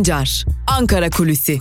Sancar, 0.00 0.44
Ankara 0.66 1.10
Kulüsi. 1.10 1.58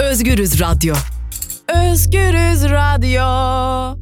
Özgürüz 0.00 0.60
Radyo. 0.60 0.94
Özgürüz 1.68 2.64
Radyo. 2.64 3.98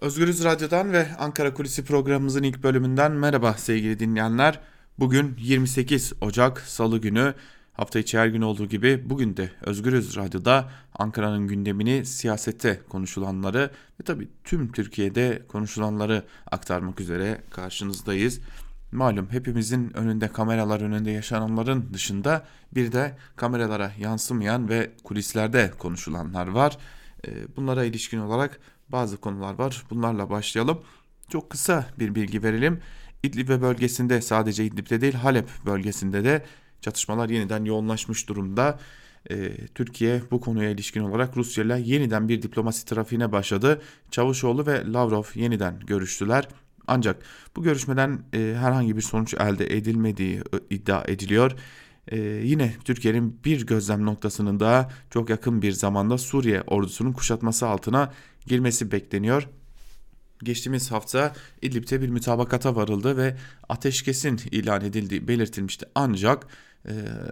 Özgürüz 0.00 0.44
Radyo'dan 0.44 0.92
ve 0.92 1.06
Ankara 1.18 1.54
Kulisi 1.54 1.84
programımızın 1.84 2.42
ilk 2.42 2.62
bölümünden 2.62 3.12
merhaba 3.12 3.54
sevgili 3.54 3.98
dinleyenler. 3.98 4.60
Bugün 4.98 5.36
28 5.38 6.12
Ocak 6.20 6.60
Salı 6.60 6.98
günü 6.98 7.34
hafta 7.74 7.98
içi 7.98 8.18
her 8.18 8.26
gün 8.26 8.42
olduğu 8.42 8.66
gibi 8.66 9.10
bugün 9.10 9.36
de 9.36 9.50
Özgürüz 9.62 10.16
Radyo'da 10.16 10.70
Ankara'nın 10.94 11.48
gündemini, 11.48 12.06
siyasette 12.06 12.80
konuşulanları 12.88 13.70
ve 14.00 14.04
tabii 14.04 14.28
tüm 14.44 14.72
Türkiye'de 14.72 15.42
konuşulanları 15.48 16.24
aktarmak 16.50 17.00
üzere 17.00 17.40
karşınızdayız. 17.50 18.40
Malum 18.92 19.28
hepimizin 19.30 19.96
önünde 19.96 20.28
kameralar 20.28 20.80
önünde 20.80 21.10
yaşananların 21.10 21.90
dışında 21.92 22.46
bir 22.74 22.92
de 22.92 23.16
kameralara 23.36 23.92
yansımayan 23.98 24.68
ve 24.68 24.90
kulislerde 25.04 25.70
konuşulanlar 25.78 26.46
var. 26.46 26.78
Ee, 27.26 27.56
bunlara 27.56 27.84
ilişkin 27.84 28.18
olarak 28.18 28.60
bazı 28.88 29.16
konular 29.16 29.54
var. 29.54 29.84
Bunlarla 29.90 30.30
başlayalım. 30.30 30.80
Çok 31.28 31.50
kısa 31.50 31.86
bir 31.98 32.14
bilgi 32.14 32.42
verelim. 32.42 32.80
İdlib 33.22 33.48
ve 33.48 33.62
bölgesinde 33.62 34.20
sadece 34.20 34.64
İdlib'de 34.64 35.00
değil 35.00 35.14
Halep 35.14 35.48
bölgesinde 35.66 36.24
de 36.24 36.44
çatışmalar 36.84 37.28
yeniden 37.28 37.64
yoğunlaşmış 37.64 38.28
durumda. 38.28 38.78
Ee, 39.30 39.66
Türkiye 39.74 40.22
bu 40.30 40.40
konuya 40.40 40.70
ilişkin 40.70 41.00
olarak 41.00 41.36
Rusya 41.36 41.64
ile 41.64 41.80
yeniden 41.84 42.28
bir 42.28 42.42
diplomasi 42.42 42.86
trafiğine 42.86 43.32
başladı. 43.32 43.82
Çavuşoğlu 44.10 44.66
ve 44.66 44.92
Lavrov 44.92 45.24
yeniden 45.34 45.80
görüştüler. 45.86 46.48
Ancak 46.86 47.22
bu 47.56 47.62
görüşmeden 47.62 48.22
e, 48.34 48.38
herhangi 48.58 48.96
bir 48.96 49.02
sonuç 49.02 49.34
elde 49.34 49.76
edilmediği 49.76 50.42
iddia 50.70 51.04
ediliyor. 51.08 51.52
E, 52.08 52.18
yine 52.20 52.74
Türkiye'nin 52.84 53.40
bir 53.44 53.66
gözlem 53.66 54.06
noktasının 54.06 54.60
daha 54.60 54.90
çok 55.10 55.30
yakın 55.30 55.62
bir 55.62 55.72
zamanda 55.72 56.18
Suriye 56.18 56.62
ordusunun 56.62 57.12
kuşatması 57.12 57.66
altına 57.66 58.12
girmesi 58.46 58.92
bekleniyor. 58.92 59.48
Geçtiğimiz 60.42 60.90
hafta 60.90 61.32
İdlib'te 61.62 62.00
bir 62.00 62.08
mütabakata 62.08 62.76
varıldı 62.76 63.16
ve 63.16 63.36
ateşkesin 63.68 64.40
ilan 64.50 64.84
edildiği 64.84 65.28
belirtilmişti. 65.28 65.86
Ancak 65.94 66.46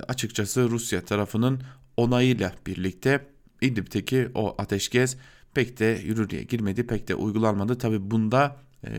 açıkçası 0.08 0.70
Rusya 0.70 1.04
tarafının 1.04 1.62
onayıyla 1.96 2.52
birlikte 2.66 3.26
İdlib'teki 3.60 4.28
o 4.34 4.54
ateşkes 4.58 5.16
pek 5.54 5.78
de 5.78 6.00
yürürlüğe 6.04 6.42
girmedi, 6.42 6.86
pek 6.86 7.08
de 7.08 7.14
uygulanmadı. 7.14 7.78
Tabi 7.78 8.10
bunda 8.10 8.56
e, 8.86 8.90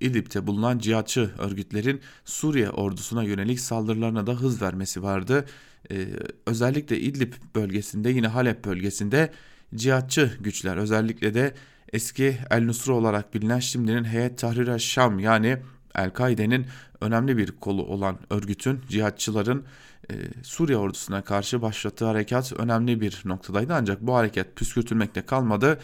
İdlib'te 0.00 0.46
bulunan 0.46 0.78
cihatçı 0.78 1.30
örgütlerin 1.38 2.00
Suriye 2.24 2.70
ordusuna 2.70 3.22
yönelik 3.22 3.60
saldırılarına 3.60 4.26
da 4.26 4.32
hız 4.32 4.62
vermesi 4.62 5.02
vardı. 5.02 5.44
E, 5.90 6.06
özellikle 6.46 7.00
İdlib 7.00 7.32
bölgesinde 7.54 8.10
yine 8.10 8.26
Halep 8.26 8.64
bölgesinde 8.64 9.30
cihatçı 9.74 10.38
güçler 10.40 10.76
özellikle 10.76 11.34
de 11.34 11.54
eski 11.92 12.38
El 12.50 12.62
Nusra 12.62 12.92
olarak 12.92 13.34
bilinen 13.34 13.58
şimdinin 13.58 14.04
Heyet 14.04 14.38
Tahrir 14.38 14.78
Şam 14.78 15.18
yani 15.18 15.58
El-Kaide'nin 15.94 16.66
önemli 17.00 17.36
bir 17.36 17.52
kolu 17.52 17.82
olan 17.82 18.18
örgütün, 18.30 18.80
cihatçıların 18.88 19.64
e, 20.10 20.14
Suriye 20.42 20.78
ordusuna 20.78 21.22
karşı 21.22 21.62
başlattığı 21.62 22.04
harekat 22.04 22.52
önemli 22.52 23.00
bir 23.00 23.22
noktadaydı. 23.24 23.74
Ancak 23.74 24.00
bu 24.00 24.14
hareket 24.14 24.56
püskürtülmekte 24.56 25.22
kalmadı. 25.22 25.78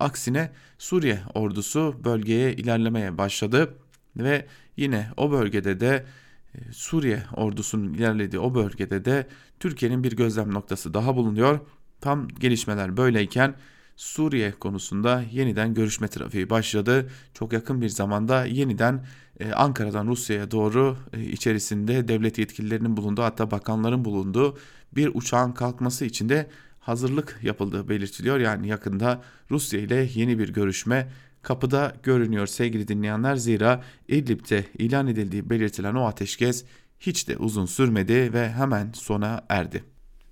Aksine 0.00 0.52
Suriye 0.78 1.20
ordusu 1.34 2.00
bölgeye 2.04 2.52
ilerlemeye 2.52 3.18
başladı 3.18 3.74
ve 4.16 4.46
yine 4.76 5.08
o 5.16 5.30
bölgede 5.30 5.80
de 5.80 6.06
e, 6.54 6.72
Suriye 6.72 7.22
ordusunun 7.36 7.94
ilerlediği 7.94 8.40
o 8.40 8.54
bölgede 8.54 9.04
de 9.04 9.26
Türkiye'nin 9.60 10.04
bir 10.04 10.16
gözlem 10.16 10.54
noktası 10.54 10.94
daha 10.94 11.16
bulunuyor. 11.16 11.60
Tam 12.00 12.28
gelişmeler 12.28 12.96
böyleyken 12.96 13.54
Suriye 13.96 14.52
konusunda 14.52 15.22
yeniden 15.32 15.74
görüşme 15.74 16.08
trafiği 16.08 16.50
başladı. 16.50 17.10
Çok 17.34 17.52
yakın 17.52 17.80
bir 17.80 17.88
zamanda 17.88 18.44
yeniden 18.44 19.06
e, 19.40 19.52
Ankara'dan 19.52 20.06
Rusya'ya 20.06 20.50
doğru 20.50 20.96
e, 21.12 21.22
içerisinde 21.22 22.08
devlet 22.08 22.38
yetkililerinin 22.38 22.96
bulunduğu 22.96 23.22
hatta 23.22 23.50
bakanların 23.50 24.04
bulunduğu 24.04 24.58
bir 24.92 25.10
uçağın 25.14 25.52
kalkması 25.52 26.04
için 26.04 26.28
de 26.28 26.50
hazırlık 26.80 27.38
yapıldığı 27.42 27.88
belirtiliyor. 27.88 28.38
Yani 28.38 28.68
yakında 28.68 29.22
Rusya 29.50 29.80
ile 29.80 30.08
yeni 30.14 30.38
bir 30.38 30.52
görüşme 30.52 31.08
kapıda 31.42 31.94
görünüyor 32.02 32.46
sevgili 32.46 32.88
dinleyenler. 32.88 33.36
Zira 33.36 33.82
İdlib'de 34.08 34.64
ilan 34.78 35.06
edildiği 35.06 35.50
belirtilen 35.50 35.94
o 35.94 36.06
ateşkes 36.06 36.64
hiç 36.98 37.28
de 37.28 37.36
uzun 37.36 37.66
sürmedi 37.66 38.32
ve 38.32 38.50
hemen 38.50 38.92
sona 38.92 39.44
erdi. 39.48 39.84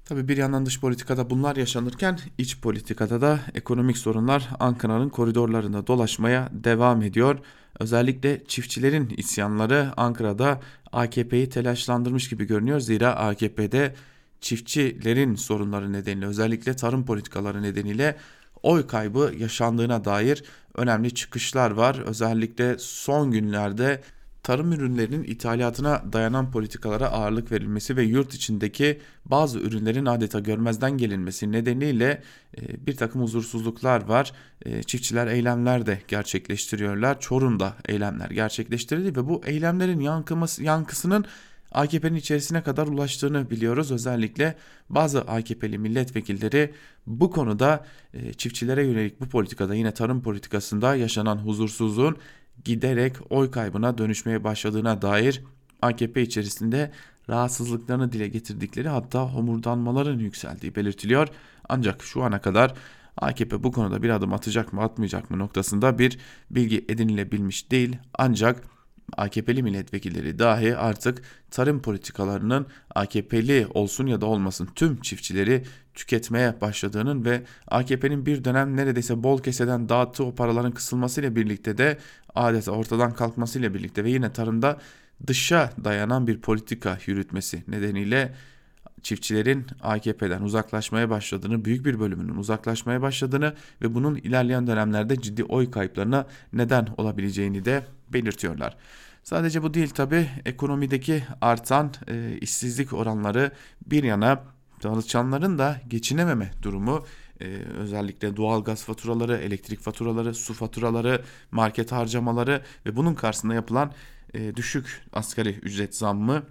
Tabi 0.05 0.29
bir 0.29 0.37
yandan 0.37 0.67
dış 0.67 0.81
politikada 0.81 1.31
bunlar 1.31 1.57
yaşanırken 1.57 2.19
iç 2.39 2.61
politikada 2.61 3.21
da 3.21 3.41
ekonomik 3.55 3.99
sorunlar 3.99 4.49
Ankara'nın 4.61 5.09
koridorlarında 5.09 5.87
dolaşmaya 5.87 6.49
devam 6.53 7.03
ediyor. 7.03 7.39
Özellikle 7.81 8.45
çiftçilerin 8.49 9.15
isyanları 9.17 9.93
Ankara'da 9.97 10.61
AKP'yi 10.93 11.49
telaşlandırmış 11.49 12.29
gibi 12.29 12.45
görünüyor. 12.45 12.81
Zira 12.81 13.17
AKP'de 13.17 13.95
çiftçilerin 14.41 15.35
sorunları 15.35 15.93
nedeniyle 15.93 16.27
özellikle 16.27 16.77
tarım 16.77 17.05
politikaları 17.05 17.63
nedeniyle 17.63 18.17
oy 18.63 18.87
kaybı 18.87 19.33
yaşandığına 19.39 20.05
dair 20.05 20.45
önemli 20.75 21.15
çıkışlar 21.15 21.71
var. 21.71 21.99
Özellikle 22.07 22.79
son 22.79 23.31
günlerde 23.31 24.03
tarım 24.43 24.73
ürünlerinin 24.73 25.25
ithalatına 25.25 26.03
dayanan 26.13 26.51
politikalara 26.51 27.09
ağırlık 27.09 27.53
verilmesi 27.53 27.97
ve 27.97 28.03
yurt 28.03 28.35
içindeki 28.35 29.01
bazı 29.25 29.59
ürünlerin 29.59 30.07
adeta 30.07 30.41
görmezden 30.41 30.99
gelinmesi 30.99 31.53
nedeniyle 31.53 32.23
e, 32.59 32.87
bir 32.87 32.97
takım 32.97 33.23
huzursuzluklar 33.23 34.05
var. 34.05 34.33
E, 34.67 34.83
çiftçiler 34.83 35.27
eylemler 35.27 35.87
de 35.87 35.99
gerçekleştiriyorlar. 36.09 37.21
Çorum'da 37.21 37.75
eylemler 37.89 38.31
gerçekleştirildi 38.31 39.17
ve 39.17 39.29
bu 39.29 39.41
eylemlerin 39.45 40.01
yankıması, 40.01 40.63
yankısının 40.63 41.25
AKP'nin 41.73 42.15
içerisine 42.15 42.63
kadar 42.63 42.87
ulaştığını 42.87 43.51
biliyoruz. 43.51 43.91
Özellikle 43.91 44.55
bazı 44.89 45.21
AKP'li 45.21 45.79
milletvekilleri 45.79 46.75
bu 47.07 47.31
konuda 47.31 47.87
e, 48.15 48.33
çiftçilere 48.33 48.87
yönelik 48.87 49.21
bu 49.21 49.29
politikada 49.29 49.75
yine 49.75 49.95
tarım 49.95 50.23
politikasında 50.23 50.97
yaşanan 50.97 51.37
huzursuzluğun 51.37 52.17
giderek 52.65 53.17
oy 53.31 53.51
kaybına 53.51 53.99
dönüşmeye 53.99 54.45
başladığına 54.45 55.03
dair 55.03 55.43
AKP 55.83 56.23
içerisinde 56.23 56.93
rahatsızlıklarını 57.31 58.13
dile 58.13 58.29
getirdikleri 58.29 58.89
hatta 58.89 59.23
homurdanmaların 59.23 60.19
yükseldiği 60.19 60.75
belirtiliyor. 60.75 61.29
Ancak 61.69 62.03
şu 62.03 62.23
ana 62.23 62.41
kadar 62.41 62.75
AKP 63.17 63.63
bu 63.63 63.73
konuda 63.73 64.03
bir 64.03 64.11
adım 64.11 64.33
atacak 64.33 64.73
mı 64.73 64.83
atmayacak 64.83 65.31
mı 65.31 65.39
noktasında 65.39 65.99
bir 65.99 66.19
bilgi 66.51 66.85
edinilebilmiş 66.89 67.71
değil. 67.71 67.97
Ancak 68.15 68.63
AKP'li 69.17 69.63
milletvekilleri 69.63 70.39
dahi 70.39 70.77
artık 70.77 71.23
tarım 71.51 71.83
politikalarının 71.83 72.67
AKP'li 72.95 73.67
olsun 73.75 74.07
ya 74.07 74.21
da 74.21 74.27
olmasın 74.27 74.69
tüm 74.75 75.01
çiftçileri 75.01 75.65
tüketmeye 75.95 76.61
başladığının 76.61 77.25
ve 77.25 77.43
AKP'nin 77.69 78.27
bir 78.27 78.45
dönem 78.45 78.77
neredeyse 78.77 79.23
bol 79.23 79.43
keseden 79.43 79.89
dağıttığı 79.89 80.25
o 80.25 80.35
paraların 80.35 80.73
kısılmasıyla 80.73 81.37
birlikte 81.37 81.79
de 81.79 81.99
adeta 82.35 82.73
ortadan 82.73 83.15
kalkmasıyla 83.15 83.75
birlikte 83.75 84.05
ve 84.05 84.11
yine 84.11 84.33
tarımda 84.33 84.79
dışa 85.27 85.71
dayanan 85.85 86.27
bir 86.27 86.41
politika 86.41 86.99
yürütmesi 87.07 87.65
nedeniyle 87.69 88.35
çiftçilerin 89.03 89.67
AKP'den 89.81 90.43
uzaklaşmaya 90.43 91.11
başladığını, 91.11 91.65
büyük 91.65 91.87
bir 91.87 92.01
bölümünün 92.01 92.37
uzaklaşmaya 92.37 93.03
başladığını 93.03 93.55
ve 93.83 93.95
bunun 93.95 94.15
ilerleyen 94.17 94.67
dönemlerde 94.67 95.21
ciddi 95.21 95.45
oy 95.45 95.71
kayıplarına 95.71 96.27
neden 96.53 96.89
olabileceğini 96.97 97.65
de 97.65 97.83
belirtiyorlar. 98.13 98.77
Sadece 99.23 99.63
bu 99.63 99.75
değil 99.75 99.91
tabi 99.91 100.29
ekonomideki 100.45 101.25
artan 101.41 101.93
e, 102.09 102.39
işsizlik 102.41 102.93
oranları 102.93 103.51
bir 103.87 104.05
yana 104.05 104.45
çalışanların 104.83 105.59
da 105.59 105.81
geçinememe 105.89 106.51
durumu 106.63 107.07
e, 107.41 107.45
özellikle 107.79 108.37
doğal 108.37 108.65
gaz 108.65 108.85
faturaları, 108.85 109.37
elektrik 109.37 109.81
faturaları, 109.81 110.35
su 110.35 110.55
faturaları, 110.55 111.23
market 111.51 111.93
harcamaları 111.93 112.63
ve 112.87 112.97
bunun 112.97 113.15
karşısında 113.15 113.55
yapılan 113.55 113.93
e, 114.35 114.57
düşük 114.57 115.03
asgari 115.13 115.51
ücret 115.51 115.97
zammı 115.97 116.43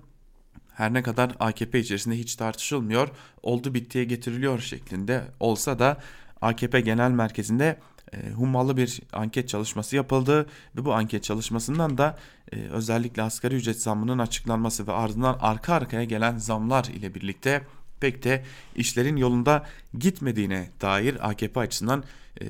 her 0.73 0.93
ne 0.93 1.03
kadar 1.03 1.31
AKP 1.39 1.79
içerisinde 1.79 2.15
hiç 2.17 2.35
tartışılmıyor, 2.35 3.09
oldu 3.43 3.73
bittiye 3.73 4.03
getiriliyor 4.03 4.59
şeklinde 4.59 5.23
olsa 5.39 5.79
da 5.79 5.97
AKP 6.41 6.81
Genel 6.81 7.11
Merkezi'nde 7.11 7.79
e, 8.13 8.29
hummalı 8.29 8.77
bir 8.77 9.01
anket 9.13 9.49
çalışması 9.49 9.95
yapıldı 9.95 10.45
ve 10.75 10.85
bu 10.85 10.93
anket 10.93 11.23
çalışmasından 11.23 11.97
da 11.97 12.17
özellikle 12.51 13.21
asgari 13.21 13.55
ücret 13.55 13.81
zammının 13.81 14.19
açıklanması 14.19 14.87
ve 14.87 14.91
ardından 14.91 15.37
arka 15.41 15.73
arkaya 15.73 16.03
gelen 16.03 16.37
zamlar 16.37 16.85
ile 16.85 17.15
birlikte 17.15 17.61
pek 18.01 18.23
de 18.23 18.43
işlerin 18.75 19.15
yolunda 19.15 19.65
gitmediğine 19.99 20.69
dair 20.81 21.29
AKP 21.29 21.59
açısından 21.59 22.03
e, 22.41 22.45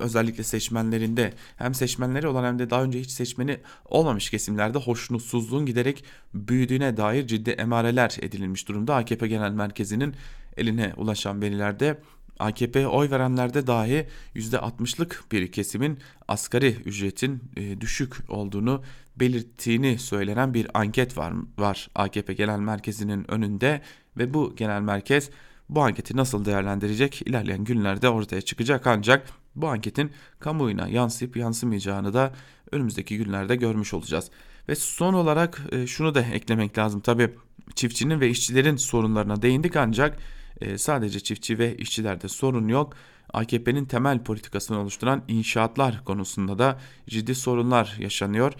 özellikle 0.00 0.42
seçmenlerinde 0.42 1.32
hem 1.56 1.74
seçmenleri 1.74 2.28
olan 2.28 2.44
hem 2.44 2.58
de 2.58 2.70
daha 2.70 2.82
önce 2.82 3.00
hiç 3.00 3.10
seçmeni 3.10 3.58
olmamış 3.84 4.30
kesimlerde 4.30 4.78
hoşnutsuzluğun 4.78 5.66
giderek 5.66 6.04
büyüdüğüne 6.34 6.96
dair 6.96 7.26
ciddi 7.26 7.50
emareler 7.50 8.16
edilmiş 8.22 8.68
durumda. 8.68 8.94
AKP 8.94 9.28
Genel 9.28 9.52
Merkezi'nin 9.52 10.14
eline 10.56 10.92
ulaşan 10.96 11.42
verilerde 11.42 12.00
AKP 12.38 12.88
oy 12.88 13.10
verenlerde 13.10 13.66
dahi 13.66 14.06
%60'lık 14.36 15.24
bir 15.32 15.52
kesimin 15.52 15.98
asgari 16.28 16.76
ücretin 16.84 17.42
e, 17.56 17.80
düşük 17.80 18.30
olduğunu 18.30 18.82
belirttiğini 19.16 19.98
söylenen 19.98 20.54
bir 20.54 20.66
anket 20.74 21.18
var, 21.18 21.32
var 21.58 21.88
AKP 21.94 22.34
Genel 22.34 22.58
Merkezi'nin 22.58 23.30
önünde 23.30 23.80
ve 24.16 24.34
bu 24.34 24.56
genel 24.56 24.80
merkez 24.80 25.30
bu 25.68 25.82
anketi 25.82 26.16
nasıl 26.16 26.44
değerlendirecek 26.44 27.22
ilerleyen 27.22 27.64
günlerde 27.64 28.08
ortaya 28.08 28.40
çıkacak 28.42 28.86
ancak 28.86 29.28
bu 29.54 29.68
anketin 29.68 30.12
kamuoyuna 30.40 30.88
yansıyıp 30.88 31.36
yansımayacağını 31.36 32.14
da 32.14 32.32
önümüzdeki 32.70 33.16
günlerde 33.16 33.56
görmüş 33.56 33.94
olacağız. 33.94 34.30
Ve 34.68 34.74
son 34.74 35.14
olarak 35.14 35.60
e, 35.72 35.86
şunu 35.86 36.14
da 36.14 36.20
eklemek 36.20 36.78
lazım 36.78 37.00
tabi 37.00 37.30
çiftçinin 37.74 38.20
ve 38.20 38.28
işçilerin 38.28 38.76
sorunlarına 38.76 39.42
değindik 39.42 39.76
ancak 39.76 40.18
e, 40.60 40.78
sadece 40.78 41.20
çiftçi 41.20 41.58
ve 41.58 41.76
işçilerde 41.76 42.28
sorun 42.28 42.68
yok. 42.68 42.92
AKP'nin 43.32 43.84
temel 43.84 44.24
politikasını 44.24 44.78
oluşturan 44.78 45.22
inşaatlar 45.28 46.04
konusunda 46.04 46.58
da 46.58 46.78
ciddi 47.08 47.34
sorunlar 47.34 47.96
yaşanıyor. 47.98 48.52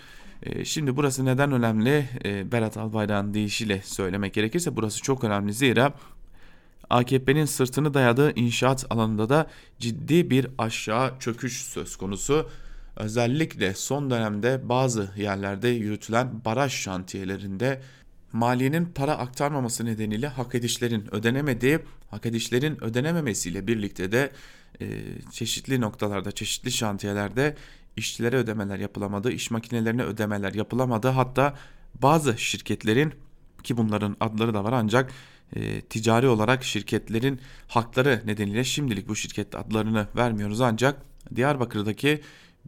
E, 0.44 0.64
şimdi 0.64 0.96
burası 0.96 1.24
neden 1.24 1.52
önemli? 1.52 2.08
Berat 2.52 2.76
Albayrak'ın 2.76 3.34
deyişiyle 3.34 3.82
söylemek 3.84 4.34
gerekirse 4.34 4.76
burası 4.76 5.02
çok 5.02 5.24
önemli 5.24 5.52
zira 5.52 5.94
AKP'nin 6.90 7.44
sırtını 7.44 7.94
dayadığı 7.94 8.34
inşaat 8.34 8.86
alanında 8.90 9.28
da 9.28 9.46
ciddi 9.78 10.30
bir 10.30 10.46
aşağı 10.58 11.18
çöküş 11.20 11.62
söz 11.62 11.96
konusu. 11.96 12.48
Özellikle 12.96 13.74
son 13.74 14.10
dönemde 14.10 14.68
bazı 14.68 15.10
yerlerde 15.16 15.68
yürütülen 15.68 16.44
baraj 16.44 16.72
şantiyelerinde 16.72 17.80
maliyenin 18.32 18.84
para 18.84 19.18
aktarmaması 19.18 19.84
nedeniyle 19.84 20.28
hak 20.28 20.54
edişlerin 20.54 21.14
ödenemediği, 21.14 21.78
hak 22.10 22.26
edişlerin 22.26 22.84
ödenememesiyle 22.84 23.66
birlikte 23.66 24.12
de 24.12 24.30
e, 24.80 24.86
çeşitli 25.32 25.80
noktalarda, 25.80 26.32
çeşitli 26.32 26.72
şantiyelerde 26.72 27.56
işçilere 27.96 28.36
ödemeler 28.36 28.78
yapılamadı, 28.78 29.30
iş 29.30 29.50
makinelerine 29.50 30.02
ödemeler 30.02 30.54
yapılamadı. 30.54 31.08
Hatta 31.08 31.54
bazı 32.02 32.38
şirketlerin 32.38 33.12
ki 33.62 33.76
bunların 33.76 34.16
adları 34.20 34.54
da 34.54 34.64
var 34.64 34.72
ancak 34.72 35.12
e, 35.56 35.80
ticari 35.80 36.28
olarak 36.28 36.64
şirketlerin 36.64 37.40
hakları 37.68 38.22
nedeniyle 38.26 38.64
şimdilik 38.64 39.08
bu 39.08 39.16
şirket 39.16 39.54
adlarını 39.54 40.06
vermiyoruz 40.16 40.60
ancak 40.60 41.02
Diyarbakır'daki 41.34 42.20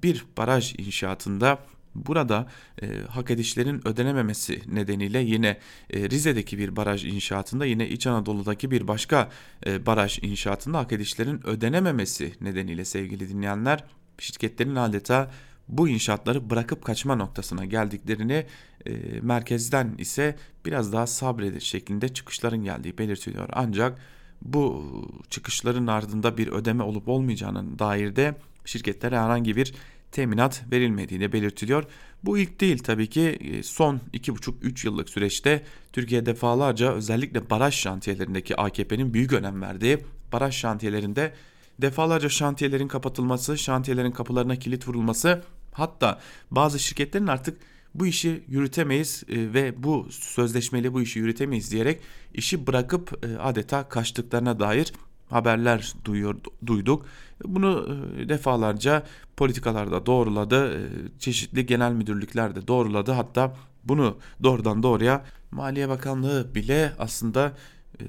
bir 0.02 0.24
baraj 0.36 0.74
inşaatında 0.78 1.58
burada 1.94 2.48
e, 2.82 2.86
hak 3.10 3.30
edişlerin 3.30 3.88
ödenememesi 3.88 4.62
nedeniyle 4.66 5.18
yine 5.18 5.58
e, 5.90 6.10
Rize'deki 6.10 6.58
bir 6.58 6.76
baraj 6.76 7.04
inşaatında 7.04 7.66
yine 7.66 7.88
İç 7.88 8.06
Anadolu'daki 8.06 8.70
bir 8.70 8.88
başka 8.88 9.30
e, 9.66 9.86
baraj 9.86 10.18
inşaatında 10.22 10.78
hak 10.78 10.92
edişlerin 10.92 11.46
ödenememesi 11.46 12.32
nedeniyle 12.40 12.84
sevgili 12.84 13.28
dinleyenler 13.28 13.84
şirketlerin 14.18 14.76
adeta 14.76 15.30
bu 15.68 15.88
inşaatları 15.88 16.50
bırakıp 16.50 16.84
kaçma 16.84 17.16
noktasına 17.16 17.64
geldiklerini 17.64 18.46
e, 18.86 18.92
merkezden 19.22 19.94
ise 19.98 20.36
biraz 20.64 20.92
daha 20.92 21.06
sabredir 21.06 21.60
şeklinde 21.60 22.08
çıkışların 22.08 22.64
geldiği 22.64 22.98
belirtiliyor. 22.98 23.48
Ancak 23.52 23.98
bu 24.42 24.84
çıkışların 25.30 25.86
ardında 25.86 26.38
bir 26.38 26.48
ödeme 26.48 26.82
olup 26.82 27.08
olmayacağının 27.08 27.78
dair 27.78 28.16
de 28.16 28.34
şirketlere 28.64 29.18
herhangi 29.18 29.56
bir 29.56 29.74
teminat 30.12 30.62
verilmediği 30.72 31.20
de 31.20 31.32
belirtiliyor. 31.32 31.84
Bu 32.24 32.38
ilk 32.38 32.60
değil 32.60 32.78
tabii 32.78 33.06
ki 33.06 33.22
e, 33.22 33.62
son 33.62 34.00
2,5-3 34.14 34.86
yıllık 34.86 35.10
süreçte 35.10 35.62
Türkiye 35.92 36.26
defalarca 36.26 36.92
özellikle 36.92 37.50
baraj 37.50 37.74
şantiyelerindeki 37.74 38.56
AKP'nin 38.56 39.14
büyük 39.14 39.32
önem 39.32 39.62
verdiği 39.62 39.98
baraj 40.32 40.54
şantiyelerinde 40.54 41.32
defalarca 41.80 42.28
şantiyelerin 42.28 42.88
kapatılması, 42.88 43.58
şantiyelerin 43.58 44.10
kapılarına 44.10 44.56
kilit 44.56 44.88
vurulması 44.88 45.42
hatta 45.72 46.20
bazı 46.50 46.78
şirketlerin 46.78 47.26
artık 47.26 47.58
bu 47.94 48.06
işi 48.06 48.44
yürütemeyiz 48.48 49.22
e, 49.28 49.54
ve 49.54 49.82
bu 49.82 50.06
sözleşmeyle 50.10 50.92
bu 50.92 51.02
işi 51.02 51.18
yürütemeyiz 51.18 51.72
diyerek 51.72 52.00
işi 52.34 52.66
bırakıp 52.66 53.24
e, 53.24 53.38
adeta 53.38 53.88
kaçtıklarına 53.88 54.60
dair 54.60 54.92
haberler 55.30 55.94
duyuyor, 56.04 56.36
duyduk. 56.66 57.06
Bunu 57.44 57.98
e, 58.18 58.28
defalarca 58.28 59.02
politikalarda 59.36 60.06
doğruladı, 60.06 60.90
çeşitli 61.18 61.66
genel 61.66 61.92
müdürlükler 61.92 62.56
de 62.56 62.66
doğruladı. 62.66 63.12
Hatta 63.12 63.56
bunu 63.84 64.18
doğrudan 64.42 64.82
doğruya 64.82 65.24
Maliye 65.50 65.88
Bakanlığı 65.88 66.54
bile 66.54 66.92
aslında 66.98 67.52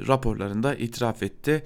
raporlarında 0.08 0.76
itiraf 0.76 1.24
etti. 1.24 1.64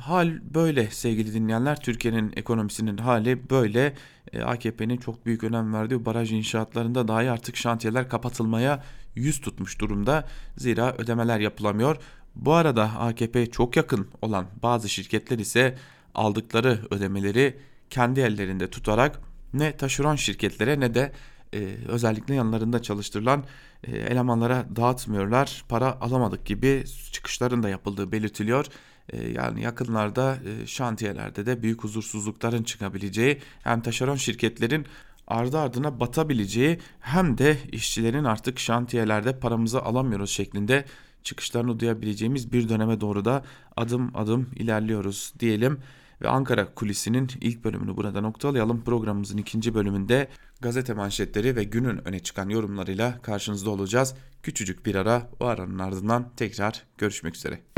Hal 0.00 0.38
böyle 0.54 0.90
sevgili 0.90 1.34
dinleyenler. 1.34 1.80
Türkiye'nin 1.80 2.32
ekonomisinin 2.36 2.96
hali 2.96 3.50
böyle. 3.50 3.94
E, 4.32 4.42
AKP'nin 4.42 4.96
çok 4.96 5.26
büyük 5.26 5.44
önem 5.44 5.74
verdiği 5.74 6.04
baraj 6.04 6.32
inşaatlarında 6.32 7.08
dahi 7.08 7.30
artık 7.30 7.56
şantiyeler 7.56 8.08
kapatılmaya 8.08 8.84
yüz 9.14 9.40
tutmuş 9.40 9.80
durumda. 9.80 10.28
Zira 10.56 10.94
ödemeler 10.98 11.40
yapılamıyor. 11.40 11.96
Bu 12.34 12.52
arada 12.52 12.82
AKP 12.82 13.50
çok 13.50 13.76
yakın 13.76 14.08
olan 14.22 14.46
bazı 14.62 14.88
şirketler 14.88 15.38
ise 15.38 15.78
aldıkları 16.14 16.78
ödemeleri 16.90 17.58
kendi 17.90 18.20
ellerinde 18.20 18.70
tutarak 18.70 19.20
ne 19.54 19.76
taşeron 19.76 20.16
şirketlere 20.16 20.80
ne 20.80 20.94
de 20.94 21.12
e, 21.54 21.58
özellikle 21.88 22.34
yanlarında 22.34 22.82
çalıştırılan 22.82 23.44
e, 23.84 23.96
elemanlara 23.96 24.66
dağıtmıyorlar. 24.76 25.64
Para 25.68 26.00
alamadık 26.00 26.46
gibi 26.46 26.84
çıkışların 27.12 27.62
da 27.62 27.68
yapıldığı 27.68 28.12
belirtiliyor. 28.12 28.66
Ee, 29.12 29.28
yani 29.28 29.62
yakınlarda 29.62 30.36
e, 30.36 30.66
şantiyelerde 30.66 31.46
de 31.46 31.62
büyük 31.62 31.84
huzursuzlukların 31.84 32.62
çıkabileceği 32.62 33.38
hem 33.62 33.80
taşeron 33.80 34.16
şirketlerin 34.16 34.86
ardı 35.26 35.58
ardına 35.58 36.00
batabileceği 36.00 36.78
hem 37.00 37.38
de 37.38 37.56
işçilerin 37.72 38.24
artık 38.24 38.58
şantiyelerde 38.58 39.38
paramızı 39.38 39.82
alamıyoruz 39.82 40.30
şeklinde 40.30 40.84
çıkışlarını 41.22 41.80
duyabileceğimiz 41.80 42.52
bir 42.52 42.68
döneme 42.68 43.00
doğru 43.00 43.24
da 43.24 43.44
adım 43.76 44.10
adım 44.14 44.50
ilerliyoruz 44.56 45.32
diyelim. 45.40 45.78
Ve 46.22 46.28
Ankara 46.28 46.74
Kulisi'nin 46.74 47.30
ilk 47.40 47.64
bölümünü 47.64 47.96
burada 47.96 48.20
noktalayalım. 48.20 48.84
Programımızın 48.84 49.38
ikinci 49.38 49.74
bölümünde 49.74 50.28
gazete 50.60 50.94
manşetleri 50.94 51.56
ve 51.56 51.64
günün 51.64 52.08
öne 52.08 52.18
çıkan 52.18 52.48
yorumlarıyla 52.48 53.22
karşınızda 53.22 53.70
olacağız. 53.70 54.14
Küçücük 54.42 54.86
bir 54.86 54.94
ara 54.94 55.30
o 55.40 55.44
aranın 55.44 55.78
ardından 55.78 56.28
tekrar 56.36 56.82
görüşmek 56.98 57.36
üzere. 57.36 57.77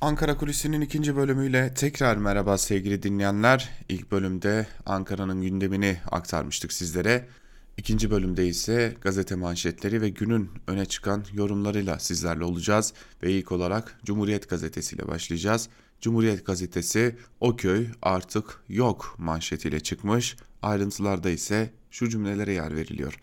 Ankara 0.00 0.36
Kulisi'nin 0.36 0.80
ikinci 0.80 1.16
bölümüyle 1.16 1.74
tekrar 1.74 2.16
merhaba 2.16 2.58
sevgili 2.58 3.02
dinleyenler. 3.02 3.68
İlk 3.88 4.10
bölümde 4.10 4.66
Ankara'nın 4.86 5.42
gündemini 5.42 6.00
aktarmıştık 6.10 6.72
sizlere. 6.72 7.28
İkinci 7.76 8.10
bölümde 8.10 8.46
ise 8.46 8.96
gazete 9.00 9.34
manşetleri 9.34 10.02
ve 10.02 10.08
günün 10.08 10.50
öne 10.66 10.86
çıkan 10.86 11.24
yorumlarıyla 11.32 11.98
sizlerle 11.98 12.44
olacağız. 12.44 12.92
Ve 13.22 13.32
ilk 13.32 13.52
olarak 13.52 13.98
Cumhuriyet 14.04 14.48
Gazetesi 14.48 14.96
ile 14.96 15.08
başlayacağız. 15.08 15.68
Cumhuriyet 16.00 16.46
Gazetesi 16.46 17.16
o 17.40 17.56
köy 17.56 17.86
artık 18.02 18.60
yok 18.68 19.14
manşetiyle 19.18 19.80
çıkmış. 19.80 20.36
Ayrıntılarda 20.62 21.30
ise 21.30 21.70
şu 21.90 22.08
cümlelere 22.08 22.52
yer 22.52 22.76
veriliyor. 22.76 23.20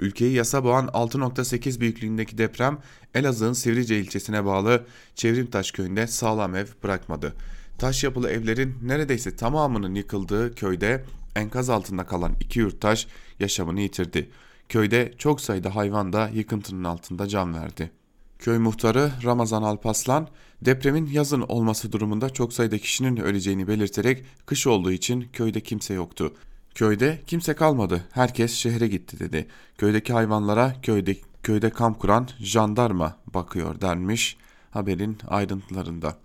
Ülkeyi 0.00 0.32
yasa 0.32 0.64
boğan 0.64 0.86
6.8 0.86 1.80
büyüklüğündeki 1.80 2.38
deprem 2.38 2.78
Elazığ'ın 3.14 3.52
Sivrice 3.52 3.98
ilçesine 4.00 4.44
bağlı 4.44 4.86
Çevrimtaş 5.14 5.70
köyünde 5.70 6.06
sağlam 6.06 6.54
ev 6.54 6.66
bırakmadı. 6.82 7.34
Taş 7.78 8.04
yapılı 8.04 8.30
evlerin 8.30 8.74
neredeyse 8.82 9.36
tamamının 9.36 9.94
yıkıldığı 9.94 10.54
köyde 10.54 11.04
enkaz 11.36 11.70
altında 11.70 12.06
kalan 12.06 12.32
iki 12.40 12.58
yurttaş 12.58 13.06
yaşamını 13.40 13.80
yitirdi. 13.80 14.30
Köyde 14.68 15.14
çok 15.18 15.40
sayıda 15.40 15.76
hayvan 15.76 16.12
da 16.12 16.30
yıkıntının 16.34 16.84
altında 16.84 17.28
can 17.28 17.54
verdi. 17.54 17.90
Köy 18.38 18.58
muhtarı 18.58 19.10
Ramazan 19.24 19.62
Alpaslan 19.62 20.28
depremin 20.62 21.06
yazın 21.06 21.40
olması 21.40 21.92
durumunda 21.92 22.30
çok 22.30 22.52
sayıda 22.52 22.78
kişinin 22.78 23.16
öleceğini 23.16 23.68
belirterek 23.68 24.24
kış 24.46 24.66
olduğu 24.66 24.92
için 24.92 25.28
köyde 25.32 25.60
kimse 25.60 25.94
yoktu. 25.94 26.32
Köyde 26.74 27.20
kimse 27.26 27.54
kalmadı. 27.54 28.04
Herkes 28.12 28.52
şehre 28.52 28.86
gitti 28.88 29.18
dedi. 29.18 29.46
Köydeki 29.78 30.12
hayvanlara 30.12 30.74
köyde 30.82 31.16
köyde 31.42 31.70
kamp 31.70 31.98
kuran 32.00 32.28
jandarma 32.38 33.16
bakıyor 33.34 33.80
denmiş 33.80 34.36
haberin 34.70 35.18
ayrıntılarında. 35.28 36.16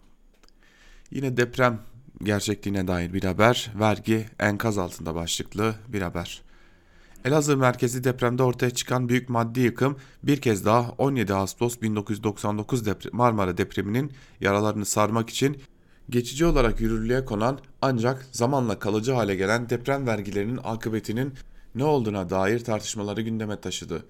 Yine 1.12 1.38
deprem 1.38 1.80
gerçekliğine 2.24 2.88
dair 2.88 3.14
bir 3.14 3.24
haber, 3.24 3.72
vergi 3.80 4.26
enkaz 4.40 4.78
altında 4.78 5.16
başlıklı 5.16 5.76
bir 5.88 6.02
haber. 6.02 6.42
Elazığ 7.26 7.58
merkezi 7.58 8.04
depremde 8.04 8.44
ortaya 8.44 8.70
çıkan 8.70 9.10
büyük 9.10 9.30
maddi 9.30 9.60
yıkım 9.60 9.98
bir 10.24 10.42
kez 10.42 10.66
daha 10.66 10.92
17 10.98 11.34
Ağustos 11.34 11.82
1999 11.82 12.86
depre 12.86 13.10
Marmara 13.14 13.58
depreminin 13.58 14.12
yaralarını 14.42 14.86
sarmak 14.86 15.30
için 15.30 15.62
geçici 16.10 16.46
olarak 16.46 16.82
yürürlüğe 16.82 17.26
konan 17.26 17.60
ancak 17.82 18.28
zamanla 18.32 18.80
kalıcı 18.80 19.12
hale 19.12 19.36
gelen 19.36 19.70
deprem 19.70 20.08
vergilerinin 20.08 20.60
akıbetinin 20.64 21.34
ne 21.76 21.84
olduğuna 21.84 22.30
dair 22.30 22.60
tartışmaları 22.60 23.22
gündeme 23.22 23.62
taşıdı. 23.62 24.06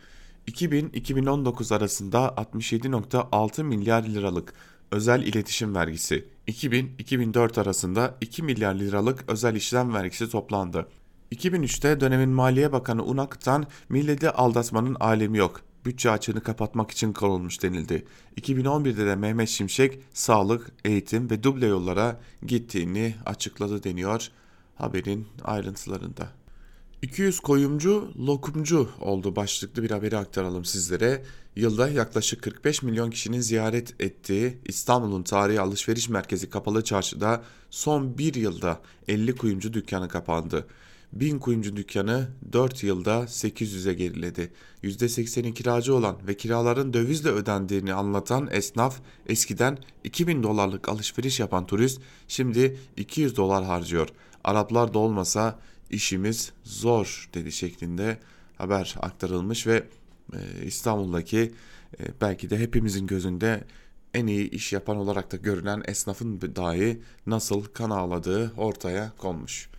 2000-2019 0.47 1.75
arasında 1.75 2.19
67.6 2.37 3.63
milyar 3.63 4.03
liralık 4.03 4.53
özel 4.91 5.21
iletişim 5.23 5.75
vergisi, 5.75 6.25
2000-2004 6.47 7.61
arasında 7.61 8.15
2 8.21 8.43
milyar 8.43 8.75
liralık 8.75 9.23
özel 9.27 9.55
işlem 9.55 9.93
vergisi 9.93 10.29
toplandı. 10.29 10.87
2003'te 11.31 11.99
dönemin 11.99 12.29
Maliye 12.29 12.71
Bakanı 12.71 13.03
Unak'tan 13.03 13.65
milleti 13.89 14.29
aldatmanın 14.29 14.95
alemi 14.99 15.37
yok. 15.37 15.61
Bütçe 15.85 16.11
açığını 16.11 16.41
kapatmak 16.43 16.91
için 16.91 17.13
kurulmuş 17.13 17.63
denildi. 17.63 18.05
2011'de 18.41 19.05
de 19.05 19.15
Mehmet 19.15 19.49
Şimşek 19.49 19.99
sağlık, 20.13 20.71
eğitim 20.85 21.29
ve 21.29 21.43
duble 21.43 21.65
yollara 21.65 22.19
gittiğini 22.45 23.15
açıkladı 23.25 23.83
deniyor 23.83 24.29
haberin 24.75 25.27
ayrıntılarında. 25.43 26.29
200 27.01 27.39
koyumcu 27.39 28.13
lokumcu 28.27 28.89
oldu 29.01 29.35
başlıklı 29.35 29.83
bir 29.83 29.91
haberi 29.91 30.17
aktaralım 30.17 30.65
sizlere. 30.65 31.23
Yılda 31.55 31.89
yaklaşık 31.89 32.43
45 32.43 32.83
milyon 32.83 33.09
kişinin 33.09 33.39
ziyaret 33.39 34.01
ettiği 34.01 34.57
İstanbul'un 34.65 35.23
tarihi 35.23 35.61
alışveriş 35.61 36.09
merkezi 36.09 36.49
Kapalı 36.49 36.83
Çarşı'da 36.83 37.43
son 37.69 38.17
bir 38.17 38.33
yılda 38.33 38.81
50 39.07 39.35
kuyumcu 39.35 39.73
dükkanı 39.73 40.09
kapandı. 40.09 40.67
1000 41.15 41.39
kuyumcu 41.39 41.75
dükkanı 41.75 42.27
4 42.53 42.83
yılda 42.83 43.19
800'e 43.19 43.93
geriledi. 43.93 44.51
%80'i 44.83 45.53
kiracı 45.53 45.95
olan 45.95 46.17
ve 46.27 46.37
kiraların 46.37 46.93
dövizle 46.93 47.29
ödendiğini 47.29 47.93
anlatan 47.93 48.49
esnaf 48.51 48.99
eskiden 49.27 49.77
2000 50.03 50.43
dolarlık 50.43 50.89
alışveriş 50.89 51.39
yapan 51.39 51.65
turist 51.65 52.01
şimdi 52.27 52.79
200 52.97 53.37
dolar 53.37 53.63
harcıyor. 53.63 54.09
Araplar 54.43 54.93
da 54.93 54.99
olmasa 54.99 55.59
işimiz 55.89 56.51
zor 56.63 57.29
dedi 57.33 57.51
şeklinde 57.51 58.17
haber 58.57 58.95
aktarılmış 59.01 59.67
ve 59.67 59.83
e, 60.33 60.65
İstanbul'daki 60.65 61.53
e, 61.99 62.03
belki 62.21 62.49
de 62.49 62.57
hepimizin 62.57 63.07
gözünde 63.07 63.63
en 64.13 64.27
iyi 64.27 64.49
iş 64.49 64.73
yapan 64.73 64.97
olarak 64.97 65.31
da 65.31 65.37
görünen 65.37 65.83
esnafın 65.87 66.41
dahi 66.41 67.01
nasıl 67.25 67.63
kan 67.63 67.89
ağladığı 67.89 68.53
ortaya 68.57 69.11
konmuş. 69.17 69.69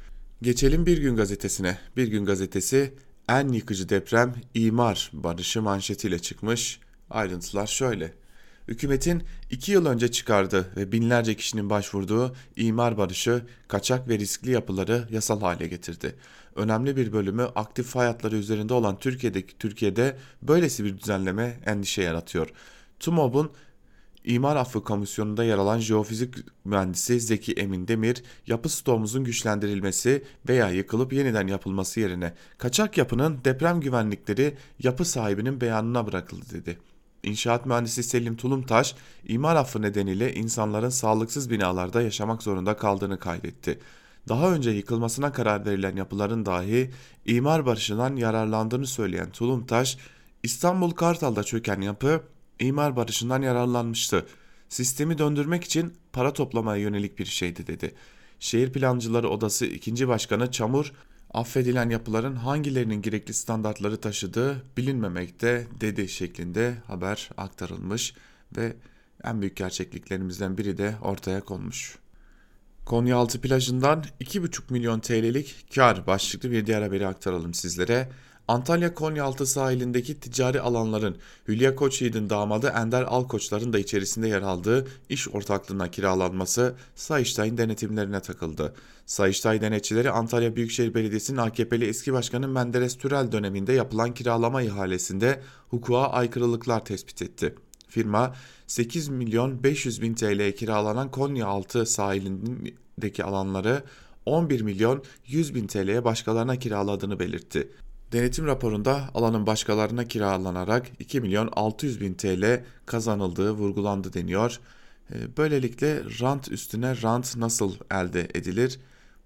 Geçelim 0.42 0.86
Bir 0.86 0.98
Gün 0.98 1.16
Gazetesi'ne. 1.16 1.78
Bir 1.96 2.08
Gün 2.08 2.24
Gazetesi 2.24 2.94
en 3.28 3.48
yıkıcı 3.48 3.88
deprem 3.88 4.34
imar 4.54 5.10
barışı 5.12 5.62
manşetiyle 5.62 6.18
çıkmış. 6.18 6.80
Ayrıntılar 7.10 7.66
şöyle. 7.66 8.12
Hükümetin 8.68 9.22
iki 9.50 9.72
yıl 9.72 9.86
önce 9.86 10.10
çıkardığı 10.10 10.76
ve 10.76 10.92
binlerce 10.92 11.36
kişinin 11.36 11.70
başvurduğu 11.70 12.34
imar 12.56 12.98
barışı 12.98 13.42
kaçak 13.68 14.08
ve 14.08 14.18
riskli 14.18 14.50
yapıları 14.50 15.08
yasal 15.10 15.40
hale 15.40 15.66
getirdi. 15.66 16.14
Önemli 16.56 16.96
bir 16.96 17.12
bölümü 17.12 17.42
aktif 17.42 17.86
fay 17.86 18.14
üzerinde 18.32 18.74
olan 18.74 18.98
Türkiye'deki 18.98 19.58
Türkiye'de 19.58 20.16
böylesi 20.42 20.84
bir 20.84 20.98
düzenleme 20.98 21.60
endişe 21.66 22.02
yaratıyor. 22.02 22.48
TUMOB'un 23.00 23.50
İmar 24.26 24.56
Affı 24.56 24.84
Komisyonu'nda 24.84 25.44
yer 25.44 25.58
alan 25.58 25.78
jeofizik 25.78 26.34
mühendisi 26.64 27.20
Zeki 27.20 27.52
Emin 27.52 27.88
Demir, 27.88 28.22
yapı 28.46 28.68
stoğumuzun 28.68 29.24
güçlendirilmesi 29.24 30.24
veya 30.48 30.70
yıkılıp 30.70 31.12
yeniden 31.12 31.46
yapılması 31.46 32.00
yerine 32.00 32.34
kaçak 32.58 32.98
yapının 32.98 33.38
deprem 33.44 33.80
güvenlikleri 33.80 34.56
yapı 34.78 35.04
sahibinin 35.04 35.60
beyanına 35.60 36.06
bırakıldı 36.06 36.44
dedi. 36.52 36.78
İnşaat 37.22 37.66
mühendisi 37.66 38.02
Selim 38.02 38.36
Tulumtaş, 38.36 38.94
imar 39.24 39.56
affı 39.56 39.82
nedeniyle 39.82 40.34
insanların 40.34 40.90
sağlıksız 40.90 41.50
binalarda 41.50 42.02
yaşamak 42.02 42.42
zorunda 42.42 42.76
kaldığını 42.76 43.18
kaydetti. 43.18 43.78
Daha 44.28 44.52
önce 44.52 44.70
yıkılmasına 44.70 45.32
karar 45.32 45.66
verilen 45.66 45.96
yapıların 45.96 46.46
dahi 46.46 46.90
imar 47.26 47.66
barışından 47.66 48.16
yararlandığını 48.16 48.86
söyleyen 48.86 49.30
Tulumtaş, 49.30 49.98
İstanbul 50.42 50.90
Kartal'da 50.90 51.44
çöken 51.44 51.80
yapı 51.80 52.22
imar 52.60 52.96
barışından 52.96 53.42
yararlanmıştı. 53.42 54.26
Sistemi 54.68 55.18
döndürmek 55.18 55.64
için 55.64 55.94
para 56.12 56.32
toplamaya 56.32 56.82
yönelik 56.82 57.18
bir 57.18 57.26
şeydi 57.26 57.66
dedi. 57.66 57.94
Şehir 58.40 58.72
Plancıları 58.72 59.28
Odası 59.28 59.66
2. 59.66 60.08
Başkanı 60.08 60.50
Çamur, 60.50 60.92
affedilen 61.34 61.90
yapıların 61.90 62.36
hangilerinin 62.36 63.02
gerekli 63.02 63.34
standartları 63.34 64.00
taşıdığı 64.00 64.62
bilinmemekte 64.76 65.66
dedi 65.80 66.08
şeklinde 66.08 66.74
haber 66.86 67.30
aktarılmış 67.36 68.14
ve 68.56 68.76
en 69.24 69.40
büyük 69.40 69.56
gerçekliklerimizden 69.56 70.58
biri 70.58 70.78
de 70.78 70.94
ortaya 71.02 71.40
konmuş. 71.40 71.98
Konyaaltı 72.84 73.40
plajından 73.40 74.04
2,5 74.20 74.72
milyon 74.72 75.00
TL'lik 75.00 75.74
kar 75.74 76.06
başlıklı 76.06 76.50
bir 76.50 76.66
diğer 76.66 76.82
haberi 76.82 77.06
aktaralım 77.06 77.54
sizlere. 77.54 78.08
Antalya 78.48 78.94
Konyaaltı 78.94 79.46
sahilindeki 79.46 80.20
ticari 80.20 80.60
alanların 80.60 81.16
Hülya 81.48 81.76
Koçyiğit'in 81.76 82.30
damadı 82.30 82.72
Ender 82.76 83.02
Alkoçların 83.02 83.72
da 83.72 83.78
içerisinde 83.78 84.28
yer 84.28 84.42
aldığı 84.42 84.86
iş 85.08 85.28
ortaklığına 85.28 85.90
kiralanması 85.90 86.74
Sayıştay'ın 86.94 87.58
denetimlerine 87.58 88.20
takıldı. 88.20 88.74
Sayıştay 89.06 89.60
denetçileri 89.60 90.10
Antalya 90.10 90.56
Büyükşehir 90.56 90.94
Belediyesi'nin 90.94 91.38
AKP'li 91.38 91.84
eski 91.84 92.12
başkanı 92.12 92.48
Menderes 92.48 92.98
Türel 92.98 93.32
döneminde 93.32 93.72
yapılan 93.72 94.14
kiralama 94.14 94.62
ihalesinde 94.62 95.40
hukuka 95.68 95.98
aykırılıklar 95.98 96.84
tespit 96.84 97.22
etti. 97.22 97.54
Firma 97.88 98.34
8 98.66 99.08
milyon 99.08 99.62
500 99.62 100.02
bin 100.02 100.14
TL'ye 100.14 100.54
kiralanan 100.54 101.10
Konyaaltı 101.10 101.86
sahilindeki 101.86 103.24
alanları 103.24 103.82
11 104.26 104.60
milyon 104.60 105.02
100 105.26 105.54
bin 105.54 105.66
TL'ye 105.66 106.04
başkalarına 106.04 106.56
kiraladığını 106.56 107.18
belirtti. 107.18 107.68
Denetim 108.12 108.46
raporunda 108.46 109.10
alanın 109.14 109.46
başkalarına 109.46 110.04
kiralanarak 110.04 110.86
2 110.98 111.20
milyon 111.20 111.48
600 111.52 112.00
bin 112.00 112.14
TL 112.14 112.64
kazanıldığı 112.86 113.50
vurgulandı 113.50 114.12
deniyor. 114.12 114.60
Ee, 115.12 115.36
böylelikle 115.36 116.02
rant 116.20 116.52
üstüne 116.52 117.02
rant 117.02 117.36
nasıl 117.36 117.74
elde 117.90 118.28
edilir? 118.34 118.78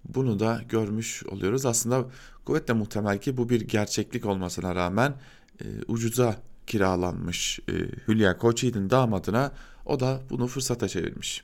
Bunu 0.05 0.39
da 0.39 0.61
görmüş 0.69 1.23
oluyoruz. 1.23 1.65
Aslında 1.65 2.05
kuvvetle 2.45 2.73
muhtemel 2.73 3.17
ki 3.17 3.37
bu 3.37 3.49
bir 3.49 3.61
gerçeklik 3.61 4.25
olmasına 4.25 4.75
rağmen 4.75 5.13
e, 5.61 5.65
ucuza 5.87 6.35
kiralanmış 6.67 7.59
e, 7.59 7.73
Hülya 8.07 8.37
Koçyiğit'in 8.37 8.89
damadına 8.89 9.51
o 9.85 9.99
da 9.99 10.21
bunu 10.29 10.47
fırsata 10.47 10.87
çevirmiş. 10.87 11.43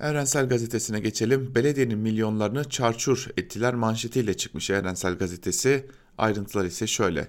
Evrensel 0.00 0.48
Gazetesi'ne 0.48 1.00
geçelim. 1.00 1.54
Belediyenin 1.54 1.98
milyonlarını 1.98 2.68
çarçur 2.68 3.26
ettiler 3.36 3.74
manşetiyle 3.74 4.36
çıkmış 4.36 4.70
Evrensel 4.70 5.14
Gazetesi. 5.14 5.86
Ayrıntılar 6.20 6.64
ise 6.64 6.86
şöyle. 6.86 7.28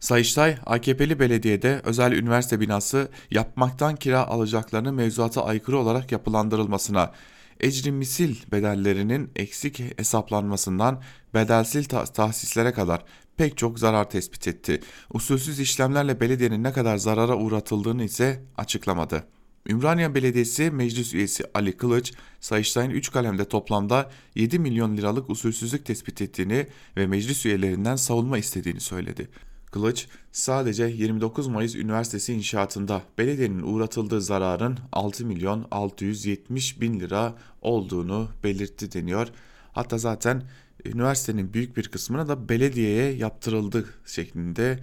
Sayıştay, 0.00 0.56
AKP'li 0.66 1.18
belediyede 1.18 1.80
özel 1.84 2.12
üniversite 2.12 2.60
binası 2.60 3.08
yapmaktan 3.30 3.96
kira 3.96 4.26
alacaklarının 4.26 4.94
mevzuata 4.94 5.44
aykırı 5.44 5.78
olarak 5.78 6.12
yapılandırılmasına, 6.12 7.12
ecri 7.60 7.92
misil 7.92 8.36
bedellerinin 8.52 9.30
eksik 9.36 9.98
hesaplanmasından 9.98 11.02
bedelsil 11.34 11.84
tahsislere 12.14 12.72
kadar 12.72 13.04
pek 13.36 13.58
çok 13.58 13.78
zarar 13.78 14.10
tespit 14.10 14.48
etti. 14.48 14.80
Usulsüz 15.12 15.60
işlemlerle 15.60 16.20
belediyenin 16.20 16.62
ne 16.62 16.72
kadar 16.72 16.96
zarara 16.96 17.36
uğratıldığını 17.36 18.04
ise 18.04 18.42
açıklamadı. 18.56 19.24
Ümraniye 19.68 20.14
Belediyesi 20.14 20.70
Meclis 20.70 21.14
Üyesi 21.14 21.44
Ali 21.54 21.76
Kılıç, 21.76 22.12
Sayıştay'ın 22.40 22.90
3 22.90 23.10
kalemde 23.10 23.44
toplamda 23.44 24.10
7 24.34 24.58
milyon 24.58 24.96
liralık 24.96 25.30
usulsüzlük 25.30 25.86
tespit 25.86 26.22
ettiğini 26.22 26.66
ve 26.96 27.06
meclis 27.06 27.46
üyelerinden 27.46 27.96
savunma 27.96 28.38
istediğini 28.38 28.80
söyledi. 28.80 29.28
Kılıç, 29.66 30.08
sadece 30.32 30.84
29 30.84 31.46
Mayıs 31.46 31.74
Üniversitesi 31.74 32.34
inşaatında 32.34 33.02
belediyenin 33.18 33.62
uğratıldığı 33.62 34.20
zararın 34.20 34.78
6 34.92 35.26
milyon 35.26 35.66
670 35.70 36.80
bin 36.80 37.00
lira 37.00 37.34
olduğunu 37.60 38.28
belirtti 38.44 38.92
deniyor. 38.92 39.28
Hatta 39.72 39.98
zaten 39.98 40.42
üniversitenin 40.84 41.54
büyük 41.54 41.76
bir 41.76 41.88
kısmına 41.88 42.28
da 42.28 42.48
belediyeye 42.48 43.12
yaptırıldı 43.12 43.84
şeklinde 44.06 44.78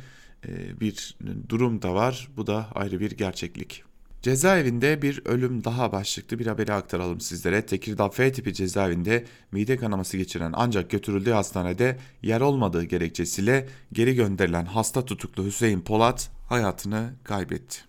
bir 0.81 1.17
durum 1.49 1.81
da 1.81 1.93
var. 1.93 2.29
Bu 2.37 2.47
da 2.47 2.67
ayrı 2.75 2.99
bir 2.99 3.11
gerçeklik. 3.11 3.88
Cezaevinde 4.21 5.01
bir 5.01 5.21
ölüm 5.25 5.63
daha 5.63 5.91
başlıklı 5.91 6.39
bir 6.39 6.47
haberi 6.47 6.73
aktaralım 6.73 7.21
sizlere. 7.21 7.65
Tekirdağ 7.65 8.09
F 8.09 8.31
tipi 8.31 8.53
cezaevinde 8.53 9.25
mide 9.51 9.77
kanaması 9.77 10.17
geçiren 10.17 10.51
ancak 10.55 10.89
götürüldüğü 10.89 11.31
hastanede 11.31 11.97
yer 12.21 12.41
olmadığı 12.41 12.83
gerekçesiyle 12.83 13.67
geri 13.93 14.15
gönderilen 14.15 14.65
hasta 14.65 15.05
tutuklu 15.05 15.45
Hüseyin 15.45 15.81
Polat 15.81 16.31
hayatını 16.49 17.13
kaybetti. 17.23 17.79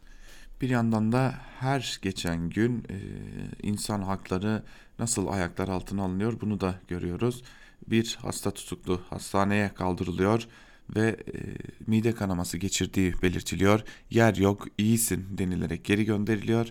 Bir 0.60 0.68
yandan 0.68 1.12
da 1.12 1.34
her 1.60 1.98
geçen 2.02 2.50
gün 2.50 2.78
e, 2.78 2.96
insan 3.62 4.02
hakları 4.02 4.62
nasıl 4.98 5.28
ayaklar 5.28 5.68
altına 5.68 6.02
alınıyor 6.02 6.40
bunu 6.40 6.60
da 6.60 6.74
görüyoruz. 6.88 7.42
Bir 7.86 8.18
hasta 8.22 8.50
tutuklu 8.50 9.00
hastaneye 9.10 9.74
kaldırılıyor 9.74 10.46
ve 10.96 11.08
e, 11.08 11.16
mide 11.86 12.12
kanaması 12.12 12.58
geçirdiği 12.58 13.14
belirtiliyor. 13.22 13.80
Yer 14.10 14.34
yok, 14.34 14.66
iyisin 14.78 15.38
denilerek 15.38 15.84
geri 15.84 16.04
gönderiliyor 16.04 16.66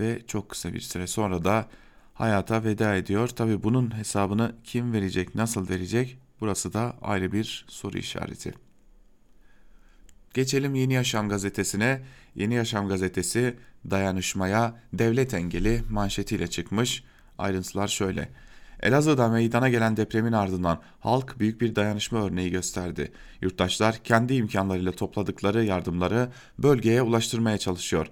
ve 0.00 0.22
çok 0.26 0.48
kısa 0.48 0.72
bir 0.72 0.80
süre 0.80 1.06
sonra 1.06 1.44
da 1.44 1.68
hayata 2.14 2.64
veda 2.64 2.94
ediyor. 2.96 3.28
Tabi 3.28 3.62
bunun 3.62 3.96
hesabını 3.96 4.54
kim 4.64 4.92
verecek, 4.92 5.34
nasıl 5.34 5.68
verecek? 5.68 6.18
Burası 6.40 6.72
da 6.72 6.96
ayrı 7.02 7.32
bir 7.32 7.64
soru 7.68 7.98
işareti. 7.98 8.54
Geçelim 10.34 10.74
Yeni 10.74 10.94
Yaşam 10.94 11.28
gazetesine. 11.28 12.02
Yeni 12.34 12.54
Yaşam 12.54 12.88
gazetesi 12.88 13.56
dayanışmaya 13.90 14.82
devlet 14.92 15.34
engeli 15.34 15.82
manşetiyle 15.90 16.46
çıkmış. 16.46 17.04
Ayrıntılar 17.38 17.88
şöyle. 17.88 18.28
Elazığ'da 18.84 19.28
meydana 19.28 19.68
gelen 19.68 19.96
depremin 19.96 20.32
ardından 20.32 20.78
halk 21.00 21.34
büyük 21.38 21.60
bir 21.60 21.76
dayanışma 21.76 22.24
örneği 22.24 22.50
gösterdi. 22.50 23.12
Yurttaşlar 23.40 23.96
kendi 24.04 24.34
imkanlarıyla 24.34 24.92
topladıkları 24.92 25.64
yardımları 25.64 26.28
bölgeye 26.58 27.02
ulaştırmaya 27.02 27.58
çalışıyor. 27.58 28.06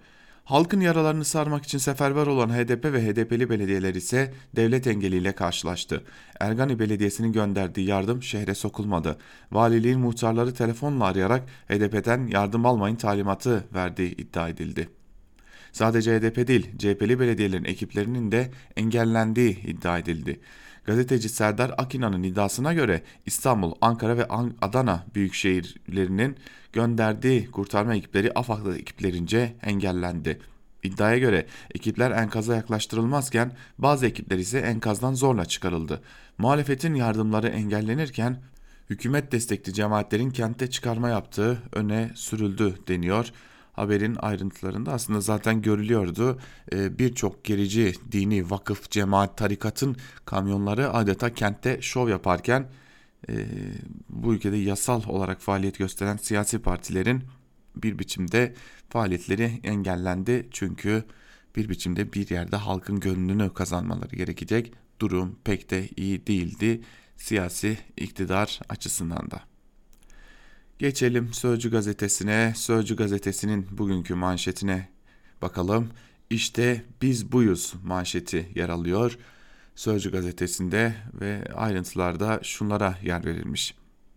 Halkın 0.45 0.81
yaralarını 0.81 1.25
sarmak 1.25 1.64
için 1.64 1.79
seferber 1.79 2.26
olan 2.26 2.49
HDP 2.49 2.85
ve 2.85 3.07
HDP'li 3.07 3.50
belediyeler 3.50 3.95
ise 3.95 4.35
devlet 4.57 4.87
engeliyle 4.87 5.33
karşılaştı. 5.33 6.05
Ergani 6.41 6.79
Belediyesi'nin 6.79 7.33
gönderdiği 7.33 7.87
yardım 7.87 8.23
şehre 8.23 8.55
sokulmadı. 8.55 9.17
Valiliğin 9.52 10.00
muhtarları 10.00 10.55
telefonla 10.55 11.05
arayarak 11.05 11.43
HDP'den 11.69 12.26
yardım 12.26 12.67
almayın 12.67 12.97
talimatı 12.97 13.64
verdiği 13.75 14.17
iddia 14.17 14.49
edildi. 14.49 15.01
Sadece 15.73 16.19
HDP 16.19 16.49
değil, 16.49 16.71
CHP'li 16.79 17.21
belediyelerin 17.21 17.64
ekiplerinin 17.64 18.33
de 18.33 18.50
engellendiği 18.76 19.67
iddia 19.67 19.99
edildi. 19.99 20.41
Gazeteci 20.85 21.29
Serdar 21.29 21.75
Akina'nın 21.79 22.23
iddiasına 22.23 22.73
göre 22.73 23.02
İstanbul, 23.26 23.73
Ankara 23.81 24.17
ve 24.17 24.26
Adana 24.62 25.07
büyükşehirlerinin 25.14 26.37
gönderdiği 26.73 27.50
kurtarma 27.50 27.95
ekipleri 27.95 28.33
AFAD 28.35 28.67
ekiplerince 28.67 29.55
engellendi. 29.62 30.38
İddiaya 30.83 31.19
göre 31.19 31.47
ekipler 31.75 32.11
enkaza 32.11 32.57
yaklaştırılmazken 32.57 33.52
bazı 33.79 34.07
ekipler 34.07 34.38
ise 34.38 34.59
enkazdan 34.59 35.14
zorla 35.14 35.45
çıkarıldı. 35.45 36.02
Muhalefetin 36.38 36.95
yardımları 36.95 37.49
engellenirken 37.49 38.37
hükümet 38.91 39.33
destekli 39.33 39.75
cemaatlerin 39.75 40.31
kentte 40.31 40.71
çıkarma 40.71 41.09
yaptığı 41.09 41.59
öne 41.73 42.11
sürüldü 42.14 42.75
deniyor 42.88 43.33
haberin 43.73 44.17
ayrıntılarında 44.17 44.93
aslında 44.93 45.21
zaten 45.21 45.62
görülüyordu. 45.62 46.38
Ee, 46.73 46.99
birçok 46.99 47.45
gerici 47.45 47.93
dini 48.12 48.50
vakıf, 48.50 48.91
cemaat, 48.91 49.38
tarikatın 49.38 49.97
kamyonları 50.25 50.93
adeta 50.93 51.35
kentte 51.35 51.83
şov 51.83 52.09
yaparken 52.09 52.71
e, 53.29 53.47
bu 54.09 54.35
ülkede 54.35 54.57
yasal 54.57 55.02
olarak 55.09 55.41
faaliyet 55.41 55.79
gösteren 55.79 56.17
siyasi 56.17 56.59
partilerin 56.59 57.23
bir 57.76 57.99
biçimde 57.99 58.55
faaliyetleri 58.88 59.61
engellendi. 59.64 60.49
Çünkü 60.50 61.05
bir 61.57 61.69
biçimde 61.69 62.12
bir 62.12 62.31
yerde 62.31 62.57
halkın 62.57 63.00
gönlünü 63.00 63.55
kazanmaları 63.55 64.17
gerekecek. 64.17 64.73
Durum 65.00 65.38
pek 65.45 65.70
de 65.70 65.88
iyi 65.96 66.27
değildi 66.27 66.81
siyasi 67.16 67.79
iktidar 67.96 68.61
açısından 68.68 69.31
da. 69.31 69.52
Geçelim 70.83 71.33
Sözcü 71.33 71.71
gazetesine. 71.71 72.53
Sözcü 72.57 72.97
gazetesinin 72.97 73.66
bugünkü 73.71 74.14
manşetine 74.14 74.88
bakalım. 75.42 75.88
İşte 76.31 76.85
biz 77.03 77.33
buyuz 77.33 77.75
manşeti 77.85 78.49
yer 78.55 78.68
alıyor. 78.68 79.18
Sözcü 79.75 80.12
gazetesinde 80.12 80.95
ve 81.21 81.45
ayrıntılarda 81.55 82.40
şunlara 82.42 82.99
yer 83.03 83.25
verilmiş. 83.25 83.75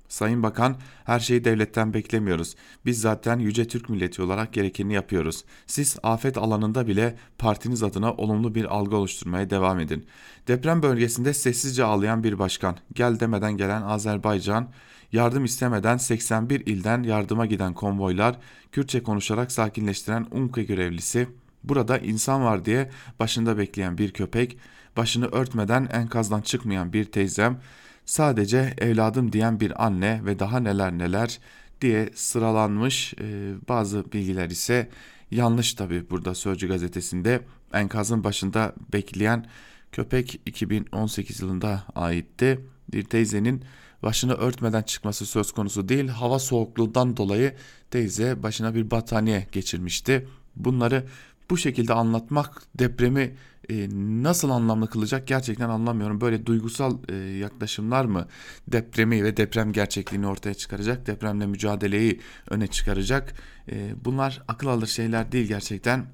Sayın 0.07 0.43
Bakan, 0.43 0.75
her 1.03 1.19
şeyi 1.19 1.43
devletten 1.43 1.93
beklemiyoruz. 1.93 2.55
Biz 2.85 3.01
zaten 3.01 3.39
yüce 3.39 3.67
Türk 3.67 3.89
milleti 3.89 4.21
olarak 4.21 4.53
gerekeni 4.53 4.93
yapıyoruz. 4.93 5.43
Siz 5.67 5.97
afet 6.03 6.37
alanında 6.37 6.87
bile 6.87 7.15
partiniz 7.37 7.83
adına 7.83 8.13
olumlu 8.13 8.55
bir 8.55 8.65
algı 8.65 8.95
oluşturmaya 8.95 9.49
devam 9.49 9.79
edin. 9.79 10.05
Deprem 10.47 10.83
bölgesinde 10.83 11.33
sessizce 11.33 11.83
ağlayan 11.83 12.23
bir 12.23 12.39
başkan, 12.39 12.77
gel 12.93 13.19
demeden 13.19 13.57
gelen 13.57 13.81
Azerbaycan, 13.81 14.67
yardım 15.15 15.45
istemeden 15.45 15.97
81 15.97 16.65
ilden 16.65 17.03
yardıma 17.03 17.45
giden 17.45 17.73
konvoylar, 17.73 18.39
Kürtçe 18.71 19.03
konuşarak 19.03 19.51
sakinleştiren 19.51 20.27
UNKE 20.31 20.63
görevlisi, 20.63 21.27
burada 21.63 21.97
insan 21.97 22.43
var 22.43 22.65
diye 22.65 22.89
başında 23.19 23.57
bekleyen 23.57 23.97
bir 23.97 24.11
köpek, 24.11 24.57
başını 24.97 25.27
örtmeden 25.27 25.89
enkazdan 25.93 26.41
çıkmayan 26.41 26.93
bir 26.93 27.05
teyzem, 27.05 27.59
sadece 28.05 28.73
evladım 28.77 29.31
diyen 29.31 29.59
bir 29.59 29.85
anne 29.85 30.21
ve 30.25 30.39
daha 30.39 30.59
neler 30.59 30.91
neler 30.97 31.39
diye 31.81 32.09
sıralanmış 32.15 33.13
e, 33.13 33.53
bazı 33.69 34.11
bilgiler 34.11 34.49
ise 34.49 34.89
yanlış 35.31 35.73
tabi 35.73 36.09
burada 36.09 36.35
Sözcü 36.35 36.67
gazetesinde 36.67 37.41
enkazın 37.73 38.23
başında 38.23 38.73
bekleyen 38.93 39.45
köpek 39.91 40.41
2018 40.45 41.41
yılında 41.41 41.83
aitti. 41.95 42.59
Bir 42.93 43.03
teyzenin 43.03 43.63
başını 44.05 44.33
örtmeden 44.33 44.83
çıkması 44.83 45.25
söz 45.25 45.51
konusu 45.51 45.89
değil. 45.89 46.07
Hava 46.07 46.39
soğukluğundan 46.39 47.17
dolayı 47.17 47.55
teyze 47.91 48.43
başına 48.43 48.75
bir 48.75 48.91
battaniye 48.91 49.47
geçirmişti. 49.51 50.27
Bunları 50.55 51.05
bu 51.49 51.57
şekilde 51.57 51.93
anlatmak 51.93 52.61
depremi 52.75 53.35
e, 53.69 53.87
nasıl 54.23 54.49
anlamlı 54.49 54.89
kılacak 54.89 55.27
gerçekten 55.27 55.69
anlamıyorum. 55.69 56.21
Böyle 56.21 56.45
duygusal 56.45 56.97
e, 57.09 57.15
yaklaşımlar 57.15 58.05
mı 58.05 58.27
depremi 58.67 59.23
ve 59.23 59.37
deprem 59.37 59.71
gerçekliğini 59.71 60.27
ortaya 60.27 60.53
çıkaracak, 60.53 61.07
depremle 61.07 61.45
mücadeleyi 61.45 62.21
öne 62.49 62.67
çıkaracak? 62.67 63.33
E, 63.71 64.05
bunlar 64.05 64.41
akıl 64.47 64.67
alır 64.67 64.87
şeyler 64.87 65.31
değil 65.31 65.47
gerçekten. 65.47 66.05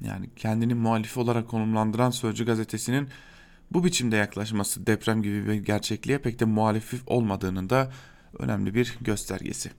Yani 0.00 0.30
kendini 0.36 0.74
muhalifi 0.74 1.20
olarak 1.20 1.48
konumlandıran 1.48 2.10
Sözcü 2.10 2.46
gazetesinin 2.46 3.08
bu 3.70 3.84
biçimde 3.84 4.16
yaklaşması 4.16 4.86
deprem 4.86 5.22
gibi 5.22 5.46
bir 5.46 5.54
gerçekliğe 5.54 6.18
pek 6.18 6.40
de 6.40 6.44
muhalif 6.44 6.94
olmadığının 7.06 7.70
da 7.70 7.92
önemli 8.38 8.74
bir 8.74 8.98
göstergesi. 9.00 9.70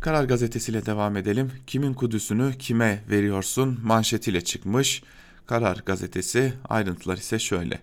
Karar 0.00 0.24
gazetesiyle 0.24 0.86
devam 0.86 1.16
edelim. 1.16 1.52
Kimin 1.66 1.94
Kudüs'ünü 1.94 2.52
kime 2.58 3.02
veriyorsun 3.10 3.78
manşetiyle 3.82 4.40
çıkmış. 4.40 5.02
Karar 5.46 5.82
gazetesi 5.86 6.52
ayrıntılar 6.68 7.16
ise 7.16 7.38
şöyle. 7.38 7.80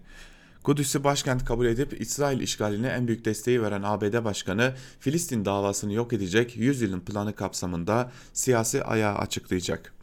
Kudüs'ü 0.63 1.03
başkent 1.03 1.45
kabul 1.45 1.65
edip 1.65 2.01
İsrail 2.01 2.39
işgaline 2.39 2.87
en 2.87 3.07
büyük 3.07 3.25
desteği 3.25 3.61
veren 3.61 3.81
ABD 3.83 4.23
Başkanı 4.23 4.73
Filistin 4.99 5.45
davasını 5.45 5.93
yok 5.93 6.13
edecek 6.13 6.57
100 6.57 6.81
yılın 6.81 6.99
planı 6.99 7.35
kapsamında 7.35 8.11
siyasi 8.33 8.83
ayağı 8.83 9.17
açıklayacak. 9.17 9.93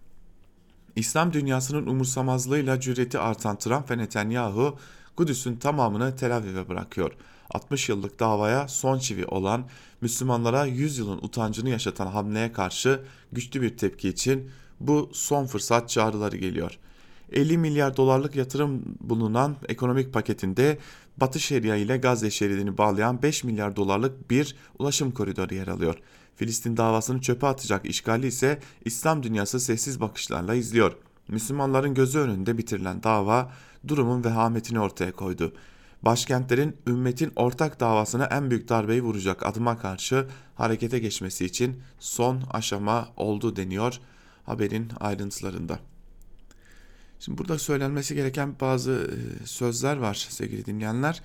İslam 0.96 1.33
dünyasının 1.33 1.87
umursamazlığıyla 1.87 2.81
cüreti 2.81 3.18
artan 3.18 3.59
Trump 3.59 3.90
ve 3.90 3.98
Netanyahu 3.98 4.79
Kudüs'ün 5.16 5.57
tamamını 5.57 6.16
Tel 6.16 6.37
Aviv'e 6.37 6.68
bırakıyor. 6.68 7.12
60 7.50 7.88
yıllık 7.88 8.20
davaya 8.20 8.68
son 8.68 8.98
çivi 8.98 9.26
olan 9.26 9.64
Müslümanlara 10.00 10.64
100 10.64 10.98
yılın 10.98 11.18
utancını 11.18 11.70
yaşatan 11.70 12.07
hamleye 12.07 12.53
karşı 12.53 13.00
güçlü 13.33 13.62
bir 13.62 13.76
tepki 13.76 14.09
için 14.09 14.50
bu 14.81 15.11
son 15.12 15.46
fırsat 15.46 15.88
çağrıları 15.88 16.37
geliyor. 16.37 16.79
50 17.33 17.59
milyar 17.59 17.96
dolarlık 17.96 18.37
yatırım 18.37 18.83
bulunan 19.00 19.57
ekonomik 19.68 20.12
paketinde 20.12 20.79
Batı 21.20 21.40
Şeria 21.40 21.76
ile 21.76 21.96
Gazze 21.96 22.30
şeridini 22.30 22.78
bağlayan 22.78 23.22
5 23.22 23.44
milyar 23.44 23.76
dolarlık 23.76 24.30
bir 24.30 24.56
ulaşım 24.78 25.11
koridoru 25.11 25.54
yer 25.54 25.68
alıyor. 25.68 25.94
Filistin 26.37 26.76
davasını 26.76 27.20
çöpe 27.20 27.46
atacak 27.46 27.87
işgali 27.87 28.26
ise 28.26 28.61
İslam 28.85 29.22
dünyası 29.22 29.61
sessiz 29.61 30.00
bakışlarla 30.00 30.54
izliyor. 30.54 30.96
Müslümanların 31.28 31.94
gözü 31.94 32.18
önünde 32.18 32.59
bitirilen 32.59 33.02
dava 33.02 33.52
durumun 33.88 34.24
vehametini 34.24 34.80
ortaya 34.80 35.12
koydu. 35.12 35.52
Başkentlerin 36.02 36.76
ümmetin 36.87 37.33
ortak 37.37 37.80
davasına 37.80 38.24
en 38.24 38.50
büyük 38.50 38.68
darbeyi 38.68 39.02
vuracak 39.02 39.46
adıma 39.46 39.78
karşı 39.78 40.26
harekete 40.54 40.98
geçmesi 40.98 41.44
için 41.44 41.83
son 41.98 42.42
aşama 42.50 43.09
oldu 43.16 43.56
deniyor 43.56 44.00
haberin 44.46 44.88
ayrıntılarında. 45.00 45.78
Şimdi 47.20 47.38
burada 47.38 47.59
söylenmesi 47.59 48.14
gereken 48.14 48.54
bazı 48.61 48.92
e, 48.92 49.46
sözler 49.46 49.96
var 49.96 50.26
sevgili 50.30 50.66
dinleyenler. 50.66 51.22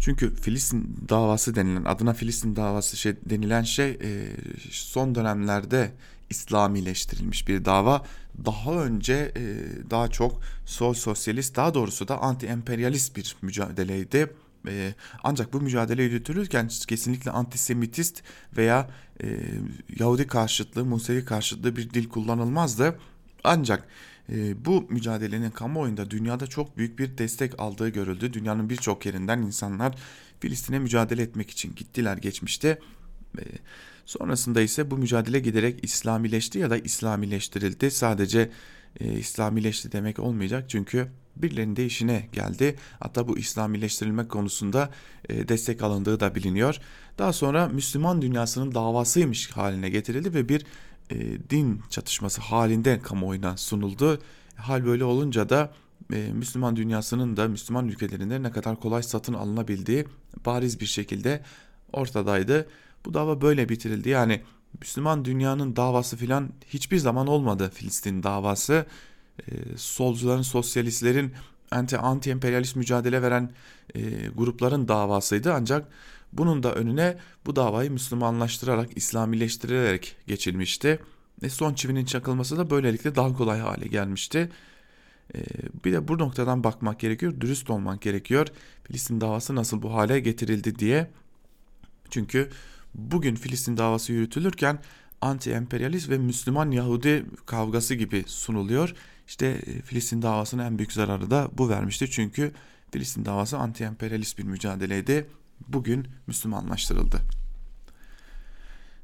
Çünkü 0.00 0.34
Filistin 0.34 0.96
davası 1.08 1.54
denilen 1.54 1.84
adına 1.84 2.12
Filistin 2.14 2.56
davası 2.56 2.96
şey 2.96 3.16
denilen 3.30 3.62
şey 3.62 3.90
e, 3.90 4.36
son 4.70 5.14
dönemlerde 5.14 5.92
İslamileştirilmiş 6.30 7.48
bir 7.48 7.64
dava. 7.64 8.04
Daha 8.44 8.72
önce 8.72 9.32
e, 9.36 9.42
daha 9.90 10.08
çok 10.08 10.40
sol 10.66 10.94
sosyalist 10.94 11.56
daha 11.56 11.74
doğrusu 11.74 12.08
da 12.08 12.18
anti 12.18 12.46
emperyalist 12.46 13.16
bir 13.16 13.36
mücadeleydi. 13.42 14.32
Ancak 15.24 15.52
bu 15.52 15.60
mücadele 15.60 16.02
yürütülürken 16.02 16.68
kesinlikle 16.88 17.30
antisemitist 17.30 18.22
veya 18.56 18.90
Yahudi 19.98 20.26
karşıtlığı, 20.26 20.84
Musevi 20.84 21.24
karşıtlığı 21.24 21.76
bir 21.76 21.90
dil 21.90 22.08
kullanılmazdı. 22.08 22.98
Ancak 23.44 23.88
bu 24.64 24.86
mücadelenin 24.90 25.50
kamuoyunda 25.50 26.10
dünyada 26.10 26.46
çok 26.46 26.76
büyük 26.76 26.98
bir 26.98 27.18
destek 27.18 27.60
aldığı 27.60 27.88
görüldü. 27.88 28.32
Dünyanın 28.32 28.70
birçok 28.70 29.06
yerinden 29.06 29.42
insanlar 29.42 29.94
Filistin'e 30.40 30.78
mücadele 30.78 31.22
etmek 31.22 31.50
için 31.50 31.74
gittiler 31.74 32.16
geçmişte. 32.16 32.78
E, 33.38 33.42
sonrasında 34.04 34.60
ise 34.60 34.90
bu 34.90 34.98
mücadele 34.98 35.40
giderek 35.40 35.84
İslamileşti 35.84 36.58
ya 36.58 36.70
da 36.70 36.78
İslamileştirildi. 36.78 37.90
Sadece 37.90 38.50
e, 39.00 39.18
İslamileşti 39.18 39.92
demek 39.92 40.18
olmayacak 40.18 40.64
çünkü 40.70 41.08
birilerinin 41.36 41.76
de 41.76 41.86
işine 41.86 42.28
geldi. 42.32 42.76
Hatta 43.00 43.28
bu 43.28 43.38
İslamileştirilme 43.38 44.28
konusunda 44.28 44.90
e, 45.28 45.48
destek 45.48 45.82
alındığı 45.82 46.20
da 46.20 46.34
biliniyor. 46.34 46.78
Daha 47.18 47.32
sonra 47.32 47.68
Müslüman 47.68 48.22
dünyasının 48.22 48.74
davasıymış 48.74 49.50
haline 49.50 49.90
getirildi 49.90 50.34
ve 50.34 50.48
bir 50.48 50.64
e, 51.10 51.50
din 51.50 51.82
çatışması 51.90 52.40
halinde 52.40 53.00
kamuoyuna 53.00 53.56
sunuldu. 53.56 54.18
Hal 54.56 54.86
böyle 54.86 55.04
olunca 55.04 55.48
da 55.48 55.72
e, 56.12 56.32
Müslüman 56.32 56.76
dünyasının 56.76 57.36
da 57.36 57.48
Müslüman 57.48 57.88
ülkelerinde 57.88 58.42
ne 58.42 58.50
kadar 58.50 58.80
kolay 58.80 59.02
satın 59.02 59.34
alınabildiği 59.34 60.04
bariz 60.46 60.80
bir 60.80 60.86
şekilde 60.86 61.42
ortadaydı. 61.92 62.68
Bu 63.04 63.14
dava 63.14 63.40
böyle 63.40 63.68
bitirildi. 63.68 64.08
Yani 64.08 64.42
Müslüman 64.80 65.24
dünyanın 65.24 65.76
davası 65.76 66.16
filan 66.16 66.50
hiçbir 66.66 66.98
zaman 66.98 67.26
olmadı 67.26 67.70
Filistin 67.74 68.22
davası. 68.22 68.86
E, 69.38 69.52
solcuların, 69.76 70.42
sosyalistlerin 70.42 71.32
anti 71.70 71.98
anti 71.98 72.30
emperyalist 72.30 72.76
mücadele 72.76 73.22
veren 73.22 73.50
e, 73.94 74.00
grupların 74.36 74.88
davasıydı 74.88 75.52
ancak 75.52 75.88
bunun 76.32 76.62
da 76.62 76.74
önüne 76.74 77.16
bu 77.46 77.56
davayı 77.56 77.90
Müslümanlaştırarak, 77.90 78.96
İslamileştirilerek 78.96 80.16
geçilmişti. 80.26 80.98
Ve 81.42 81.50
son 81.50 81.74
çivinin 81.74 82.04
çakılması 82.04 82.58
da 82.58 82.70
böylelikle 82.70 83.14
daha 83.14 83.32
kolay 83.32 83.60
hale 83.60 83.86
gelmişti. 83.86 84.50
Ee, 85.34 85.38
bir 85.84 85.92
de 85.92 86.08
bu 86.08 86.18
noktadan 86.18 86.64
bakmak 86.64 87.00
gerekiyor, 87.00 87.40
dürüst 87.40 87.70
olmak 87.70 88.02
gerekiyor. 88.02 88.46
Filistin 88.84 89.20
davası 89.20 89.54
nasıl 89.54 89.82
bu 89.82 89.94
hale 89.94 90.20
getirildi 90.20 90.78
diye. 90.78 91.10
Çünkü 92.10 92.50
bugün 92.94 93.34
Filistin 93.34 93.76
davası 93.76 94.12
yürütülürken 94.12 94.78
anti-emperyalist 95.22 96.10
ve 96.10 96.18
Müslüman 96.18 96.70
Yahudi 96.70 97.24
kavgası 97.46 97.94
gibi 97.94 98.24
sunuluyor. 98.26 98.94
İşte 99.26 99.46
e, 99.46 99.82
Filistin 99.82 100.22
davasının 100.22 100.64
en 100.64 100.78
büyük 100.78 100.92
zararı 100.92 101.30
da 101.30 101.48
bu 101.52 101.68
vermişti. 101.68 102.10
Çünkü 102.10 102.52
Filistin 102.92 103.24
davası 103.24 103.56
anti-emperyalist 103.56 104.38
bir 104.38 104.44
mücadeleydi 104.44 105.26
bugün 105.68 106.08
Müslümanlaştırıldı. 106.26 107.20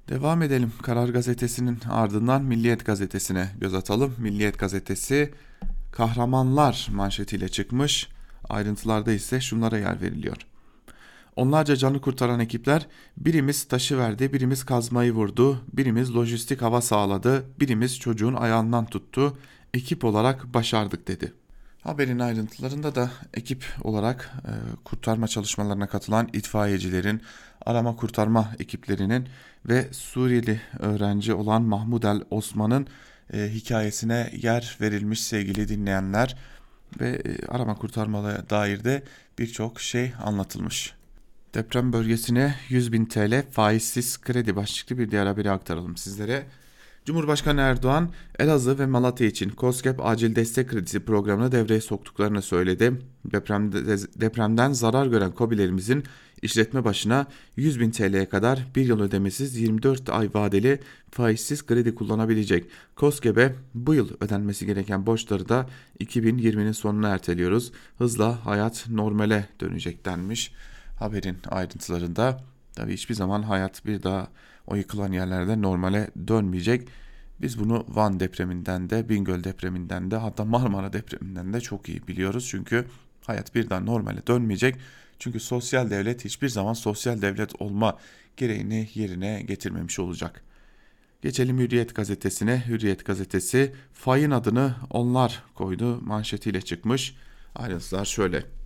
Devam 0.09 0.43
edelim. 0.43 0.73
Karar 0.83 1.09
Gazetesi'nin 1.09 1.79
ardından 1.91 2.43
Milliyet 2.43 2.87
Gazetesi'ne 2.87 3.49
göz 3.61 3.75
atalım. 3.75 4.15
Milliyet 4.19 4.59
Gazetesi 4.59 5.35
kahramanlar 5.93 6.89
manşetiyle 6.93 7.49
çıkmış. 7.49 8.09
Ayrıntılarda 8.49 9.13
ise 9.13 9.41
şunlara 9.41 9.79
yer 9.79 10.01
veriliyor. 10.01 10.37
Onlarca 11.37 11.77
canı 11.77 12.01
kurtaran 12.01 12.41
ekipler 12.41 12.87
birimiz 13.17 13.65
taşı 13.65 13.99
verdi, 13.99 14.33
birimiz 14.33 14.65
kazmayı 14.65 15.13
vurdu, 15.13 15.65
birimiz 15.73 16.17
lojistik 16.17 16.63
hava 16.63 16.81
sağladı, 16.81 17.45
birimiz 17.61 17.99
çocuğun 17.99 18.35
ayağından 18.35 18.87
tuttu. 18.87 19.39
Ekip 19.75 20.05
olarak 20.05 20.55
başardık 20.55 21.09
dedi. 21.09 21.33
Haberin 21.85 22.19
ayrıntılarında 22.19 22.95
da 22.95 23.11
ekip 23.35 23.65
olarak 23.83 24.33
e, 24.45 24.53
kurtarma 24.85 25.29
çalışmalarına 25.29 25.87
katılan 25.87 26.29
itfaiyecilerin, 26.33 27.23
arama 27.67 27.97
kurtarma 27.97 28.55
ekiplerinin 28.59 29.29
ve 29.69 29.89
Suriyeli 29.93 30.61
öğrenci 30.79 31.35
olan 31.35 31.63
Mahmud 31.63 32.03
El 32.03 32.23
Osman'ın 32.31 32.87
e, 33.33 33.51
hikayesine 33.55 34.31
yer 34.43 34.77
verilmiş 34.81 35.23
sevgili 35.23 35.69
dinleyenler 35.69 36.37
ve 37.01 37.09
e, 37.09 37.47
arama 37.47 37.75
kurtarmaya 37.75 38.51
dair 38.51 38.85
de 38.85 39.03
birçok 39.39 39.81
şey 39.81 40.13
anlatılmış. 40.23 40.95
Deprem 41.55 41.93
bölgesine 41.93 42.55
100 42.69 42.93
bin 42.93 43.07
TL 43.07 43.51
faizsiz 43.51 44.21
kredi 44.21 44.57
başlıklı 44.57 44.99
bir 44.99 45.11
diğer 45.11 45.27
haberi 45.27 45.51
aktaralım 45.51 45.97
sizlere. 45.97 46.47
Cumhurbaşkanı 47.05 47.61
Erdoğan, 47.61 48.11
Elazığ 48.39 48.79
ve 48.79 48.87
Malatya 48.87 49.27
için 49.27 49.53
COSGAP 49.57 50.07
acil 50.07 50.37
destek 50.37 50.71
kredisi 50.71 51.01
programını 51.01 51.53
devreye 51.53 51.81
soktuklarını 51.81 52.43
söyledi. 52.43 52.93
Depremde, 53.25 53.99
depremden 54.21 54.73
zarar 54.73 55.07
gören 55.07 55.33
COBİ'lerimizin 55.37 56.05
işletme 56.43 56.85
başına 56.85 57.27
100 57.57 57.81
bin 57.81 57.91
TL'ye 57.91 58.29
kadar 58.29 58.67
bir 58.77 58.87
yıl 58.87 59.01
ödemesiz 59.01 59.57
24 59.57 60.11
ay 60.11 60.31
vadeli 60.35 60.81
faizsiz 61.11 61.67
kredi 61.67 61.95
kullanabilecek. 61.95 62.65
COSGAP'e 62.97 63.55
bu 63.75 63.95
yıl 63.95 64.09
ödenmesi 64.21 64.67
gereken 64.67 65.07
borçları 65.07 65.49
da 65.49 65.67
2020'nin 66.01 66.73
sonuna 66.73 67.09
erteliyoruz. 67.09 67.73
Hızla 67.99 68.47
hayat 68.47 68.87
normale 68.89 69.49
dönecek 69.61 70.05
denmiş. 70.05 70.53
Haberin 70.99 71.37
ayrıntılarında 71.51 72.45
tabii 72.77 72.93
hiçbir 72.93 73.15
zaman 73.15 73.43
hayat 73.43 73.87
bir 73.87 74.03
daha 74.03 74.29
o 74.67 74.77
yıkılan 74.77 75.13
yerlerde 75.13 75.63
normale 75.63 76.11
dönmeyecek. 76.29 76.89
Biz 77.41 77.59
bunu 77.59 77.87
Van 77.89 78.21
depreminden 78.21 78.91
de, 78.91 79.09
Bingöl 79.09 79.45
depreminden 79.45 80.11
de 80.11 80.17
hatta 80.17 80.45
Marmara 80.45 80.93
depreminden 80.93 81.53
de 81.53 81.61
çok 81.61 81.89
iyi 81.89 82.07
biliyoruz. 82.09 82.47
Çünkü 82.51 82.87
hayat 83.27 83.55
birden 83.55 83.87
normale 83.87 84.27
dönmeyecek. 84.27 84.77
Çünkü 85.19 85.41
sosyal 85.41 85.91
devlet 85.91 86.25
hiçbir 86.25 86.49
zaman 86.49 86.73
sosyal 86.73 87.23
devlet 87.23 87.63
olma 87.63 87.99
gereğini 88.37 88.89
yerine 88.95 89.43
getirmemiş 89.43 89.99
olacak. 89.99 90.45
Geçelim 91.23 91.59
Hürriyet 91.59 91.95
gazetesine. 91.95 92.65
Hürriyet 92.67 93.05
gazetesi 93.05 93.73
fayın 93.93 94.31
adını 94.31 94.75
onlar 94.91 95.43
koydu 95.55 96.01
manşetiyle 96.01 96.61
çıkmış. 96.61 97.17
Ayrıntılar 97.55 98.05
şöyle. 98.05 98.64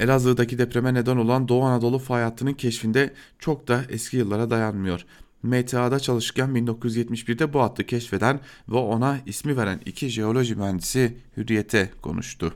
Elazığ'daki 0.00 0.58
depreme 0.58 0.94
neden 0.94 1.16
olan 1.16 1.48
Doğu 1.48 1.62
Anadolu 1.62 1.98
fay 1.98 2.22
hattının 2.22 2.52
keşfinde 2.52 3.12
çok 3.38 3.68
da 3.68 3.84
eski 3.88 4.16
yıllara 4.16 4.50
dayanmıyor. 4.50 5.04
MTA'da 5.42 6.00
çalışırken 6.00 6.50
1971'de 6.50 7.52
bu 7.52 7.60
hattı 7.60 7.86
keşfeden 7.86 8.40
ve 8.68 8.76
ona 8.76 9.18
ismi 9.26 9.56
veren 9.56 9.80
iki 9.86 10.08
jeoloji 10.08 10.54
mühendisi 10.54 11.16
Hürriyet'e 11.36 11.90
konuştu. 12.02 12.54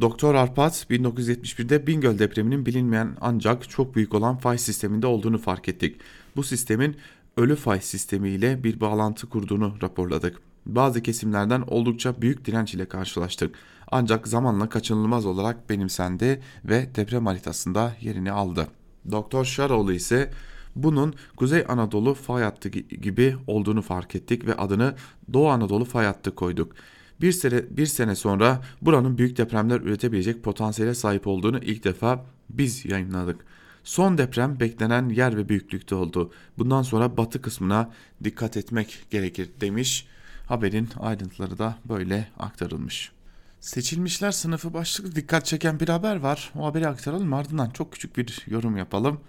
Doktor 0.00 0.34
Arpat 0.34 0.86
1971'de 0.90 1.86
Bingöl 1.86 2.18
depreminin 2.18 2.66
bilinmeyen 2.66 3.16
ancak 3.20 3.70
çok 3.70 3.94
büyük 3.94 4.14
olan 4.14 4.36
fay 4.36 4.58
sisteminde 4.58 5.06
olduğunu 5.06 5.38
fark 5.38 5.68
ettik. 5.68 5.96
Bu 6.36 6.42
sistemin 6.42 6.96
ölü 7.36 7.56
fay 7.56 7.80
sistemi 7.80 8.28
ile 8.28 8.64
bir 8.64 8.80
bağlantı 8.80 9.28
kurduğunu 9.28 9.74
raporladık. 9.82 10.40
Bazı 10.66 11.02
kesimlerden 11.02 11.60
oldukça 11.66 12.22
büyük 12.22 12.44
direnç 12.44 12.74
ile 12.74 12.84
karşılaştık. 12.86 13.54
Ancak 13.90 14.28
zamanla 14.28 14.68
kaçınılmaz 14.68 15.26
olarak 15.26 15.70
benimsendi 15.70 16.42
ve 16.64 16.94
deprem 16.94 17.26
haritasında 17.26 17.96
yerini 18.00 18.32
aldı. 18.32 18.66
Doktor 19.10 19.44
Şaroğlu 19.44 19.92
ise 19.92 20.30
bunun 20.76 21.14
Kuzey 21.36 21.64
Anadolu 21.68 22.14
fay 22.14 22.42
hattı 22.42 22.68
gibi 22.68 23.36
olduğunu 23.46 23.82
fark 23.82 24.14
ettik 24.14 24.46
ve 24.46 24.54
adını 24.54 24.94
Doğu 25.32 25.48
Anadolu 25.48 25.84
fay 25.84 26.06
hattı 26.06 26.34
koyduk. 26.34 26.72
Bir 27.20 27.32
sene, 27.32 27.62
bir 27.70 27.86
sene 27.86 28.14
sonra 28.14 28.62
buranın 28.82 29.18
büyük 29.18 29.36
depremler 29.36 29.80
üretebilecek 29.80 30.42
potansiyele 30.42 30.94
sahip 30.94 31.26
olduğunu 31.26 31.58
ilk 31.58 31.84
defa 31.84 32.24
biz 32.50 32.84
yayınladık. 32.84 33.44
Son 33.84 34.18
deprem 34.18 34.60
beklenen 34.60 35.08
yer 35.08 35.36
ve 35.36 35.48
büyüklükte 35.48 35.94
oldu. 35.94 36.32
Bundan 36.58 36.82
sonra 36.82 37.16
batı 37.16 37.42
kısmına 37.42 37.90
dikkat 38.24 38.56
etmek 38.56 39.06
gerekir 39.10 39.50
demiş. 39.60 40.06
Haberin 40.46 40.88
ayrıntıları 41.00 41.58
da 41.58 41.78
böyle 41.88 42.28
aktarılmış. 42.38 43.17
Seçilmişler 43.60 44.30
sınıfı 44.30 44.74
başlıklı 44.74 45.14
dikkat 45.14 45.46
çeken 45.46 45.80
bir 45.80 45.88
haber 45.88 46.16
var. 46.16 46.52
O 46.58 46.66
haberi 46.66 46.88
aktaralım 46.88 47.32
ardından 47.32 47.70
çok 47.70 47.92
küçük 47.92 48.16
bir 48.16 48.44
yorum 48.46 48.76
yapalım. 48.76 49.20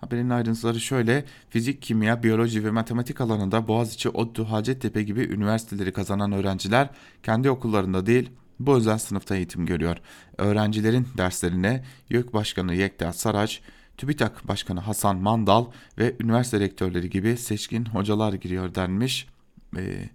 Haberin 0.00 0.30
ayrıntıları 0.30 0.80
şöyle. 0.80 1.24
Fizik, 1.50 1.82
kimya, 1.82 2.22
biyoloji 2.22 2.64
ve 2.64 2.70
matematik 2.70 3.20
alanında 3.20 3.68
Boğaziçi, 3.68 4.08
ODTÜ, 4.08 4.42
Hacettepe 4.42 5.02
gibi 5.02 5.20
üniversiteleri 5.20 5.92
kazanan 5.92 6.32
öğrenciler 6.32 6.90
kendi 7.22 7.50
okullarında 7.50 8.06
değil 8.06 8.30
bu 8.60 8.76
özel 8.76 8.98
sınıfta 8.98 9.36
eğitim 9.36 9.66
görüyor. 9.66 9.96
Öğrencilerin 10.38 11.08
derslerine 11.18 11.84
YÖK 12.08 12.34
Başkanı 12.34 12.74
Yekta 12.74 13.12
Saraç, 13.12 13.60
TÜBİTAK 13.96 14.48
Başkanı 14.48 14.80
Hasan 14.80 15.16
Mandal 15.16 15.66
ve 15.98 16.16
üniversite 16.20 16.60
rektörleri 16.60 17.10
gibi 17.10 17.36
seçkin 17.36 17.84
hocalar 17.84 18.32
giriyor 18.32 18.74
denmiş. 18.74 19.28
Ee, 19.76 20.08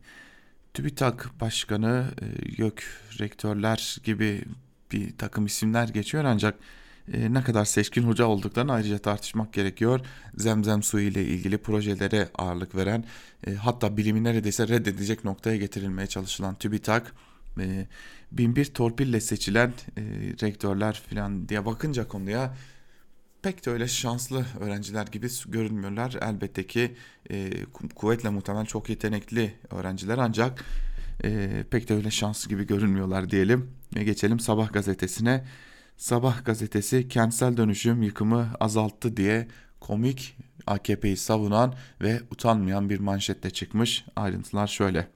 TÜBİTAK 0.76 1.32
Başkanı, 1.42 2.06
e, 2.22 2.26
YÖK 2.62 2.84
rektörler 3.20 3.98
gibi 4.04 4.42
bir 4.92 5.18
takım 5.18 5.46
isimler 5.46 5.88
geçiyor 5.88 6.24
ancak 6.24 6.56
e, 7.14 7.34
ne 7.34 7.44
kadar 7.44 7.66
seçkin 7.66 8.04
hoca 8.04 8.26
olduklarını 8.26 8.74
ayrıca 8.74 8.98
tartışmak 8.98 9.54
gerekiyor. 9.54 10.00
Zemzem 10.38 10.84
suyu 10.84 11.08
ile 11.08 11.26
ilgili 11.26 11.58
projelere 11.58 12.30
ağırlık 12.36 12.76
veren 12.76 13.06
e, 13.48 13.54
hatta 13.54 13.98
bilimi 13.98 14.24
neredeyse 14.24 14.68
reddedecek 14.68 15.24
noktaya 15.24 15.58
getirilmeye 15.58 16.08
çalışılan 16.08 16.56
TÜBİTAK 16.56 17.14
e, 17.60 17.88
bin 18.32 18.56
bir 18.56 18.66
torpille 18.66 19.22
seçilen 19.22 19.74
rektörler 20.42 21.02
falan 21.10 21.50
diye 21.50 21.66
bakınca 21.66 22.08
konuya 22.08 22.56
pek 23.46 23.66
de 23.66 23.72
öyle 23.72 23.88
şanslı 23.88 24.46
öğrenciler 24.60 25.08
gibi 25.08 25.28
görünmüyorlar. 25.48 26.18
Elbette 26.22 26.68
ki 26.68 26.96
e, 27.32 27.66
kuvvetle 27.96 28.30
muhtemel 28.30 28.66
çok 28.66 28.90
yetenekli 28.90 29.54
öğrenciler 29.72 30.18
ancak 30.18 30.66
e, 31.24 31.64
pek 31.70 31.90
de 31.90 31.94
öyle 31.94 32.12
şanslı 32.12 32.50
gibi 32.50 32.68
görünmüyorlar 32.68 33.30
diyelim. 33.30 33.72
Ve 33.96 34.04
geçelim 34.04 34.40
Sabah 34.40 34.74
gazetesine. 34.74 35.46
Sabah 35.98 36.46
gazetesi 36.46 37.08
kentsel 37.08 37.58
dönüşüm 37.58 38.04
yıkımı 38.04 38.50
azalttı 38.60 39.18
diye 39.18 39.48
komik 39.80 40.38
AKP'yi 40.68 41.18
savunan 41.18 41.74
ve 42.02 42.22
utanmayan 42.32 42.90
bir 42.90 43.00
manşette 43.00 43.50
çıkmış. 43.50 44.06
Ayrıntılar 44.16 44.68
şöyle. 44.68 45.08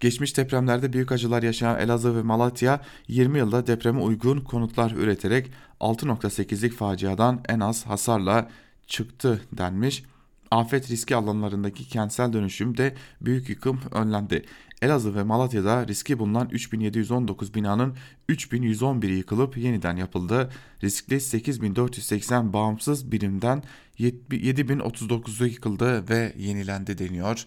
Geçmiş 0.00 0.36
depremlerde 0.36 0.92
büyük 0.92 1.12
acılar 1.12 1.42
yaşayan 1.42 1.78
Elazığ 1.78 2.16
ve 2.16 2.22
Malatya 2.22 2.80
20 3.08 3.38
yılda 3.38 3.66
depreme 3.66 4.00
uygun 4.00 4.40
konutlar 4.40 4.90
üreterek 4.90 5.50
6.8'lik 5.80 6.72
faciadan 6.72 7.40
en 7.48 7.60
az 7.60 7.86
hasarla 7.86 8.50
çıktı 8.86 9.40
denmiş. 9.52 10.04
Afet 10.50 10.90
riski 10.90 11.16
alanlarındaki 11.16 11.88
kentsel 11.88 12.32
dönüşümde 12.32 12.94
büyük 13.20 13.48
yıkım 13.48 13.80
önlendi. 13.90 14.44
Elazığ 14.82 15.14
ve 15.14 15.22
Malatya'da 15.22 15.86
riski 15.86 16.18
bulunan 16.18 16.48
3719 16.48 17.54
binanın 17.54 17.96
3111'i 18.28 19.16
yıkılıp 19.16 19.56
yeniden 19.56 19.96
yapıldı. 19.96 20.50
Riskli 20.82 21.20
8480 21.20 22.52
bağımsız 22.52 23.12
birimden 23.12 23.62
7039'u 23.98 25.46
yıkıldı 25.46 26.08
ve 26.08 26.32
yenilendi 26.38 26.98
deniyor. 26.98 27.46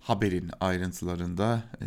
Haberin 0.00 0.50
ayrıntılarında 0.60 1.62
e, 1.82 1.86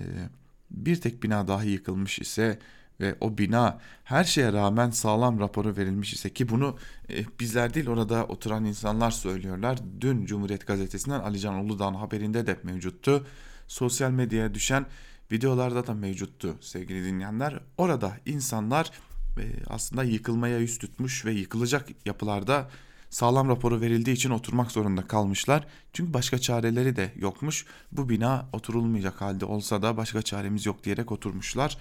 bir 0.71 1.01
tek 1.01 1.23
bina 1.23 1.47
dahi 1.47 1.69
yıkılmış 1.69 2.19
ise 2.19 2.59
ve 2.99 3.15
o 3.21 3.37
bina 3.37 3.79
her 4.03 4.23
şeye 4.23 4.53
rağmen 4.53 4.89
sağlam 4.89 5.39
raporu 5.39 5.77
verilmiş 5.77 6.13
ise 6.13 6.29
ki 6.33 6.49
bunu 6.49 6.77
e, 7.09 7.25
bizler 7.39 7.73
değil 7.73 7.87
orada 7.87 8.25
oturan 8.25 8.65
insanlar 8.65 9.11
söylüyorlar. 9.11 9.79
Dün 10.01 10.25
Cumhuriyet 10.25 10.67
Gazetesi'nden 10.67 11.19
Alican 11.19 11.55
Uludağ'ın 11.55 11.93
haberinde 11.93 12.47
de 12.47 12.59
mevcuttu. 12.63 13.27
Sosyal 13.67 14.11
medyaya 14.11 14.53
düşen 14.53 14.85
videolarda 15.31 15.87
da 15.87 15.93
mevcuttu 15.93 16.57
sevgili 16.61 17.05
dinleyenler. 17.05 17.59
Orada 17.77 18.17
insanlar 18.25 18.91
e, 19.37 19.43
aslında 19.67 20.03
yıkılmaya 20.03 20.59
yüz 20.59 20.77
tutmuş 20.77 21.25
ve 21.25 21.31
yıkılacak 21.31 21.89
yapılarda 22.05 22.69
sağlam 23.13 23.49
raporu 23.49 23.81
verildiği 23.81 24.15
için 24.15 24.29
oturmak 24.29 24.71
zorunda 24.71 25.07
kalmışlar. 25.07 25.67
Çünkü 25.93 26.13
başka 26.13 26.37
çareleri 26.37 26.95
de 26.95 27.11
yokmuş. 27.15 27.65
Bu 27.91 28.09
bina 28.09 28.49
oturulmayacak 28.53 29.21
halde 29.21 29.45
olsa 29.45 29.81
da 29.81 29.97
başka 29.97 30.21
çaremiz 30.21 30.65
yok 30.65 30.83
diyerek 30.83 31.11
oturmuşlar. 31.11 31.77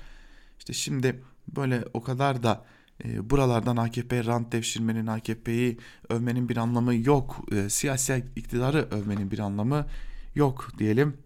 İşte 0.59 0.73
şimdi 0.73 1.23
böyle 1.57 1.85
o 1.95 2.03
kadar 2.03 2.43
da 2.43 2.65
e, 3.05 3.31
buralardan 3.31 3.77
AKP 3.77 4.25
rant 4.25 4.53
devşirmenin, 4.53 5.07
AKP'yi 5.07 5.79
övmenin 6.09 6.49
bir 6.49 6.57
anlamı 6.57 6.95
yok. 6.95 7.45
E, 7.53 7.71
siyasi 7.71 8.25
iktidarı 8.37 8.89
övmenin 8.91 9.31
bir 9.31 9.39
anlamı 9.39 9.87
yok 10.35 10.73
diyelim. 10.79 11.17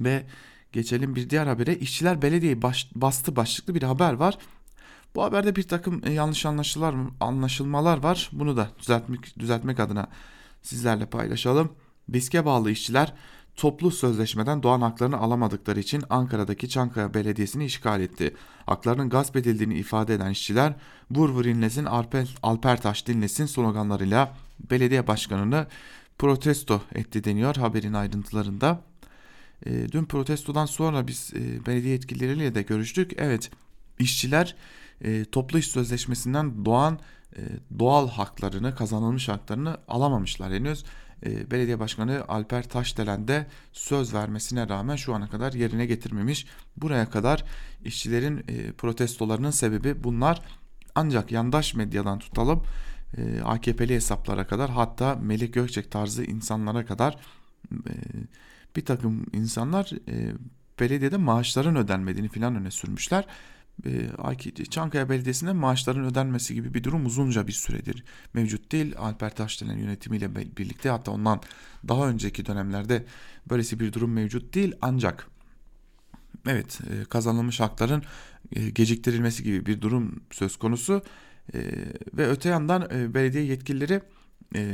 Ve 0.00 0.26
geçelim 0.72 1.16
bir 1.16 1.30
diğer 1.30 1.46
habere. 1.46 1.76
İşçiler 1.76 2.22
belediyeyi 2.22 2.62
baş, 2.62 2.90
bastı 2.94 3.36
başlıklı 3.36 3.74
bir 3.74 3.82
haber 3.82 4.12
var. 4.12 4.38
Bu 5.18 5.24
haberde 5.24 5.56
bir 5.56 5.62
takım 5.62 6.02
e, 6.04 6.12
yanlış 6.12 6.46
anlaşılmalar, 6.46 6.94
anlaşılmalar 7.20 8.02
var. 8.02 8.30
Bunu 8.32 8.56
da 8.56 8.70
düzeltmek, 8.78 9.38
düzeltmek 9.38 9.80
adına 9.80 10.06
sizlerle 10.62 11.06
paylaşalım. 11.06 11.72
BİSK'e 12.08 12.44
bağlı 12.44 12.70
işçiler 12.70 13.14
toplu 13.56 13.90
sözleşmeden 13.90 14.62
doğan 14.62 14.80
haklarını 14.80 15.16
alamadıkları 15.16 15.80
için 15.80 16.04
Ankara'daki 16.10 16.68
Çankaya 16.68 17.14
Belediyesi'ni 17.14 17.64
işgal 17.64 18.00
etti. 18.00 18.34
Haklarının 18.66 19.10
gasp 19.10 19.36
edildiğini 19.36 19.74
ifade 19.74 20.14
eden 20.14 20.30
işçiler 20.30 20.74
vur 21.10 21.28
vur 21.28 21.44
inlesin 21.44 21.84
Alper, 21.84 22.34
Alper 22.42 22.82
Taş 22.82 23.06
dinlesin 23.06 23.46
sloganlarıyla 23.46 24.36
belediye 24.70 25.06
başkanını 25.06 25.66
protesto 26.18 26.82
etti 26.94 27.24
deniyor 27.24 27.56
haberin 27.56 27.92
ayrıntılarında. 27.92 28.80
E, 29.66 29.92
dün 29.92 30.04
protestodan 30.04 30.66
sonra 30.66 31.06
biz 31.06 31.32
e, 31.34 31.66
belediye 31.66 31.92
yetkilileriyle 31.92 32.54
de 32.54 32.62
görüştük. 32.62 33.12
Evet 33.16 33.50
işçiler 33.98 34.56
e, 35.00 35.24
toplu 35.24 35.58
iş 35.58 35.66
sözleşmesinden 35.66 36.64
doğan 36.64 36.98
e, 37.36 37.40
doğal 37.78 38.08
haklarını 38.08 38.74
kazanılmış 38.74 39.28
haklarını 39.28 39.76
alamamışlar 39.88 40.52
henüz 40.52 40.84
e, 41.26 41.50
belediye 41.50 41.78
başkanı 41.78 42.24
Alper 42.28 42.68
Taşdelen 42.68 43.28
de 43.28 43.46
söz 43.72 44.14
vermesine 44.14 44.68
rağmen 44.68 44.96
şu 44.96 45.14
ana 45.14 45.28
kadar 45.28 45.52
yerine 45.52 45.86
getirmemiş. 45.86 46.46
Buraya 46.76 47.10
kadar 47.10 47.44
işçilerin 47.84 48.44
e, 48.48 48.72
protestolarının 48.72 49.50
sebebi 49.50 50.04
bunlar. 50.04 50.42
Ancak 50.94 51.32
yandaş 51.32 51.74
medyadan 51.74 52.18
tutalım 52.18 52.62
e, 53.16 53.40
AKP'li 53.40 53.94
hesaplara 53.94 54.46
kadar 54.46 54.70
hatta 54.70 55.14
Melih 55.14 55.52
Gökçek 55.52 55.90
tarzı 55.90 56.24
insanlara 56.24 56.86
kadar 56.86 57.16
e, 57.72 57.92
bir 58.76 58.84
takım 58.84 59.26
insanlar 59.32 59.90
e, 60.08 60.32
belediyede 60.80 61.16
maaşların 61.16 61.76
ödenmediğini 61.76 62.28
filan 62.28 62.56
öne 62.56 62.70
sürmüşler. 62.70 63.26
Ee, 63.86 64.64
Çankaya 64.70 65.08
Belediyesi'nde 65.08 65.52
maaşların 65.52 66.04
ödenmesi 66.04 66.54
gibi 66.54 66.74
bir 66.74 66.84
durum 66.84 67.06
uzunca 67.06 67.46
bir 67.46 67.52
süredir 67.52 68.04
mevcut 68.34 68.72
değil. 68.72 68.94
Alper 68.98 69.34
Taşdelen 69.34 69.78
yönetimiyle 69.78 70.36
birlikte 70.56 70.88
hatta 70.88 71.10
ondan 71.10 71.40
daha 71.88 72.08
önceki 72.08 72.46
dönemlerde 72.46 73.04
böylesi 73.50 73.80
bir 73.80 73.92
durum 73.92 74.12
mevcut 74.12 74.54
değil 74.54 74.72
ancak 74.80 75.26
evet 76.46 76.80
e, 76.80 77.04
kazanılmış 77.04 77.60
hakların 77.60 78.02
e, 78.52 78.70
geciktirilmesi 78.70 79.42
gibi 79.42 79.66
bir 79.66 79.80
durum 79.80 80.20
söz 80.30 80.56
konusu 80.56 81.02
e, 81.54 81.58
ve 82.14 82.26
öte 82.26 82.48
yandan 82.48 82.90
belediye 82.90 83.44
yetkilileri 83.44 84.00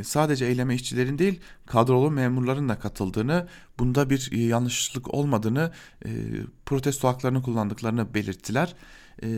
sadece 0.02 0.46
eyleme 0.46 0.74
işçilerin 0.74 1.18
değil 1.18 1.40
kadrolu 1.66 2.10
memurların 2.10 2.68
da 2.68 2.78
katıldığını 2.78 3.48
bunda 3.78 4.10
bir 4.10 4.32
yanlışlık 4.32 5.14
olmadığını 5.14 5.72
protesto 6.66 7.08
haklarını 7.08 7.42
kullandıklarını 7.42 8.14
belirttiler. 8.14 8.74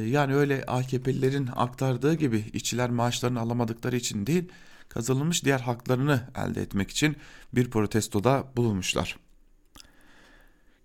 Yani 0.06 0.34
öyle 0.34 0.64
AKP'lilerin 0.66 1.48
aktardığı 1.56 2.14
gibi 2.14 2.44
işçiler 2.52 2.90
maaşlarını 2.90 3.40
alamadıkları 3.40 3.96
için 3.96 4.26
değil 4.26 4.48
kazanılmış 4.88 5.44
diğer 5.44 5.60
haklarını 5.60 6.28
elde 6.36 6.62
etmek 6.62 6.90
için 6.90 7.16
bir 7.52 7.70
protestoda 7.70 8.44
bulunmuşlar. 8.56 9.16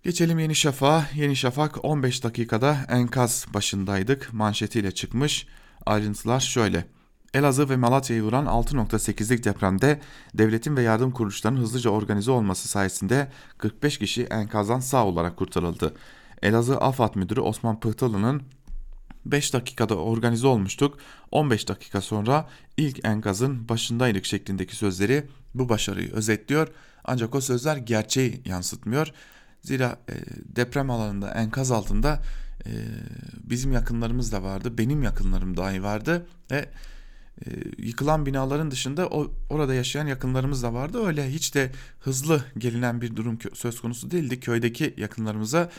Geçelim 0.02 0.38
Yeni 0.38 0.54
Şafak'a. 0.54 1.06
Yeni 1.14 1.36
Şafak 1.36 1.84
15 1.84 2.24
dakikada 2.24 2.76
enkaz 2.88 3.46
başındaydık 3.54 4.32
manşetiyle 4.32 4.92
çıkmış. 4.92 5.46
Ayrıntılar 5.86 6.40
şöyle. 6.40 6.86
Elazığ 7.34 7.68
ve 7.68 7.76
Malatya'yı 7.76 8.22
vuran 8.22 8.46
6.8'lik 8.46 9.44
depremde 9.44 10.00
devletin 10.34 10.76
ve 10.76 10.82
yardım 10.82 11.10
kuruluşlarının 11.10 11.60
hızlıca 11.60 11.90
organize 11.90 12.30
olması 12.30 12.68
sayesinde 12.68 13.28
45 13.58 13.98
kişi 13.98 14.22
enkazdan 14.24 14.80
sağ 14.80 15.06
olarak 15.06 15.36
kurtarıldı. 15.36 15.94
Elazığ 16.42 16.78
AFAD 16.78 17.14
Müdürü 17.14 17.40
Osman 17.40 17.80
Pıhtılı'nın 17.80 18.42
5 19.26 19.52
dakikada 19.52 19.94
organize 19.94 20.46
olmuştuk. 20.46 20.98
15 21.30 21.68
dakika 21.68 22.00
sonra 22.00 22.48
ilk 22.76 23.04
enkazın 23.04 23.68
başındaydık 23.68 24.24
şeklindeki 24.24 24.76
sözleri 24.76 25.26
bu 25.54 25.68
başarıyı 25.68 26.12
özetliyor. 26.12 26.68
Ancak 27.04 27.34
o 27.34 27.40
sözler 27.40 27.76
gerçeği 27.76 28.42
yansıtmıyor. 28.44 29.12
Zira 29.60 29.96
e, 30.08 30.14
deprem 30.56 30.90
alanında 30.90 31.30
enkaz 31.30 31.70
altında 31.70 32.22
e, 32.66 32.70
bizim 33.44 33.72
yakınlarımız 33.72 34.32
da 34.32 34.42
vardı. 34.42 34.78
Benim 34.78 35.02
yakınlarım 35.02 35.56
dahi 35.56 35.82
vardı 35.82 36.26
ve 36.50 36.68
e, 37.40 37.50
yıkılan 37.78 38.26
binaların 38.26 38.70
dışında 38.70 39.08
o 39.08 39.32
orada 39.50 39.74
yaşayan 39.74 40.06
yakınlarımız 40.06 40.62
da 40.62 40.74
vardı. 40.74 41.06
Öyle 41.06 41.32
hiç 41.32 41.54
de 41.54 41.72
hızlı 42.00 42.44
gelinen 42.58 43.00
bir 43.00 43.16
durum 43.16 43.38
söz 43.54 43.80
konusu 43.80 44.10
değildi. 44.10 44.40
Köydeki 44.40 44.94
yakınlarımıza 44.96 45.70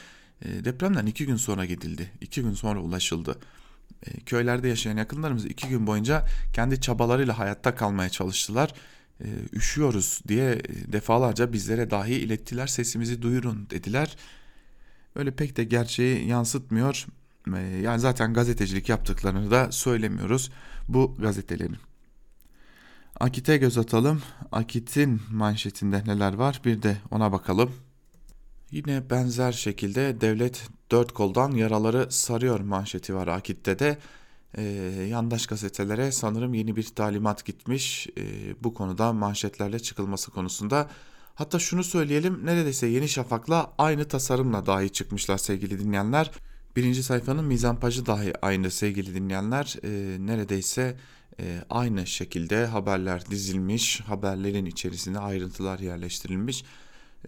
e, 0.42 0.66
depremden 0.66 1.06
iki 1.06 1.26
gün 1.26 1.36
sonra 1.36 1.66
gidildi. 1.66 2.12
iki 2.22 2.42
gün 2.42 2.54
sonra 2.54 2.80
ulaşıldı. 2.80 3.40
E, 4.08 4.20
köylerde 4.20 4.68
yaşayan 4.68 4.98
yakınlarımız 4.98 5.46
iki 5.46 5.68
gün 5.68 5.88
boyunca 5.88 6.26
kendi 6.54 6.82
çabalarıyla 6.82 7.40
hayatta 7.40 7.76
kalmaya 7.76 8.10
çalıştılar. 8.10 8.74
E, 9.22 9.28
üşüyoruz 9.54 10.22
diye 10.28 10.62
defalarca 10.92 11.54
bizlere 11.54 11.92
dahi 11.92 12.14
ilettiler. 12.14 12.68
Sesimizi 12.68 13.22
duyurun 13.22 13.68
dediler. 13.70 14.16
Öyle 15.16 15.32
pek 15.32 15.58
de 15.58 15.64
gerçeği 15.64 16.28
yansıtmıyor. 16.28 17.06
Yani 17.82 18.00
zaten 18.00 18.34
gazetecilik 18.34 18.90
yaptıklarını 18.90 19.52
da 19.52 19.72
söylemiyoruz 19.72 20.52
bu 20.88 21.16
gazetelerin. 21.20 21.78
Akit'e 23.20 23.58
göz 23.58 23.78
atalım. 23.78 24.22
Akit'in 24.52 25.22
manşetinde 25.32 26.04
neler 26.06 26.34
var 26.34 26.62
bir 26.66 26.82
de 26.82 26.98
ona 27.12 27.32
bakalım. 27.32 27.72
Yine 28.72 29.10
benzer 29.10 29.52
şekilde 29.52 30.22
devlet 30.22 30.68
dört 30.92 31.12
koldan 31.12 31.52
yaraları 31.52 32.12
sarıyor 32.12 32.60
manşeti 32.60 33.16
var 33.16 33.28
Akit'te 33.28 33.80
de. 33.80 33.98
e, 34.58 34.64
yandaş 35.10 35.48
gazetelere 35.48 36.12
sanırım 36.12 36.54
yeni 36.54 36.76
bir 36.76 36.84
talimat 36.84 37.46
gitmiş 37.46 38.08
e, 38.18 38.24
bu 38.64 38.74
konuda 38.74 39.14
manşetlerle 39.14 39.80
çıkılması 39.80 40.32
konusunda. 40.32 40.90
Hatta 41.36 41.60
şunu 41.60 41.84
söyleyelim 41.84 42.46
neredeyse 42.46 42.88
Yeni 42.88 43.10
Şafak'la 43.10 43.74
aynı 43.78 44.08
tasarımla 44.08 44.66
dahi 44.66 44.90
çıkmışlar 44.90 45.38
sevgili 45.38 45.80
dinleyenler. 45.80 46.32
Birinci 46.76 47.04
sayfanın 47.04 47.46
mizampajı 47.46 48.06
dahi 48.06 48.34
aynı 48.42 48.72
sevgili 48.72 49.16
dinleyenler. 49.16 49.76
E, 49.84 50.18
neredeyse 50.26 50.98
e, 51.40 51.64
aynı 51.70 52.08
şekilde 52.08 52.66
haberler 52.66 53.26
dizilmiş, 53.30 54.02
haberlerin 54.02 54.66
içerisine 54.66 55.20
ayrıntılar 55.20 55.80
yerleştirilmiş. 55.80 56.64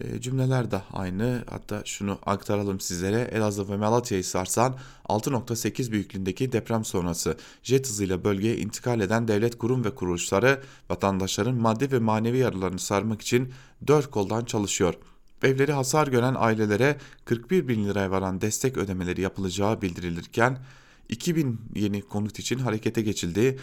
E, 0.00 0.20
cümleler 0.20 0.70
de 0.70 0.82
aynı. 0.92 1.44
Hatta 1.50 1.82
şunu 1.84 2.18
aktaralım 2.26 2.80
sizlere. 2.80 3.20
Elazığ 3.20 3.68
ve 3.68 3.76
Malatya'yı 3.76 4.24
sarsan 4.24 4.76
6.8 5.08 5.92
büyüklüğündeki 5.92 6.52
deprem 6.52 6.84
sonrası 6.84 7.36
jet 7.62 7.88
hızıyla 7.88 8.24
bölgeye 8.24 8.56
intikal 8.56 9.00
eden 9.00 9.28
devlet 9.28 9.58
kurum 9.58 9.84
ve 9.84 9.94
kuruluşları 9.94 10.62
vatandaşların 10.90 11.54
maddi 11.54 11.92
ve 11.92 11.98
manevi 11.98 12.38
yaralarını 12.38 12.78
sarmak 12.78 13.22
için 13.22 13.52
dört 13.86 14.10
koldan 14.10 14.44
çalışıyor. 14.44 14.94
Evleri 15.42 15.72
hasar 15.72 16.06
gören 16.06 16.34
ailelere 16.38 16.96
41 17.24 17.68
bin 17.68 17.84
liraya 17.84 18.10
varan 18.10 18.40
destek 18.40 18.76
ödemeleri 18.76 19.20
yapılacağı 19.20 19.82
bildirilirken 19.82 20.58
2000 21.08 21.60
yeni 21.74 22.02
konut 22.02 22.38
için 22.38 22.58
harekete 22.58 23.02
geçildi. 23.02 23.58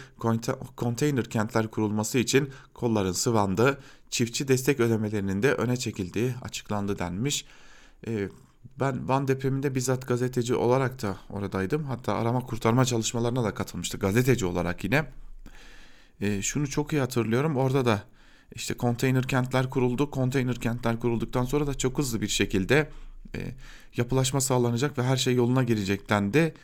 Konteyner 0.76 1.24
kentler 1.24 1.68
kurulması 1.68 2.18
için 2.18 2.50
kolların 2.74 3.12
sıvandı. 3.12 3.78
Çiftçi 4.10 4.48
destek 4.48 4.80
ödemelerinin 4.80 5.42
de 5.42 5.52
öne 5.54 5.76
çekildiği 5.76 6.34
açıklandı 6.42 6.98
denmiş. 6.98 7.44
Ee, 8.06 8.28
ben 8.80 9.08
Van 9.08 9.28
depreminde 9.28 9.74
bizzat 9.74 10.08
gazeteci 10.08 10.54
olarak 10.54 11.02
da 11.02 11.16
oradaydım. 11.30 11.84
Hatta 11.84 12.14
arama 12.14 12.40
kurtarma 12.40 12.84
çalışmalarına 12.84 13.44
da 13.44 13.54
katılmıştı 13.54 13.98
gazeteci 13.98 14.46
olarak 14.46 14.84
yine. 14.84 15.04
Ee, 16.20 16.42
şunu 16.42 16.70
çok 16.70 16.92
iyi 16.92 17.00
hatırlıyorum. 17.00 17.56
Orada 17.56 17.84
da 17.84 18.02
işte 18.54 18.74
konteyner 18.74 19.22
kentler 19.22 19.70
kuruldu. 19.70 20.10
Konteyner 20.10 20.56
kentler 20.56 21.00
kurulduktan 21.00 21.44
sonra 21.44 21.66
da 21.66 21.74
çok 21.74 21.98
hızlı 21.98 22.20
bir 22.20 22.28
şekilde 22.28 22.90
e, 23.36 23.54
yapılaşma 23.96 24.40
sağlanacak 24.40 24.98
ve 24.98 25.02
her 25.02 25.16
şey 25.16 25.34
yoluna 25.34 25.62
girecek 25.62 26.10
dendi. 26.10 26.54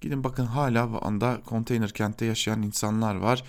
Gidin 0.00 0.24
bakın 0.24 0.46
hala 0.46 0.92
bu 0.92 1.06
anda 1.06 1.40
konteyner 1.46 1.90
kentte 1.90 2.24
yaşayan 2.24 2.62
insanlar 2.62 3.14
var. 3.14 3.44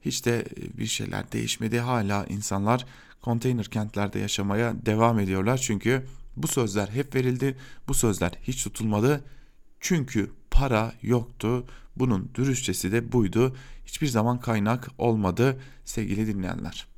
Hiç 0.00 0.26
de 0.26 0.40
e, 0.40 0.78
bir 0.78 0.86
şeyler 0.86 1.32
değişmedi. 1.32 1.80
Hala 1.80 2.26
insanlar 2.26 2.86
konteyner 3.20 3.66
kentlerde 3.66 4.18
yaşamaya 4.18 4.86
devam 4.86 5.18
ediyorlar. 5.18 5.58
Çünkü 5.58 6.06
bu 6.36 6.46
sözler 6.46 6.88
hep 6.88 7.14
verildi. 7.14 7.56
Bu 7.88 7.94
sözler 7.94 8.32
hiç 8.42 8.64
tutulmadı. 8.64 9.24
Çünkü 9.80 10.30
para 10.50 10.92
yoktu. 11.02 11.66
Bunun 11.96 12.30
dürüstçesi 12.34 12.92
de 12.92 13.12
buydu. 13.12 13.56
Hiçbir 13.86 14.06
zaman 14.06 14.40
kaynak 14.40 14.88
olmadı 14.98 15.60
sevgili 15.84 16.26
dinleyenler. 16.26 16.91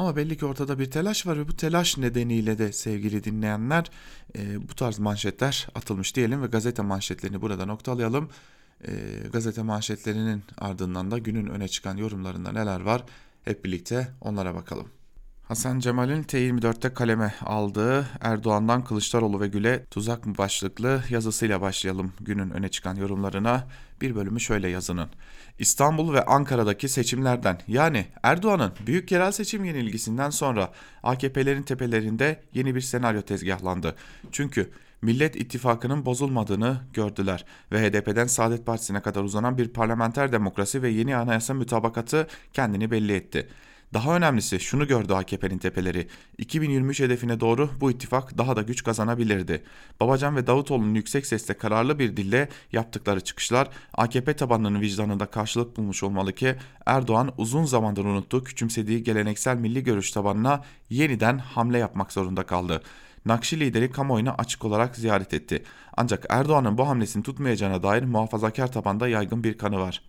Ama 0.00 0.16
belli 0.16 0.36
ki 0.38 0.46
ortada 0.46 0.78
bir 0.78 0.90
telaş 0.90 1.26
var 1.26 1.38
ve 1.38 1.48
bu 1.48 1.56
telaş 1.56 1.98
nedeniyle 1.98 2.58
de 2.58 2.72
sevgili 2.72 3.24
dinleyenler 3.24 3.90
e, 4.38 4.68
bu 4.68 4.74
tarz 4.74 4.98
manşetler 4.98 5.68
atılmış 5.74 6.16
diyelim 6.16 6.42
ve 6.42 6.46
gazete 6.46 6.82
manşetlerini 6.82 7.42
burada 7.42 7.66
noktalayalım. 7.66 8.30
E, 8.88 8.92
gazete 9.32 9.62
manşetlerinin 9.62 10.42
ardından 10.58 11.10
da 11.10 11.18
günün 11.18 11.46
öne 11.46 11.68
çıkan 11.68 11.96
yorumlarında 11.96 12.52
neler 12.52 12.80
var 12.80 13.04
hep 13.44 13.64
birlikte 13.64 14.08
onlara 14.20 14.54
bakalım. 14.54 14.88
Hasan 15.50 15.78
Cemal'in 15.78 16.22
T24'te 16.22 16.94
kaleme 16.94 17.34
aldığı 17.44 18.06
Erdoğan'dan 18.20 18.84
Kılıçdaroğlu 18.84 19.40
ve 19.40 19.48
Gül'e 19.48 19.84
tuzak 19.84 20.26
mı 20.26 20.38
başlıklı 20.38 21.02
yazısıyla 21.10 21.60
başlayalım 21.60 22.12
günün 22.20 22.50
öne 22.50 22.68
çıkan 22.68 22.96
yorumlarına. 22.96 23.66
Bir 24.00 24.14
bölümü 24.14 24.40
şöyle 24.40 24.68
yazının. 24.68 25.08
İstanbul 25.58 26.14
ve 26.14 26.24
Ankara'daki 26.24 26.88
seçimlerden 26.88 27.58
yani 27.68 28.06
Erdoğan'ın 28.22 28.72
büyük 28.86 29.12
yerel 29.12 29.32
seçim 29.32 29.64
yenilgisinden 29.64 30.30
sonra 30.30 30.72
AKP'lerin 31.02 31.62
tepelerinde 31.62 32.42
yeni 32.54 32.74
bir 32.74 32.80
senaryo 32.80 33.22
tezgahlandı. 33.22 33.96
Çünkü 34.32 34.70
Millet 35.02 35.36
İttifakı'nın 35.36 36.06
bozulmadığını 36.06 36.80
gördüler 36.92 37.44
ve 37.72 37.88
HDP'den 37.88 38.26
Saadet 38.26 38.66
Partisi'ne 38.66 39.00
kadar 39.00 39.22
uzanan 39.22 39.58
bir 39.58 39.68
parlamenter 39.68 40.32
demokrasi 40.32 40.82
ve 40.82 40.88
yeni 40.88 41.16
anayasa 41.16 41.54
mütabakatı 41.54 42.26
kendini 42.52 42.90
belli 42.90 43.12
etti. 43.12 43.48
Daha 43.94 44.16
önemlisi 44.16 44.60
şunu 44.60 44.86
gördü 44.86 45.12
AKP'nin 45.12 45.58
tepeleri. 45.58 46.08
2023 46.38 47.00
hedefine 47.00 47.40
doğru 47.40 47.70
bu 47.80 47.90
ittifak 47.90 48.38
daha 48.38 48.56
da 48.56 48.62
güç 48.62 48.84
kazanabilirdi. 48.84 49.62
Babacan 50.00 50.36
ve 50.36 50.46
Davutoğlu'nun 50.46 50.94
yüksek 50.94 51.26
sesle 51.26 51.54
kararlı 51.54 51.98
bir 51.98 52.16
dille 52.16 52.48
yaptıkları 52.72 53.20
çıkışlar 53.20 53.68
AKP 53.94 54.36
tabanlarının 54.36 54.80
vicdanında 54.80 55.26
karşılık 55.26 55.76
bulmuş 55.76 56.02
olmalı 56.02 56.32
ki 56.32 56.56
Erdoğan 56.86 57.32
uzun 57.38 57.64
zamandır 57.64 58.04
unuttuğu 58.04 58.44
küçümsediği 58.44 59.02
geleneksel 59.02 59.56
milli 59.56 59.84
görüş 59.84 60.10
tabanına 60.10 60.64
yeniden 60.90 61.38
hamle 61.38 61.78
yapmak 61.78 62.12
zorunda 62.12 62.42
kaldı. 62.42 62.82
Nakşi 63.26 63.60
lideri 63.60 63.92
kamuoyuna 63.92 64.34
açık 64.34 64.64
olarak 64.64 64.96
ziyaret 64.96 65.34
etti. 65.34 65.62
Ancak 65.96 66.26
Erdoğan'ın 66.28 66.78
bu 66.78 66.88
hamlesini 66.88 67.22
tutmayacağına 67.22 67.82
dair 67.82 68.02
muhafazakar 68.02 68.72
tabanda 68.72 69.08
yaygın 69.08 69.44
bir 69.44 69.58
kanı 69.58 69.78
var. 69.78 70.02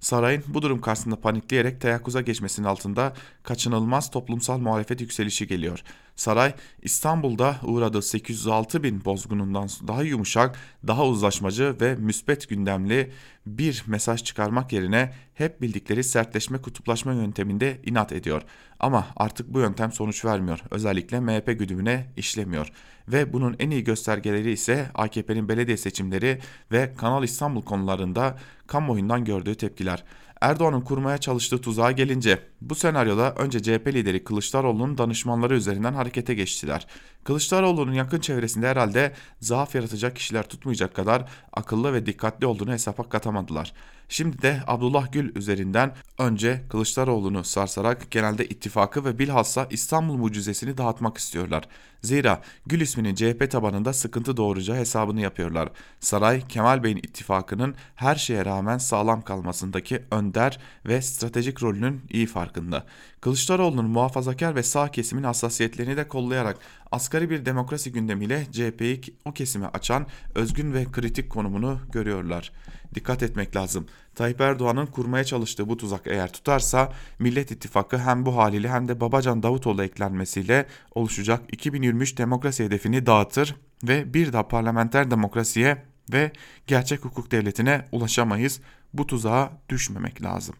Sarayın 0.00 0.44
bu 0.48 0.62
durum 0.62 0.80
karşısında 0.80 1.20
panikleyerek 1.20 1.80
teyakkuza 1.80 2.20
geçmesinin 2.20 2.66
altında 2.66 3.12
kaçınılmaz 3.42 4.10
toplumsal 4.10 4.58
muhalefet 4.58 5.00
yükselişi 5.00 5.46
geliyor. 5.46 5.82
Saray 6.16 6.54
İstanbul'da 6.82 7.56
uğradığı 7.62 8.02
806 8.02 8.82
bin 8.82 9.04
bozgunundan 9.04 9.68
daha 9.88 10.02
yumuşak, 10.02 10.58
daha 10.86 11.06
uzlaşmacı 11.06 11.76
ve 11.80 11.94
müspet 11.94 12.48
gündemli 12.48 13.12
bir 13.46 13.84
mesaj 13.86 14.24
çıkarmak 14.24 14.72
yerine 14.72 15.12
hep 15.34 15.60
bildikleri 15.60 16.04
sertleşme 16.04 16.58
kutuplaşma 16.58 17.12
yönteminde 17.12 17.80
inat 17.84 18.12
ediyor. 18.12 18.42
Ama 18.80 19.06
artık 19.16 19.54
bu 19.54 19.60
yöntem 19.60 19.92
sonuç 19.92 20.24
vermiyor. 20.24 20.60
Özellikle 20.70 21.20
MHP 21.20 21.58
güdümüne 21.58 22.06
işlemiyor. 22.16 22.72
Ve 23.08 23.32
bunun 23.32 23.56
en 23.58 23.70
iyi 23.70 23.84
göstergeleri 23.84 24.52
ise 24.52 24.90
AKP'nin 24.94 25.48
belediye 25.48 25.76
seçimleri 25.76 26.38
ve 26.72 26.94
Kanal 26.96 27.24
İstanbul 27.24 27.62
konularında 27.62 28.38
kamuoyundan 28.66 29.24
gördüğü 29.24 29.54
tepkiler. 29.54 30.04
Erdoğan'ın 30.40 30.80
kurmaya 30.80 31.18
çalıştığı 31.18 31.60
tuzağa 31.60 31.92
gelince 31.92 32.38
bu 32.60 32.74
senaryoda 32.74 33.34
önce 33.34 33.62
CHP 33.62 33.86
lideri 33.86 34.24
Kılıçdaroğlu'nun 34.24 34.98
danışmanları 34.98 35.56
üzerinden 35.56 35.92
harekete 35.92 36.34
geçtiler. 36.34 36.86
Kılıçdaroğlu'nun 37.24 37.92
yakın 37.92 38.20
çevresinde 38.20 38.68
herhalde 38.68 39.12
zaaf 39.40 39.74
yaratacak 39.74 40.16
kişiler 40.16 40.48
tutmayacak 40.48 40.94
kadar 40.94 41.28
akıllı 41.52 41.92
ve 41.92 42.06
dikkatli 42.06 42.46
olduğunu 42.46 42.72
hesaba 42.72 43.08
katamadılar. 43.08 43.72
Şimdi 44.08 44.42
de 44.42 44.60
Abdullah 44.66 45.12
Gül 45.12 45.36
üzerinden 45.36 45.94
önce 46.18 46.62
Kılıçdaroğlu'nu 46.68 47.44
sarsarak 47.44 48.10
genelde 48.10 48.46
ittifakı 48.46 49.04
ve 49.04 49.18
bilhassa 49.18 49.66
İstanbul 49.70 50.16
mucizesini 50.16 50.78
dağıtmak 50.78 51.18
istiyorlar. 51.18 51.68
Zira 52.02 52.42
Gül 52.66 52.80
isminin 52.80 53.14
CHP 53.14 53.50
tabanında 53.50 53.92
sıkıntı 53.92 54.36
doğuracağı 54.36 54.76
hesabını 54.76 55.20
yapıyorlar. 55.20 55.68
Saray 56.00 56.46
Kemal 56.48 56.82
Bey'in 56.82 56.96
ittifakının 56.96 57.74
her 57.94 58.14
şeye 58.14 58.44
rağmen 58.44 58.78
sağlam 58.78 59.22
kalmasındaki 59.22 60.02
önder 60.10 60.58
ve 60.86 61.02
stratejik 61.02 61.62
rolünün 61.62 62.02
iyi 62.10 62.26
farkında. 62.50 62.84
Kılıçdaroğlu'nun 63.20 63.90
muhafazakar 63.90 64.54
ve 64.54 64.62
sağ 64.62 64.90
kesimin 64.90 65.22
hassasiyetlerini 65.22 65.96
de 65.96 66.08
kollayarak 66.08 66.56
asgari 66.90 67.30
bir 67.30 67.44
demokrasi 67.46 67.92
gündemiyle 67.92 68.46
CHP'yi 68.52 69.00
o 69.24 69.32
kesime 69.32 69.66
açan 69.66 70.06
özgün 70.34 70.72
ve 70.72 70.84
kritik 70.92 71.30
konumunu 71.30 71.78
görüyorlar. 71.92 72.52
Dikkat 72.94 73.22
etmek 73.22 73.56
lazım. 73.56 73.86
Tayyip 74.14 74.40
Erdoğan'ın 74.40 74.86
kurmaya 74.86 75.24
çalıştığı 75.24 75.68
bu 75.68 75.76
tuzak 75.76 76.06
eğer 76.06 76.32
tutarsa 76.32 76.92
Millet 77.18 77.50
İttifakı 77.50 77.98
hem 77.98 78.26
bu 78.26 78.36
haliyle 78.36 78.68
hem 78.68 78.88
de 78.88 79.00
Babacan 79.00 79.42
Davutoğlu 79.42 79.84
eklenmesiyle 79.84 80.66
oluşacak 80.94 81.40
2023 81.52 82.18
demokrasi 82.18 82.64
hedefini 82.64 83.06
dağıtır 83.06 83.56
ve 83.84 84.14
bir 84.14 84.32
daha 84.32 84.48
parlamenter 84.48 85.10
demokrasiye 85.10 85.82
ve 86.12 86.32
gerçek 86.66 87.04
hukuk 87.04 87.30
devletine 87.30 87.88
ulaşamayız. 87.92 88.60
Bu 88.94 89.06
tuzağa 89.06 89.52
düşmemek 89.68 90.22
lazım. 90.22 90.54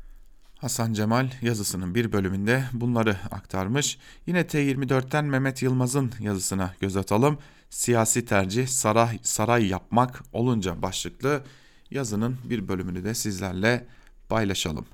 Hasan 0.60 0.92
Cemal 0.92 1.30
yazısının 1.42 1.94
bir 1.94 2.12
bölümünde 2.12 2.64
bunları 2.72 3.16
aktarmış. 3.30 3.98
Yine 4.26 4.40
T24'ten 4.40 5.24
Mehmet 5.24 5.62
Yılmaz'ın 5.62 6.12
yazısına 6.20 6.74
göz 6.80 6.96
atalım. 6.96 7.38
Siyasi 7.70 8.24
tercih 8.24 8.66
saray, 8.66 9.18
saray 9.22 9.66
yapmak 9.66 10.22
olunca 10.32 10.82
başlıklı 10.82 11.42
yazının 11.90 12.36
bir 12.44 12.68
bölümünü 12.68 13.04
de 13.04 13.14
sizlerle 13.14 13.86
paylaşalım. 14.28 14.86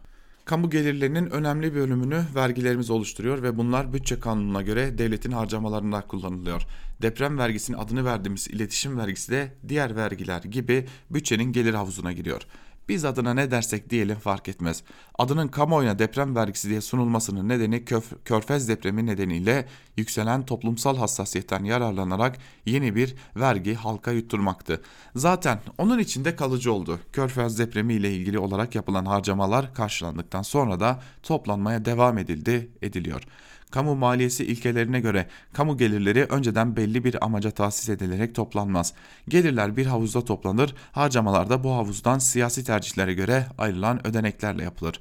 Kamu 0.45 0.71
gelirlerinin 0.71 1.31
önemli 1.31 1.75
bölümünü 1.75 2.25
vergilerimiz 2.35 2.91
oluşturuyor 2.91 3.43
ve 3.43 3.57
bunlar 3.57 3.93
bütçe 3.93 4.21
kanununa 4.21 4.63
göre 4.63 4.99
devletin 4.99 5.33
harcamalarında 5.33 6.01
kullanılıyor. 6.01 6.63
Deprem 7.03 7.39
vergisinin 7.39 7.79
adını 7.79 8.05
verdiğimiz 8.05 8.49
iletişim 8.49 8.99
vergisi 8.99 9.33
de 9.33 9.55
diğer 9.69 9.97
vergiler 9.97 10.43
gibi 10.43 10.87
bütçenin 11.11 11.53
gelir 11.53 11.75
havuzuna 11.75 12.13
giriyor. 12.13 12.43
Biz 12.89 13.05
adına 13.05 13.35
ne 13.35 13.51
dersek 13.51 13.91
diyelim 13.91 14.17
fark 14.17 14.49
etmez. 14.49 14.83
Adının 15.19 15.49
kamuoyuna 15.49 15.99
deprem 15.99 16.37
vergisi 16.37 16.69
diye 16.69 16.81
sunulmasının 16.81 17.49
nedeni 17.49 17.85
köf, 17.85 18.25
Körfez 18.25 18.69
depremi 18.69 19.07
nedeniyle 19.07 19.69
yükselen 19.97 20.47
toplumsal 20.47 20.97
hassasiyetten 20.97 21.65
yararlanarak 21.65 22.39
yeni 22.67 22.95
bir 22.95 23.15
vergi 23.37 23.75
halka 23.75 24.11
yutturmaktı. 24.11 24.83
Zaten 25.15 25.61
onun 25.79 25.99
içinde 25.99 26.37
kalıcı 26.37 26.73
oldu. 26.73 27.01
Körfez 27.13 27.59
depremi 27.59 27.95
ile 27.95 28.15
ilgili 28.15 28.39
olarak 28.39 28.75
yapılan 28.75 29.05
harcamalar 29.07 29.75
karşılandıktan 29.75 30.43
sonra 30.43 30.81
da 30.81 31.03
toplanmaya 31.23 31.85
devam 31.85 32.19
edildi, 32.19 32.71
ediliyor. 32.83 33.23
Kamu 33.71 33.97
maliyesi 33.97 34.45
ilkelerine 34.45 35.01
göre 35.01 35.29
kamu 35.53 35.77
gelirleri 35.77 36.25
önceden 36.25 36.77
belli 36.77 37.05
bir 37.05 37.25
amaca 37.25 37.51
tahsis 37.51 37.89
edilerek 37.89 38.35
toplanmaz. 38.35 38.95
Gelirler 39.29 39.77
bir 39.77 39.87
havuzda 39.87 40.25
toplanır, 40.25 40.75
harcamalar 40.93 41.51
da 41.51 41.65
bu 41.65 41.73
havuzdan 41.73 42.19
siyasi 42.19 42.65
tercihlere 42.65 43.15
göre 43.15 43.47
ayrılan 43.59 44.07
ödeneklerle 44.07 44.63
yapılır. 44.63 45.01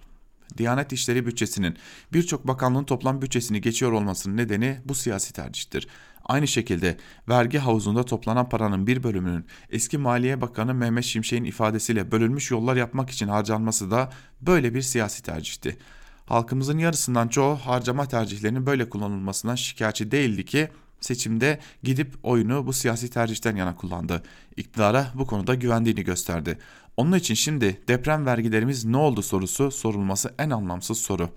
Diyanet 0.57 0.93
İşleri 0.93 1.25
bütçesinin 1.25 1.77
birçok 2.13 2.47
bakanlığın 2.47 2.83
toplam 2.83 3.21
bütçesini 3.21 3.61
geçiyor 3.61 3.91
olmasının 3.91 4.37
nedeni 4.37 4.77
bu 4.85 4.95
siyasi 4.95 5.33
tercihtir. 5.33 5.87
Aynı 6.25 6.47
şekilde 6.47 6.97
vergi 7.29 7.57
havuzunda 7.57 8.03
toplanan 8.03 8.49
paranın 8.49 8.87
bir 8.87 9.03
bölümünün 9.03 9.45
eski 9.69 9.97
Maliye 9.97 10.41
Bakanı 10.41 10.73
Mehmet 10.73 11.03
Şimşek'in 11.03 11.43
ifadesiyle 11.43 12.11
bölünmüş 12.11 12.51
yollar 12.51 12.75
yapmak 12.75 13.09
için 13.09 13.27
harcanması 13.27 13.91
da 13.91 14.09
böyle 14.41 14.73
bir 14.73 14.81
siyasi 14.81 15.23
tercihti. 15.23 15.77
Halkımızın 16.25 16.77
yarısından 16.77 17.27
çoğu 17.27 17.55
harcama 17.55 18.07
tercihlerinin 18.07 18.65
böyle 18.65 18.89
kullanılmasından 18.89 19.55
şikayetçi 19.55 20.11
değildi 20.11 20.45
ki 20.45 20.69
seçimde 20.99 21.59
gidip 21.83 22.13
oyunu 22.23 22.67
bu 22.67 22.73
siyasi 22.73 23.09
tercihten 23.09 23.55
yana 23.55 23.75
kullandı. 23.75 24.23
İktidara 24.57 25.07
bu 25.15 25.27
konuda 25.27 25.55
güvendiğini 25.55 26.03
gösterdi. 26.03 26.57
Onun 26.97 27.17
için 27.17 27.33
şimdi 27.33 27.81
deprem 27.87 28.25
vergilerimiz 28.25 28.85
ne 28.85 28.97
oldu 28.97 29.21
sorusu 29.21 29.71
sorulması 29.71 30.33
en 30.39 30.49
anlamsız 30.49 30.97
soru. 30.97 31.29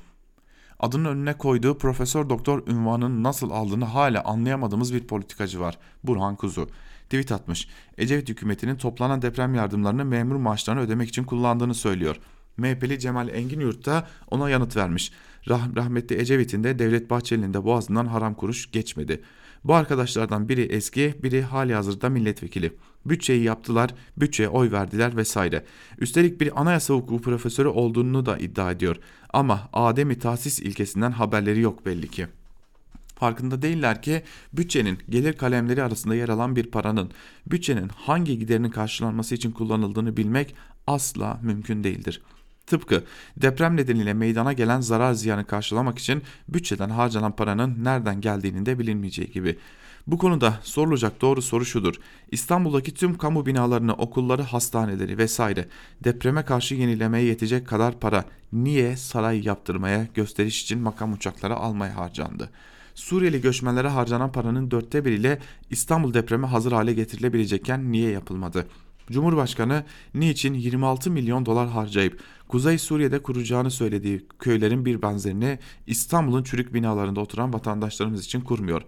Adının 0.80 1.04
önüne 1.04 1.38
koyduğu 1.38 1.78
profesör 1.78 2.28
doktor 2.28 2.68
ünvanını 2.68 3.22
nasıl 3.22 3.50
aldığını 3.50 3.84
hala 3.84 4.24
anlayamadığımız 4.24 4.94
bir 4.94 5.06
politikacı 5.06 5.60
var. 5.60 5.78
Burhan 6.04 6.36
Kuzu. 6.36 6.68
Tweet 7.04 7.32
atmış. 7.32 7.68
Ecevit 7.98 8.28
hükümetinin 8.28 8.76
toplanan 8.76 9.22
deprem 9.22 9.54
yardımlarını 9.54 10.04
memur 10.04 10.36
maaşlarını 10.36 10.80
ödemek 10.80 11.08
için 11.08 11.24
kullandığını 11.24 11.74
söylüyor. 11.74 12.16
MHP'li 12.58 12.98
Cemal 12.98 13.28
Engin 13.28 13.60
Yurt 13.60 13.86
da 13.86 14.08
ona 14.30 14.50
yanıt 14.50 14.76
vermiş. 14.76 15.12
Rah 15.48 15.76
rahmetli 15.76 16.20
Ecevit'in 16.20 16.64
de 16.64 16.78
Devlet 16.78 17.10
Bahçeli'nin 17.10 17.54
de 17.54 17.64
boğazından 17.64 18.06
haram 18.06 18.34
kuruş 18.34 18.70
geçmedi. 18.70 19.20
Bu 19.64 19.74
arkadaşlardan 19.74 20.48
biri 20.48 20.62
eski, 20.62 21.14
biri 21.22 21.42
hali 21.42 21.74
hazırda 21.74 22.08
milletvekili. 22.08 22.72
Bütçeyi 23.06 23.42
yaptılar, 23.42 23.94
bütçeye 24.16 24.48
oy 24.48 24.70
verdiler 24.70 25.16
vesaire. 25.16 25.64
Üstelik 25.98 26.40
bir 26.40 26.60
anayasa 26.60 26.94
hukuku 26.94 27.22
profesörü 27.22 27.68
olduğunu 27.68 28.26
da 28.26 28.38
iddia 28.38 28.70
ediyor. 28.70 28.96
Ama 29.32 29.68
ademi 29.72 30.18
tahsis 30.18 30.60
ilkesinden 30.60 31.10
haberleri 31.10 31.60
yok 31.60 31.86
belli 31.86 32.08
ki. 32.08 32.26
Farkında 33.18 33.62
değiller 33.62 34.02
ki 34.02 34.22
bütçenin 34.52 34.98
gelir 35.08 35.32
kalemleri 35.32 35.82
arasında 35.82 36.14
yer 36.14 36.28
alan 36.28 36.56
bir 36.56 36.66
paranın 36.66 37.10
bütçenin 37.46 37.88
hangi 37.88 38.38
giderinin 38.38 38.70
karşılanması 38.70 39.34
için 39.34 39.50
kullanıldığını 39.50 40.16
bilmek 40.16 40.54
asla 40.86 41.40
mümkün 41.42 41.84
değildir. 41.84 42.22
Tıpkı 42.70 43.04
deprem 43.36 43.76
nedeniyle 43.76 44.14
meydana 44.14 44.52
gelen 44.52 44.80
zarar 44.80 45.12
ziyanı 45.12 45.44
karşılamak 45.44 45.98
için 45.98 46.22
bütçeden 46.48 46.90
harcanan 46.90 47.32
paranın 47.32 47.84
nereden 47.84 48.20
geldiğinin 48.20 48.66
de 48.66 48.78
bilinmeyeceği 48.78 49.30
gibi. 49.30 49.58
Bu 50.06 50.18
konuda 50.18 50.58
sorulacak 50.62 51.20
doğru 51.20 51.42
soru 51.42 51.64
şudur. 51.64 51.94
İstanbul'daki 52.30 52.94
tüm 52.94 53.18
kamu 53.18 53.46
binalarını, 53.46 53.92
okulları, 53.92 54.42
hastaneleri 54.42 55.18
vesaire 55.18 55.68
depreme 56.04 56.44
karşı 56.44 56.74
yenilemeye 56.74 57.24
yetecek 57.24 57.68
kadar 57.68 58.00
para 58.00 58.24
niye 58.52 58.96
saray 58.96 59.46
yaptırmaya, 59.46 60.06
gösteriş 60.14 60.62
için 60.62 60.80
makam 60.80 61.12
uçakları 61.12 61.56
almaya 61.56 61.96
harcandı? 61.96 62.50
Suriyeli 62.94 63.40
göçmenlere 63.40 63.88
harcanan 63.88 64.32
paranın 64.32 64.70
dörtte 64.70 65.04
biriyle 65.04 65.38
İstanbul 65.70 66.14
depreme 66.14 66.46
hazır 66.46 66.72
hale 66.72 66.94
getirilebilecekken 66.94 67.92
niye 67.92 68.10
yapılmadı? 68.10 68.66
Cumhurbaşkanı 69.12 69.84
niçin 70.14 70.54
26 70.54 71.10
milyon 71.10 71.46
dolar 71.46 71.68
harcayıp 71.68 72.20
Kuzey 72.48 72.78
Suriye'de 72.78 73.22
kuracağını 73.22 73.70
söylediği 73.70 74.26
köylerin 74.38 74.84
bir 74.84 75.02
benzerini 75.02 75.58
İstanbul'un 75.86 76.42
çürük 76.42 76.74
binalarında 76.74 77.20
oturan 77.20 77.52
vatandaşlarımız 77.52 78.24
için 78.24 78.40
kurmuyor. 78.40 78.82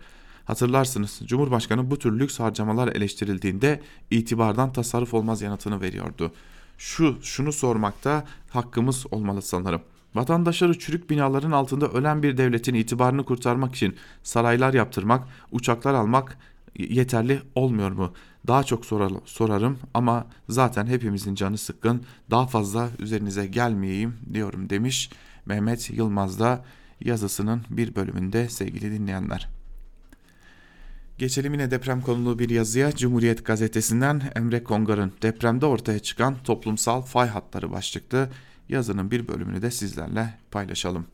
Hatırlarsınız 0.45 1.21
Cumhurbaşkanı 1.25 1.91
bu 1.91 1.99
tür 1.99 2.19
lüks 2.19 2.41
harcamalar 2.41 2.89
eleştirildiğinde 2.89 3.81
itibardan 4.11 4.73
tasarruf 4.73 5.15
olmaz 5.15 5.43
yanıtını 5.43 5.81
veriyordu. 5.81 6.33
Şu 6.79 7.19
şunu 7.23 7.53
sormakta 7.53 8.25
hakkımız 8.51 9.07
olmalı 9.11 9.43
sanırım. 9.43 9.83
Vatandaşları 10.15 10.79
çürük 10.79 11.11
binaların 11.11 11.51
altında 11.51 11.89
ölen 11.89 12.23
bir 12.23 12.37
devletin 12.37 12.75
itibarını 12.75 13.25
kurtarmak 13.25 13.75
için 13.75 13.97
saraylar 14.23 14.75
yaptırmak, 14.75 15.29
uçaklar 15.53 15.95
almak 15.95 16.39
yeterli 16.79 17.43
olmuyor 17.55 17.91
mu? 17.91 18.13
Daha 18.47 18.65
çok 18.65 18.87
sorarım 19.25 19.79
ama 19.95 20.27
zaten 20.49 20.87
hepimizin 20.87 21.35
canı 21.35 21.59
sıkkın. 21.59 22.03
Daha 22.31 22.47
fazla 22.47 22.89
üzerinize 22.99 23.47
gelmeyeyim 23.47 24.17
diyorum 24.33 24.71
demiş 24.71 25.11
Mehmet 25.47 25.91
Yılmaz 25.91 26.41
da 26.41 26.65
yazısının 27.01 27.63
bir 27.71 27.95
bölümünde 27.95 28.49
sevgili 28.49 28.93
dinleyenler. 28.93 29.49
Geçelim 31.19 31.53
yine 31.53 31.71
deprem 31.71 32.01
konulu 32.01 32.39
bir 32.39 32.51
yazıya 32.51 32.93
Cumhuriyet 32.93 33.47
gazetesinden 33.47 34.23
Emre 34.37 34.65
Kongar'ın 34.65 35.13
depremde 35.23 35.67
ortaya 35.67 35.99
çıkan 35.99 36.37
toplumsal 36.45 37.03
fay 37.03 37.29
hatları 37.29 37.71
başlıklı 37.73 38.29
yazının 38.69 39.11
bir 39.11 39.29
bölümünü 39.29 39.63
de 39.63 39.71
sizlerle 39.71 40.35
paylaşalım. 40.51 41.07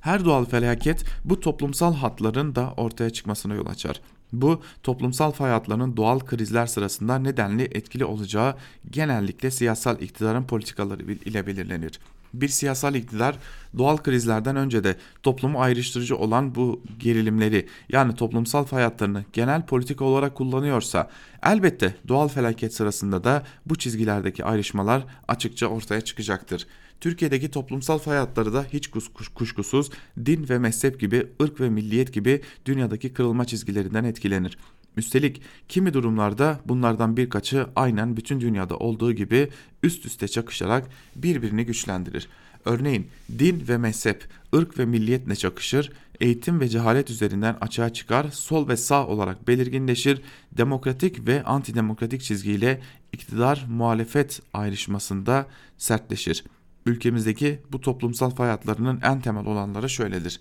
Her 0.00 0.24
doğal 0.24 0.44
felaket 0.44 1.04
bu 1.24 1.40
toplumsal 1.40 1.94
hatların 1.94 2.54
da 2.54 2.72
ortaya 2.76 3.10
çıkmasına 3.10 3.54
yol 3.54 3.66
açar. 3.66 4.00
Bu 4.32 4.62
toplumsal 4.82 5.32
fay 5.32 5.50
hatlarının 5.50 5.96
doğal 5.96 6.18
krizler 6.20 6.66
sırasında 6.66 7.18
nedenli 7.18 7.62
etkili 7.62 8.04
olacağı 8.04 8.54
genellikle 8.90 9.50
siyasal 9.50 10.00
iktidarın 10.00 10.44
politikaları 10.44 11.02
ile 11.02 11.46
belirlenir. 11.46 12.00
Bir 12.34 12.48
siyasal 12.48 12.94
iktidar 12.94 13.38
doğal 13.78 13.96
krizlerden 13.96 14.56
önce 14.56 14.84
de 14.84 14.96
toplumu 15.22 15.60
ayrıştırıcı 15.60 16.16
olan 16.16 16.54
bu 16.54 16.80
gerilimleri 16.98 17.66
yani 17.88 18.14
toplumsal 18.14 18.64
fay 18.64 18.82
hatlarını 18.82 19.24
genel 19.32 19.66
politika 19.66 20.04
olarak 20.04 20.34
kullanıyorsa 20.34 21.10
elbette 21.42 21.96
doğal 22.08 22.28
felaket 22.28 22.74
sırasında 22.74 23.24
da 23.24 23.42
bu 23.66 23.76
çizgilerdeki 23.76 24.44
ayrışmalar 24.44 25.04
açıkça 25.28 25.66
ortaya 25.66 26.00
çıkacaktır. 26.00 26.66
Türkiye'deki 27.00 27.50
toplumsal 27.50 27.98
fay 27.98 28.18
hatları 28.18 28.52
da 28.54 28.66
hiç 28.72 28.90
kuşkusuz 29.34 29.90
din 30.26 30.48
ve 30.48 30.58
mezhep 30.58 31.00
gibi, 31.00 31.26
ırk 31.42 31.60
ve 31.60 31.68
milliyet 31.68 32.12
gibi 32.12 32.40
dünyadaki 32.64 33.12
kırılma 33.12 33.44
çizgilerinden 33.44 34.04
etkilenir. 34.04 34.58
Üstelik 34.96 35.42
kimi 35.68 35.94
durumlarda 35.94 36.60
bunlardan 36.66 37.16
birkaçı 37.16 37.66
aynen 37.76 38.16
bütün 38.16 38.40
dünyada 38.40 38.76
olduğu 38.76 39.12
gibi 39.12 39.48
üst 39.82 40.06
üste 40.06 40.28
çakışarak 40.28 40.88
birbirini 41.16 41.66
güçlendirir. 41.66 42.28
Örneğin 42.64 43.06
din 43.38 43.64
ve 43.68 43.78
mezhep, 43.78 44.24
ırk 44.54 44.78
ve 44.78 44.84
milliyetle 44.84 45.36
çakışır, 45.36 45.92
eğitim 46.20 46.60
ve 46.60 46.68
cehalet 46.68 47.10
üzerinden 47.10 47.56
açığa 47.60 47.92
çıkar, 47.92 48.30
sol 48.30 48.68
ve 48.68 48.76
sağ 48.76 49.06
olarak 49.06 49.48
belirginleşir, 49.48 50.22
demokratik 50.52 51.26
ve 51.26 51.44
antidemokratik 51.44 52.22
çizgiyle 52.22 52.80
iktidar 53.12 53.66
muhalefet 53.68 54.40
ayrışmasında 54.54 55.46
sertleşir. 55.78 56.44
Ülkemizdeki 56.86 57.58
bu 57.72 57.80
toplumsal 57.80 58.30
fay 58.30 58.50
hatlarının 58.50 59.00
en 59.02 59.20
temel 59.20 59.46
olanları 59.46 59.90
şöyledir. 59.90 60.40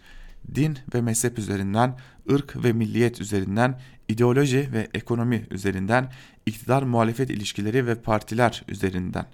Din 0.56 0.78
ve 0.94 1.02
mezhep 1.02 1.40
üzerinden, 1.40 1.98
ırk 2.32 2.64
ve 2.64 2.74
milliyet 2.74 3.22
üzerinden, 3.22 3.80
ideoloji 4.08 4.70
ve 4.74 4.88
ekonomi 4.94 5.48
üzerinden, 5.52 6.12
iktidar 6.46 6.84
muhalefet 6.84 7.30
ilişkileri 7.30 7.88
ve 7.88 7.96
partiler 7.96 8.64
üzerinden. 8.68 9.26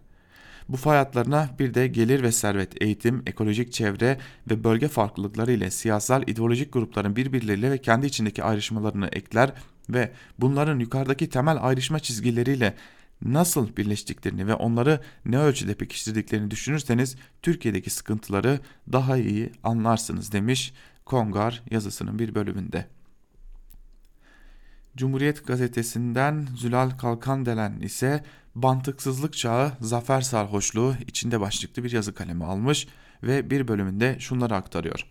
Bu 0.70 0.78
fay 0.78 0.98
hatlarına 0.98 1.50
bir 1.60 1.74
de 1.74 1.88
gelir 1.88 2.24
ve 2.24 2.32
servet, 2.32 2.82
eğitim, 2.82 3.24
ekolojik 3.28 3.74
çevre 3.74 4.18
ve 4.50 4.64
bölge 4.64 4.88
farklılıkları 4.88 5.52
ile 5.52 5.72
siyasal 5.72 6.24
ideolojik 6.28 6.74
grupların 6.74 7.16
birbirleriyle 7.16 7.72
ve 7.72 7.78
kendi 7.78 8.06
içindeki 8.06 8.44
ayrışmalarını 8.44 9.08
ekler 9.08 9.54
ve 9.90 10.12
bunların 10.40 10.80
yukarıdaki 10.80 11.30
temel 11.30 11.58
ayrışma 11.62 12.00
çizgileriyle 12.00 12.74
nasıl 13.22 13.78
birleştiklerini 13.78 14.48
ve 14.48 14.54
onları 14.54 15.02
ne 15.26 15.40
ölçüde 15.40 15.74
pekiştirdiklerini 15.74 16.52
düşünürseniz 16.52 17.16
Türkiye'deki 17.42 17.90
sıkıntıları 17.90 18.60
daha 18.92 19.18
iyi 19.18 19.52
anlarsınız 19.64 20.32
demiş 20.32 20.74
Kongar 21.06 21.64
yazısının 21.72 22.20
bir 22.20 22.36
bölümünde. 22.36 22.86
Cumhuriyet 24.98 25.48
gazetesinden 25.48 26.48
Zülal 26.56 26.90
Kalkandelen 26.90 27.80
ise 27.82 28.24
Bantıksızlık 28.56 29.34
Çağı 29.34 29.72
Zafer 29.80 30.22
Sarhoşluğu 30.22 30.96
içinde 31.08 31.40
başlıklı 31.40 31.84
bir 31.84 31.92
yazı 31.92 32.14
kalemi 32.14 32.46
almış 32.46 32.88
ve 33.24 33.50
bir 33.50 33.68
bölümünde 33.68 34.20
şunları 34.20 34.56
aktarıyor. 34.56 35.06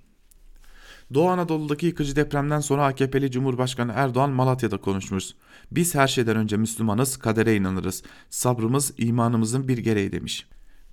Doğu 1.15 1.29
Anadolu'daki 1.29 1.87
yıkıcı 1.87 2.17
depremden 2.17 2.61
sonra 2.61 2.87
AKP'li 2.87 3.31
Cumhurbaşkanı 3.31 3.93
Erdoğan 3.95 4.31
Malatya'da 4.31 4.77
konuşmuş. 4.77 5.25
Biz 5.71 5.95
her 5.95 6.09
şeyden 6.09 6.37
önce 6.37 6.57
Müslümanız, 6.57 7.17
kadere 7.17 7.57
inanırız. 7.57 8.03
Sabrımız 8.31 8.93
imanımızın 8.99 9.69
bir 9.69 9.79
gereği 9.79 10.13
demiş. 10.13 10.47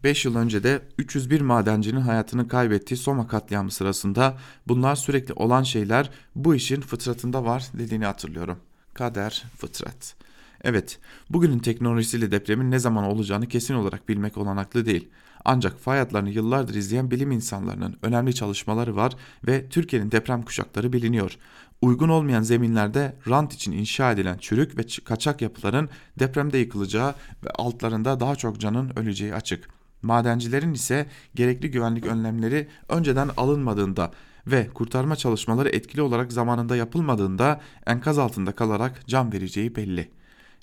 5 0.03 0.25
yıl 0.25 0.35
önce 0.35 0.63
de 0.63 0.81
301 0.97 1.41
madencinin 1.41 2.01
hayatını 2.01 2.47
kaybettiği 2.47 2.97
Soma 2.97 3.27
katliamı 3.27 3.71
sırasında 3.71 4.37
bunlar 4.67 4.95
sürekli 4.95 5.33
olan 5.33 5.63
şeyler 5.63 6.09
bu 6.35 6.55
işin 6.55 6.81
fıtratında 6.81 7.45
var 7.45 7.67
dediğini 7.73 8.05
hatırlıyorum. 8.05 8.57
Kader, 8.93 9.43
fıtrat. 9.57 10.15
Evet, 10.63 10.99
bugünün 11.29 11.59
teknolojisiyle 11.59 12.31
depremin 12.31 12.71
ne 12.71 12.79
zaman 12.79 13.03
olacağını 13.03 13.47
kesin 13.47 13.73
olarak 13.73 14.09
bilmek 14.09 14.37
olanaklı 14.37 14.85
değil. 14.85 15.09
Ancak 15.49 15.79
fay 15.79 15.99
hatlarını 15.99 16.29
yıllardır 16.29 16.75
izleyen 16.75 17.11
bilim 17.11 17.31
insanlarının 17.31 17.97
önemli 18.01 18.35
çalışmaları 18.35 18.95
var 18.95 19.13
ve 19.47 19.69
Türkiye'nin 19.69 20.11
deprem 20.11 20.41
kuşakları 20.41 20.93
biliniyor. 20.93 21.37
Uygun 21.81 22.09
olmayan 22.09 22.41
zeminlerde 22.41 23.15
rant 23.27 23.53
için 23.53 23.71
inşa 23.71 24.11
edilen 24.11 24.37
çürük 24.37 24.77
ve 24.77 24.81
kaçak 25.05 25.41
yapıların 25.41 25.89
depremde 26.19 26.57
yıkılacağı 26.57 27.15
ve 27.45 27.49
altlarında 27.49 28.19
daha 28.19 28.35
çok 28.35 28.59
canın 28.59 28.91
öleceği 28.95 29.35
açık. 29.35 29.69
Madencilerin 30.01 30.73
ise 30.73 31.05
gerekli 31.35 31.71
güvenlik 31.71 32.05
önlemleri 32.05 32.67
önceden 32.89 33.29
alınmadığında 33.37 34.11
ve 34.47 34.67
kurtarma 34.73 35.15
çalışmaları 35.15 35.69
etkili 35.69 36.01
olarak 36.01 36.31
zamanında 36.31 36.75
yapılmadığında 36.75 37.61
enkaz 37.85 38.17
altında 38.17 38.51
kalarak 38.51 39.07
can 39.07 39.33
vereceği 39.33 39.75
belli. 39.75 40.11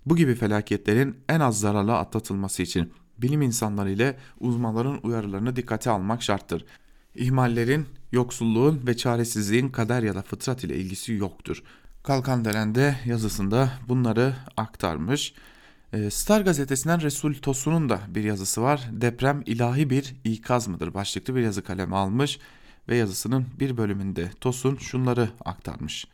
Bu 0.06 0.16
gibi 0.16 0.34
felaketlerin 0.34 1.16
en 1.28 1.40
az 1.40 1.60
zararla 1.60 1.98
atlatılması 1.98 2.62
için 2.62 2.92
bilim 3.18 3.42
insanları 3.42 3.90
ile 3.90 4.16
uzmanların 4.40 5.00
uyarılarını 5.02 5.56
dikkate 5.56 5.90
almak 5.90 6.22
şarttır. 6.22 6.64
İhmallerin, 7.14 7.86
yoksulluğun 8.12 8.86
ve 8.86 8.96
çaresizliğin 8.96 9.68
kader 9.68 10.02
ya 10.02 10.14
da 10.14 10.22
fıtrat 10.22 10.64
ile 10.64 10.76
ilgisi 10.76 11.12
yoktur. 11.12 11.62
Kalkan 12.02 12.44
Deren'de 12.44 12.96
yazısında 13.04 13.70
bunları 13.88 14.34
aktarmış. 14.56 15.34
Ee, 15.92 16.10
Star 16.10 16.40
gazetesinden 16.40 17.02
Resul 17.02 17.34
Tosun'un 17.34 17.88
da 17.88 18.00
bir 18.08 18.24
yazısı 18.24 18.62
var. 18.62 18.88
Deprem 18.92 19.42
ilahi 19.46 19.90
bir 19.90 20.14
ikaz 20.24 20.68
mıdır 20.68 20.94
başlıklı 20.94 21.34
bir 21.34 21.40
yazı 21.40 21.62
kalemi 21.62 21.96
almış 21.96 22.38
ve 22.88 22.96
yazısının 22.96 23.46
bir 23.60 23.76
bölümünde 23.76 24.30
Tosun 24.40 24.76
şunları 24.76 25.28
aktarmış 25.44 26.06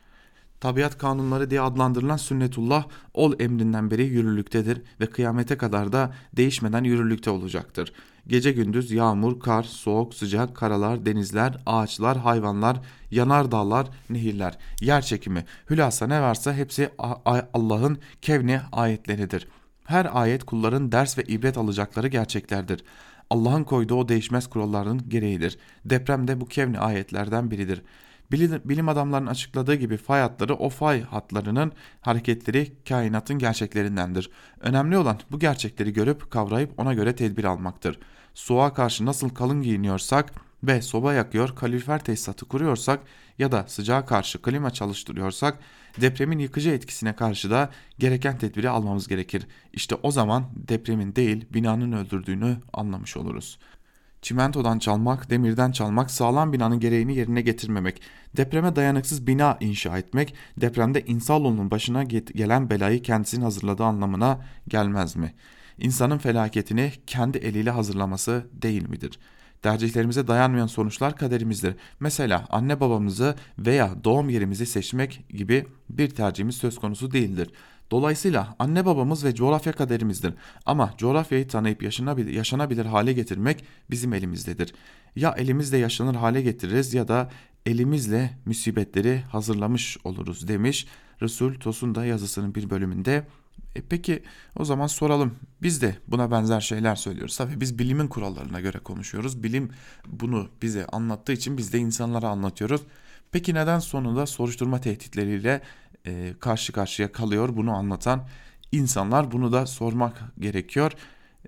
tabiat 0.61 0.97
kanunları 0.97 1.49
diye 1.49 1.61
adlandırılan 1.61 2.17
sünnetullah 2.17 2.85
ol 3.13 3.33
emrinden 3.39 3.91
beri 3.91 4.03
yürürlüktedir 4.03 4.81
ve 4.99 5.05
kıyamete 5.05 5.57
kadar 5.57 5.91
da 5.91 6.13
değişmeden 6.33 6.83
yürürlükte 6.83 7.29
olacaktır. 7.29 7.93
Gece 8.27 8.51
gündüz 8.51 8.91
yağmur, 8.91 9.39
kar, 9.39 9.63
soğuk, 9.63 10.13
sıcak, 10.13 10.55
karalar, 10.55 11.05
denizler, 11.05 11.57
ağaçlar, 11.65 12.17
hayvanlar, 12.17 12.81
yanar 13.11 13.51
dağlar, 13.51 13.87
nehirler, 14.09 14.57
yer 14.81 15.01
çekimi, 15.01 15.45
hülasa 15.69 16.07
ne 16.07 16.21
varsa 16.21 16.53
hepsi 16.53 16.89
Allah'ın 17.53 17.97
kevni 18.21 18.61
ayetleridir. 18.71 19.47
Her 19.85 20.09
ayet 20.13 20.43
kulların 20.43 20.91
ders 20.91 21.17
ve 21.17 21.23
ibret 21.23 21.57
alacakları 21.57 22.07
gerçeklerdir. 22.07 22.83
Allah'ın 23.29 23.63
koyduğu 23.63 23.95
o 23.95 24.09
değişmez 24.09 24.47
kuralların 24.47 25.09
gereğidir. 25.09 25.57
Deprem 25.85 26.27
de 26.27 26.41
bu 26.41 26.45
kevni 26.45 26.79
ayetlerden 26.79 27.51
biridir.'' 27.51 27.83
Bilim 28.31 28.89
adamlarının 28.89 29.29
açıkladığı 29.29 29.75
gibi 29.75 29.97
fay 29.97 30.21
hatları 30.21 30.55
o 30.55 30.69
fay 30.69 31.01
hatlarının 31.01 31.71
hareketleri 32.01 32.73
kainatın 32.89 33.39
gerçeklerindendir. 33.39 34.29
Önemli 34.59 34.97
olan 34.97 35.19
bu 35.31 35.39
gerçekleri 35.39 35.93
görüp 35.93 36.31
kavrayıp 36.31 36.79
ona 36.79 36.93
göre 36.93 37.15
tedbir 37.15 37.43
almaktır. 37.43 37.99
Soğuğa 38.33 38.73
karşı 38.73 39.05
nasıl 39.05 39.29
kalın 39.29 39.61
giyiniyorsak 39.61 40.33
ve 40.63 40.81
soba 40.81 41.13
yakıyor, 41.13 41.55
kalorifer 41.55 42.03
tesisatı 42.03 42.45
kuruyorsak 42.45 42.99
ya 43.39 43.51
da 43.51 43.65
sıcağa 43.67 44.05
karşı 44.05 44.41
klima 44.41 44.71
çalıştırıyorsak 44.71 45.59
depremin 46.01 46.39
yıkıcı 46.39 46.69
etkisine 46.69 47.15
karşı 47.15 47.51
da 47.51 47.69
gereken 47.99 48.37
tedbiri 48.37 48.69
almamız 48.69 49.07
gerekir. 49.07 49.47
İşte 49.73 49.95
o 50.03 50.11
zaman 50.11 50.45
depremin 50.55 51.15
değil 51.15 51.45
binanın 51.53 51.91
öldürdüğünü 51.91 52.57
anlamış 52.73 53.17
oluruz. 53.17 53.59
Çimentodan 54.21 54.79
çalmak, 54.79 55.29
demirden 55.29 55.71
çalmak, 55.71 56.11
sağlam 56.11 56.53
binanın 56.53 56.79
gereğini 56.79 57.15
yerine 57.15 57.41
getirmemek, 57.41 58.01
depreme 58.37 58.75
dayanıksız 58.75 59.27
bina 59.27 59.57
inşa 59.59 59.97
etmek, 59.97 60.33
depremde 60.57 61.01
insanoğlunun 61.01 61.71
başına 61.71 62.03
gelen 62.03 62.69
belayı 62.69 63.01
kendisinin 63.01 63.43
hazırladığı 63.43 63.83
anlamına 63.83 64.39
gelmez 64.67 65.15
mi? 65.15 65.33
İnsanın 65.77 66.17
felaketini 66.17 66.91
kendi 67.07 67.37
eliyle 67.37 67.69
hazırlaması 67.69 68.47
değil 68.53 68.89
midir? 68.89 69.19
Tercihlerimize 69.61 70.27
dayanmayan 70.27 70.67
sonuçlar 70.67 71.15
kaderimizdir. 71.15 71.75
Mesela 71.99 72.45
anne 72.49 72.79
babamızı 72.79 73.35
veya 73.59 74.03
doğum 74.03 74.29
yerimizi 74.29 74.65
seçmek 74.65 75.25
gibi 75.29 75.65
bir 75.89 76.09
tercihimiz 76.09 76.55
söz 76.55 76.79
konusu 76.79 77.11
değildir. 77.11 77.51
Dolayısıyla 77.91 78.55
anne 78.59 78.85
babamız 78.85 79.23
ve 79.23 79.35
coğrafya 79.35 79.73
kaderimizdir. 79.73 80.33
Ama 80.65 80.93
coğrafyayı 80.97 81.47
tanıyıp 81.47 81.83
yaşanabilir, 81.83 82.33
yaşanabilir 82.33 82.85
hale 82.85 83.13
getirmek 83.13 83.63
bizim 83.89 84.13
elimizdedir. 84.13 84.73
Ya 85.15 85.35
elimizle 85.37 85.77
yaşanır 85.77 86.15
hale 86.15 86.41
getiririz 86.41 86.93
ya 86.93 87.07
da 87.07 87.29
elimizle 87.65 88.37
musibetleri 88.45 89.21
hazırlamış 89.31 89.97
oluruz 90.03 90.47
demiş 90.47 90.87
Resul 91.21 91.53
Tosun 91.53 91.95
da 91.95 92.05
yazısının 92.05 92.55
bir 92.55 92.69
bölümünde. 92.69 93.27
E 93.75 93.81
peki 93.81 94.23
o 94.59 94.65
zaman 94.65 94.87
soralım. 94.87 95.35
Biz 95.61 95.81
de 95.81 95.95
buna 96.07 96.31
benzer 96.31 96.61
şeyler 96.61 96.95
söylüyoruz. 96.95 97.37
Tabii 97.37 97.61
biz 97.61 97.79
bilimin 97.79 98.07
kurallarına 98.07 98.61
göre 98.61 98.79
konuşuyoruz. 98.79 99.43
Bilim 99.43 99.69
bunu 100.07 100.49
bize 100.61 100.85
anlattığı 100.85 101.33
için 101.33 101.57
biz 101.57 101.73
de 101.73 101.77
insanlara 101.77 102.29
anlatıyoruz. 102.29 102.81
Peki 103.31 103.53
neden 103.53 103.79
sonunda 103.79 104.25
soruşturma 104.25 104.81
tehditleriyle 104.81 105.61
e, 106.07 106.33
karşı 106.39 106.73
karşıya 106.73 107.11
kalıyor 107.11 107.55
bunu 107.55 107.71
anlatan 107.71 108.27
insanlar 108.71 109.31
bunu 109.31 109.51
da 109.51 109.65
sormak 109.65 110.23
gerekiyor. 110.39 110.91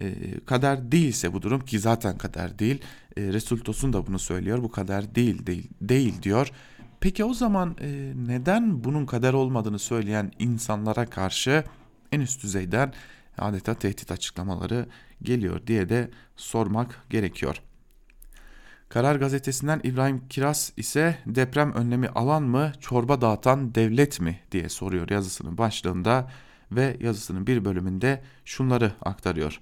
E, 0.01 0.15
kader 0.45 0.91
değilse 0.91 1.33
bu 1.33 1.41
durum 1.41 1.65
ki 1.65 1.79
zaten 1.79 2.17
kader 2.17 2.59
değil. 2.59 2.81
E, 3.17 3.21
Resul 3.21 3.59
Tosun 3.59 3.93
da 3.93 4.07
bunu 4.07 4.19
söylüyor. 4.19 4.63
Bu 4.63 4.71
kader 4.71 5.15
değil 5.15 5.45
değil 5.45 5.69
değil 5.81 6.21
diyor. 6.21 6.51
Peki 6.99 7.23
o 7.23 7.33
zaman 7.33 7.75
e, 7.81 8.13
neden 8.27 8.83
bunun 8.83 9.05
kader 9.05 9.33
olmadığını 9.33 9.79
söyleyen 9.79 10.31
insanlara 10.39 11.05
karşı 11.05 11.63
en 12.11 12.19
üst 12.19 12.43
düzeyden 12.43 12.93
adeta 13.37 13.73
tehdit 13.73 14.11
açıklamaları 14.11 14.85
geliyor 15.23 15.67
diye 15.67 15.89
de 15.89 16.09
sormak 16.35 17.03
gerekiyor. 17.09 17.61
Karar 18.93 19.15
gazetesinden 19.15 19.81
İbrahim 19.83 20.27
Kiraz 20.29 20.73
ise 20.77 21.17
deprem 21.25 21.73
önlemi 21.73 22.07
alan 22.07 22.43
mı 22.43 22.71
çorba 22.79 23.21
dağıtan 23.21 23.75
devlet 23.75 24.19
mi 24.19 24.39
diye 24.51 24.69
soruyor 24.69 25.09
yazısının 25.09 25.57
başlığında 25.57 26.31
ve 26.71 26.97
yazısının 26.99 27.47
bir 27.47 27.65
bölümünde 27.65 28.23
şunları 28.45 28.91
aktarıyor. 29.01 29.61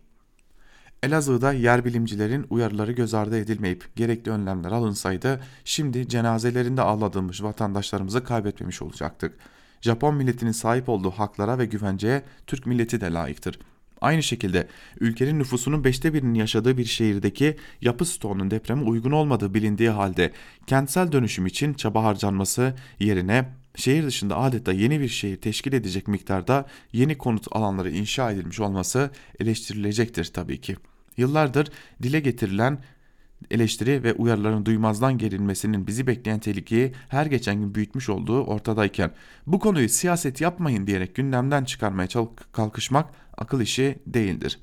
Elazığ'da 1.04 1.54
yer 1.54 1.86
bilimcilerin 1.86 2.46
uyarıları 2.50 2.92
göz 2.92 3.14
ardı 3.14 3.38
edilmeyip 3.38 3.96
gerekli 3.96 4.32
önlemler 4.32 4.72
alınsaydı 4.72 5.42
şimdi 5.66 6.08
cenazelerinde 6.08 6.82
ağladığımız 6.82 7.44
vatandaşlarımızı 7.44 8.24
kaybetmemiş 8.24 8.82
olacaktık. 8.82 9.38
Japon 9.82 10.16
milletinin 10.16 10.52
sahip 10.52 10.90
olduğu 10.90 11.12
haklara 11.12 11.58
ve 11.58 11.66
güvenceye 11.66 12.24
Türk 12.48 12.66
milleti 12.66 13.02
de 13.02 13.14
layıktır.'' 13.14 13.71
Aynı 14.02 14.24
şekilde 14.24 14.68
ülkenin 15.00 15.40
nüfusunun 15.40 15.84
beşte 15.84 16.14
birinin 16.14 16.34
yaşadığı 16.34 16.78
bir 16.78 16.86
şehirdeki 16.86 17.58
yapı 17.82 18.06
stoğunun 18.06 18.52
depreme 18.52 18.84
uygun 18.84 19.12
olmadığı 19.12 19.54
bilindiği 19.54 19.90
halde 19.90 20.32
kentsel 20.68 21.12
dönüşüm 21.12 21.46
için 21.46 21.74
çaba 21.74 22.04
harcanması 22.04 22.76
yerine 23.00 23.50
şehir 23.76 24.04
dışında 24.04 24.38
adeta 24.38 24.72
yeni 24.72 25.00
bir 25.00 25.08
şehir 25.08 25.38
teşkil 25.38 25.74
edecek 25.74 26.08
miktarda 26.08 26.66
yeni 26.94 27.18
konut 27.18 27.48
alanları 27.52 27.92
inşa 27.92 28.32
edilmiş 28.32 28.60
olması 28.60 29.12
eleştirilecektir 29.40 30.26
tabii 30.26 30.62
ki. 30.62 30.76
Yıllardır 31.18 31.72
dile 32.04 32.20
getirilen 32.20 32.80
eleştiri 33.52 34.04
ve 34.04 34.14
uyarıların 34.14 34.66
duymazdan 34.66 35.18
gelinmesinin 35.18 35.88
bizi 35.88 36.08
bekleyen 36.08 36.40
tehlikeyi 36.40 36.94
her 37.10 37.26
geçen 37.26 37.56
gün 37.56 37.76
büyütmüş 37.76 38.10
olduğu 38.10 38.44
ortadayken 38.44 39.12
bu 39.48 39.60
konuyu 39.60 39.90
siyaset 39.90 40.42
yapmayın 40.42 40.88
diyerek 40.88 41.16
gündemden 41.16 41.64
çıkarmaya 41.64 42.08
kalkışmak 42.52 43.10
akıl 43.38 43.62
işi 43.62 44.00
değildir. 44.08 44.60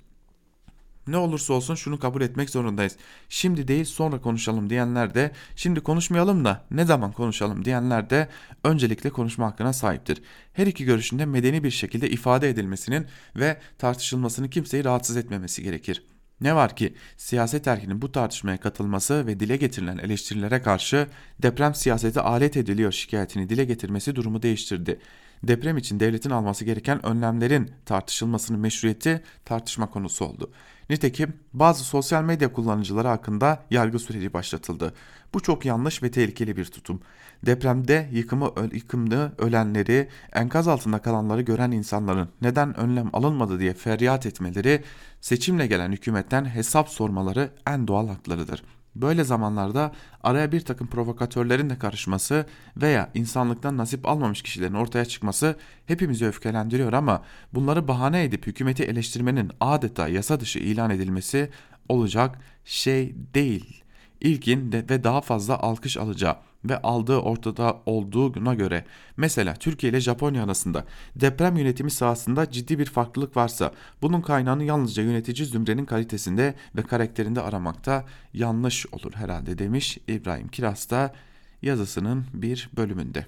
Ne 1.08 1.16
olursa 1.16 1.54
olsun 1.54 1.74
şunu 1.74 1.98
kabul 1.98 2.20
etmek 2.20 2.50
zorundayız. 2.50 2.96
Şimdi 3.28 3.68
değil 3.68 3.84
sonra 3.84 4.20
konuşalım 4.20 4.70
diyenler 4.70 5.14
de 5.14 5.32
şimdi 5.56 5.80
konuşmayalım 5.80 6.44
da 6.44 6.64
ne 6.70 6.84
zaman 6.84 7.12
konuşalım 7.12 7.64
diyenler 7.64 8.10
de 8.10 8.28
öncelikle 8.64 9.10
konuşma 9.10 9.46
hakkına 9.46 9.72
sahiptir. 9.72 10.22
Her 10.52 10.66
iki 10.66 10.84
görüşünde 10.84 11.26
medeni 11.26 11.64
bir 11.64 11.70
şekilde 11.70 12.10
ifade 12.10 12.48
edilmesinin 12.48 13.06
ve 13.36 13.60
tartışılmasını 13.78 14.50
kimseyi 14.50 14.84
rahatsız 14.84 15.16
etmemesi 15.16 15.62
gerekir. 15.62 16.02
Ne 16.40 16.54
var 16.54 16.76
ki 16.76 16.94
siyaset 17.16 17.66
erkinin 17.66 18.02
bu 18.02 18.12
tartışmaya 18.12 18.56
katılması 18.56 19.26
ve 19.26 19.40
dile 19.40 19.56
getirilen 19.56 19.98
eleştirilere 19.98 20.62
karşı 20.62 21.06
deprem 21.42 21.74
siyaseti 21.74 22.20
alet 22.20 22.56
ediliyor 22.56 22.92
şikayetini 22.92 23.48
dile 23.48 23.64
getirmesi 23.64 24.16
durumu 24.16 24.42
değiştirdi. 24.42 24.98
Deprem 25.42 25.76
için 25.76 26.00
devletin 26.00 26.30
alması 26.30 26.64
gereken 26.64 27.06
önlemlerin 27.06 27.70
tartışılmasının 27.86 28.60
meşruiyeti 28.60 29.22
tartışma 29.44 29.90
konusu 29.90 30.24
oldu. 30.24 30.50
Nitekim 30.90 31.32
bazı 31.52 31.84
sosyal 31.84 32.22
medya 32.22 32.52
kullanıcıları 32.52 33.08
hakkında 33.08 33.62
yargı 33.70 33.98
süreci 33.98 34.32
başlatıldı. 34.32 34.94
Bu 35.34 35.40
çok 35.40 35.64
yanlış 35.64 36.02
ve 36.02 36.10
tehlikeli 36.10 36.56
bir 36.56 36.64
tutum. 36.64 37.00
Depremde 37.46 38.08
yıkımı 38.12 38.52
yıkımda 38.72 39.32
ölenleri, 39.38 40.08
enkaz 40.32 40.68
altında 40.68 40.98
kalanları 40.98 41.42
gören 41.42 41.70
insanların 41.70 42.28
neden 42.42 42.76
önlem 42.76 43.10
alınmadı 43.12 43.60
diye 43.60 43.74
feryat 43.74 44.26
etmeleri, 44.26 44.84
seçimle 45.20 45.66
gelen 45.66 45.92
hükümetten 45.92 46.44
hesap 46.44 46.88
sormaları 46.88 47.50
en 47.66 47.88
doğal 47.88 48.08
haklarıdır. 48.08 48.62
Böyle 48.96 49.24
zamanlarda 49.24 49.92
araya 50.22 50.52
bir 50.52 50.60
takım 50.60 50.86
provokatörlerin 50.86 51.70
de 51.70 51.78
karışması 51.78 52.46
veya 52.76 53.10
insanlıktan 53.14 53.76
nasip 53.76 54.08
almamış 54.08 54.42
kişilerin 54.42 54.74
ortaya 54.74 55.04
çıkması 55.04 55.56
hepimizi 55.86 56.26
öfkelendiriyor 56.26 56.92
ama 56.92 57.22
bunları 57.54 57.88
bahane 57.88 58.24
edip 58.24 58.46
hükümeti 58.46 58.82
eleştirmenin 58.82 59.50
adeta 59.60 60.08
yasa 60.08 60.40
dışı 60.40 60.58
ilan 60.58 60.90
edilmesi 60.90 61.50
olacak 61.88 62.38
şey 62.64 63.14
değil. 63.34 63.84
İlkin 64.20 64.72
ve 64.72 65.04
daha 65.04 65.20
fazla 65.20 65.58
alkış 65.58 65.96
alacağı 65.96 66.47
ve 66.64 66.82
aldığı 66.82 67.16
ortada 67.16 67.82
olduğuna 67.86 68.54
göre 68.54 68.84
mesela 69.16 69.54
Türkiye 69.54 69.92
ile 69.92 70.00
Japonya 70.00 70.44
arasında 70.44 70.84
deprem 71.16 71.56
yönetimi 71.56 71.90
sahasında 71.90 72.50
ciddi 72.50 72.78
bir 72.78 72.86
farklılık 72.86 73.36
varsa 73.36 73.72
bunun 74.02 74.20
kaynağını 74.20 74.64
yalnızca 74.64 75.02
yönetici 75.02 75.46
zümrenin 75.46 75.84
kalitesinde 75.84 76.54
ve 76.76 76.82
karakterinde 76.82 77.40
aramakta 77.40 78.04
yanlış 78.34 78.86
olur 78.92 79.12
herhalde 79.14 79.58
demiş 79.58 79.98
İbrahim 80.08 80.48
Kiraz 80.48 80.90
da 80.90 81.14
yazısının 81.62 82.24
bir 82.34 82.70
bölümünde. 82.76 83.26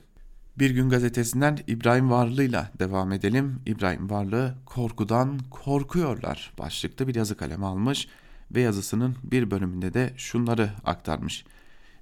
Bir 0.58 0.70
gün 0.70 0.88
gazetesinden 0.88 1.58
İbrahim 1.66 2.10
Varlı 2.10 2.42
ile 2.42 2.62
devam 2.78 3.12
edelim. 3.12 3.60
İbrahim 3.66 4.10
Varlı 4.10 4.54
korkudan 4.66 5.38
korkuyorlar 5.50 6.52
başlıklı 6.58 7.08
bir 7.08 7.14
yazı 7.14 7.36
kalemi 7.36 7.66
almış 7.66 8.08
ve 8.54 8.60
yazısının 8.60 9.16
bir 9.22 9.50
bölümünde 9.50 9.94
de 9.94 10.12
şunları 10.16 10.70
aktarmış. 10.84 11.44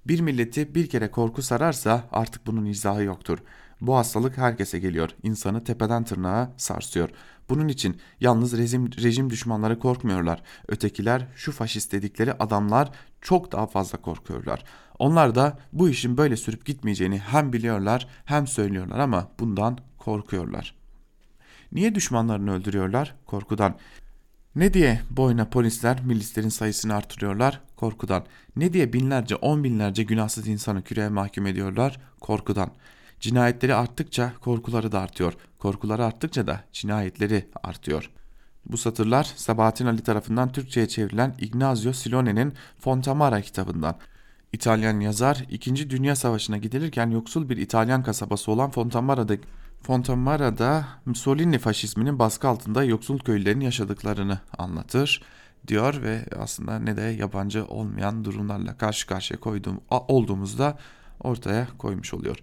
Bir 0.06 0.20
milleti 0.20 0.74
bir 0.74 0.86
kere 0.86 1.10
korku 1.10 1.42
sararsa 1.42 2.08
artık 2.12 2.46
bunun 2.46 2.64
izahı 2.64 3.02
yoktur. 3.02 3.38
Bu 3.80 3.96
hastalık 3.96 4.38
herkese 4.38 4.78
geliyor. 4.78 5.10
İnsanı 5.22 5.64
tepeden 5.64 6.04
tırnağa 6.04 6.52
sarsıyor. 6.56 7.10
Bunun 7.48 7.68
için 7.68 8.00
yalnız 8.20 8.58
rejim, 8.58 8.92
rejim 8.92 9.30
düşmanları 9.30 9.78
korkmuyorlar. 9.78 10.42
Ötekiler 10.68 11.26
şu 11.36 11.52
faşist 11.52 11.92
dedikleri 11.92 12.32
adamlar 12.32 12.90
çok 13.20 13.52
daha 13.52 13.66
fazla 13.66 13.98
korkuyorlar. 13.98 14.64
Onlar 14.98 15.34
da 15.34 15.58
bu 15.72 15.88
işin 15.88 16.16
böyle 16.16 16.36
sürüp 16.36 16.66
gitmeyeceğini 16.66 17.18
hem 17.18 17.52
biliyorlar 17.52 18.08
hem 18.24 18.46
söylüyorlar 18.46 18.98
ama 18.98 19.28
bundan 19.40 19.78
korkuyorlar. 19.98 20.74
Niye 21.72 21.94
düşmanlarını 21.94 22.54
öldürüyorlar? 22.54 23.14
Korkudan. 23.26 23.76
Ne 24.58 24.74
diye 24.74 25.00
boyuna 25.10 25.44
polisler 25.44 26.04
milislerin 26.04 26.48
sayısını 26.48 26.94
artırıyorlar? 26.94 27.60
Korkudan. 27.76 28.24
Ne 28.56 28.72
diye 28.72 28.92
binlerce 28.92 29.36
on 29.36 29.64
binlerce 29.64 30.02
günahsız 30.02 30.48
insanı 30.48 30.82
küreye 30.82 31.08
mahkum 31.08 31.46
ediyorlar? 31.46 32.00
Korkudan. 32.20 32.70
Cinayetleri 33.20 33.74
arttıkça 33.74 34.32
korkuları 34.40 34.92
da 34.92 35.00
artıyor. 35.00 35.32
Korkuları 35.58 36.04
arttıkça 36.04 36.46
da 36.46 36.64
cinayetleri 36.72 37.48
artıyor. 37.62 38.10
Bu 38.66 38.76
satırlar 38.76 39.32
Sabahattin 39.36 39.86
Ali 39.86 40.02
tarafından 40.02 40.52
Türkçe'ye 40.52 40.88
çevrilen 40.88 41.34
Ignazio 41.38 41.92
Silone'nin 41.92 42.52
Fontamara 42.78 43.40
kitabından. 43.40 43.96
İtalyan 44.52 45.00
yazar 45.00 45.44
2. 45.50 45.90
Dünya 45.90 46.16
Savaşı'na 46.16 46.56
gidilirken 46.58 47.10
yoksul 47.10 47.48
bir 47.48 47.56
İtalyan 47.56 48.02
kasabası 48.02 48.52
olan 48.52 48.70
Fontamara'da 48.70 49.36
Fontamara'da 49.82 50.88
Mussolini 51.06 51.58
faşizminin 51.58 52.18
baskı 52.18 52.48
altında 52.48 52.84
yoksul 52.84 53.18
köylülerin 53.18 53.60
yaşadıklarını 53.60 54.40
anlatır 54.58 55.22
diyor 55.68 56.02
ve 56.02 56.24
aslında 56.38 56.78
ne 56.78 56.96
de 56.96 57.02
yabancı 57.02 57.64
olmayan 57.64 58.24
durumlarla 58.24 58.76
karşı 58.76 59.06
karşıya 59.06 59.40
koyduğum, 59.40 59.80
olduğumuzda 59.90 60.78
ortaya 61.20 61.68
koymuş 61.78 62.14
oluyor. 62.14 62.36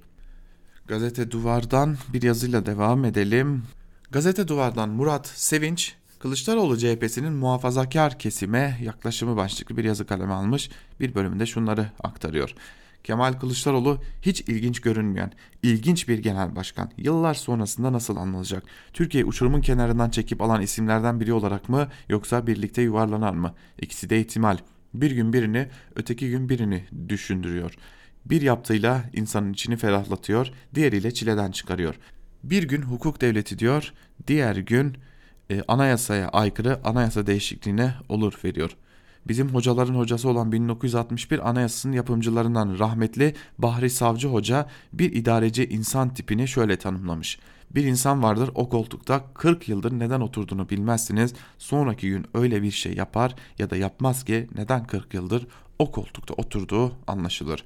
Gazete 0.87 1.31
Duvar'dan 1.31 1.97
bir 2.13 2.21
yazıyla 2.21 2.65
devam 2.65 3.05
edelim. 3.05 3.63
Gazete 4.11 4.47
Duvar'dan 4.47 4.89
Murat 4.89 5.27
Sevinç, 5.27 5.95
Kılıçdaroğlu 6.19 6.77
CHP'sinin 6.77 7.33
muhafazakar 7.33 8.19
kesime 8.19 8.79
yaklaşımı 8.83 9.35
başlıklı 9.35 9.77
bir 9.77 9.83
yazı 9.83 10.05
kaleme 10.05 10.33
almış. 10.33 10.69
Bir 10.99 11.15
bölümünde 11.15 11.45
şunları 11.45 11.91
aktarıyor. 12.03 12.55
Kemal 13.05 13.33
Kılıçdaroğlu 13.33 14.01
hiç 14.21 14.41
ilginç 14.41 14.79
görünmeyen, 14.79 15.31
ilginç 15.63 16.07
bir 16.07 16.17
genel 16.17 16.55
başkan. 16.55 16.91
Yıllar 16.97 17.33
sonrasında 17.33 17.93
nasıl 17.93 18.15
anılacak? 18.15 18.63
Türkiye 18.93 19.25
uçurumun 19.25 19.61
kenarından 19.61 20.09
çekip 20.09 20.41
alan 20.41 20.61
isimlerden 20.61 21.19
biri 21.19 21.33
olarak 21.33 21.69
mı 21.69 21.87
yoksa 22.09 22.47
birlikte 22.47 22.81
yuvarlanar 22.81 23.33
mı? 23.33 23.53
İkisi 23.81 24.09
de 24.09 24.19
ihtimal. 24.19 24.57
Bir 24.93 25.11
gün 25.11 25.33
birini, 25.33 25.67
öteki 25.95 26.29
gün 26.29 26.49
birini 26.49 26.83
düşündürüyor. 27.09 27.73
Bir 28.25 28.41
yaptığıyla 28.41 29.03
insanın 29.13 29.53
içini 29.53 29.77
ferahlatıyor, 29.77 30.51
diğeriyle 30.75 31.13
çileden 31.13 31.51
çıkarıyor. 31.51 31.95
Bir 32.43 32.63
gün 32.63 32.81
hukuk 32.81 33.21
devleti 33.21 33.59
diyor, 33.59 33.93
diğer 34.27 34.55
gün 34.55 34.97
e, 35.51 35.61
anayasaya 35.67 36.29
aykırı 36.29 36.79
anayasa 36.83 37.27
değişikliğine 37.27 37.93
olur 38.09 38.33
veriyor. 38.45 38.77
Bizim 39.27 39.49
hocaların 39.49 39.95
hocası 39.95 40.29
olan 40.29 40.51
1961 40.51 41.49
Anayasası'nın 41.49 41.93
yapımcılarından 41.93 42.79
rahmetli 42.79 43.33
Bahri 43.57 43.89
Savcı 43.89 44.27
Hoca 44.27 44.67
bir 44.93 45.13
idareci 45.13 45.65
insan 45.65 46.13
tipini 46.13 46.47
şöyle 46.47 46.77
tanımlamış. 46.77 47.39
Bir 47.71 47.83
insan 47.83 48.23
vardır 48.23 48.49
o 48.55 48.69
koltukta 48.69 49.23
40 49.33 49.69
yıldır 49.69 49.99
neden 49.99 50.21
oturduğunu 50.21 50.69
bilmezsiniz. 50.69 51.33
Sonraki 51.57 52.09
gün 52.09 52.25
öyle 52.33 52.61
bir 52.61 52.71
şey 52.71 52.93
yapar 52.93 53.35
ya 53.59 53.69
da 53.69 53.75
yapmaz 53.75 54.25
ki 54.25 54.47
neden 54.55 54.87
40 54.87 55.13
yıldır 55.13 55.47
o 55.79 55.91
koltukta 55.91 56.33
oturduğu 56.33 56.91
anlaşılır. 57.07 57.63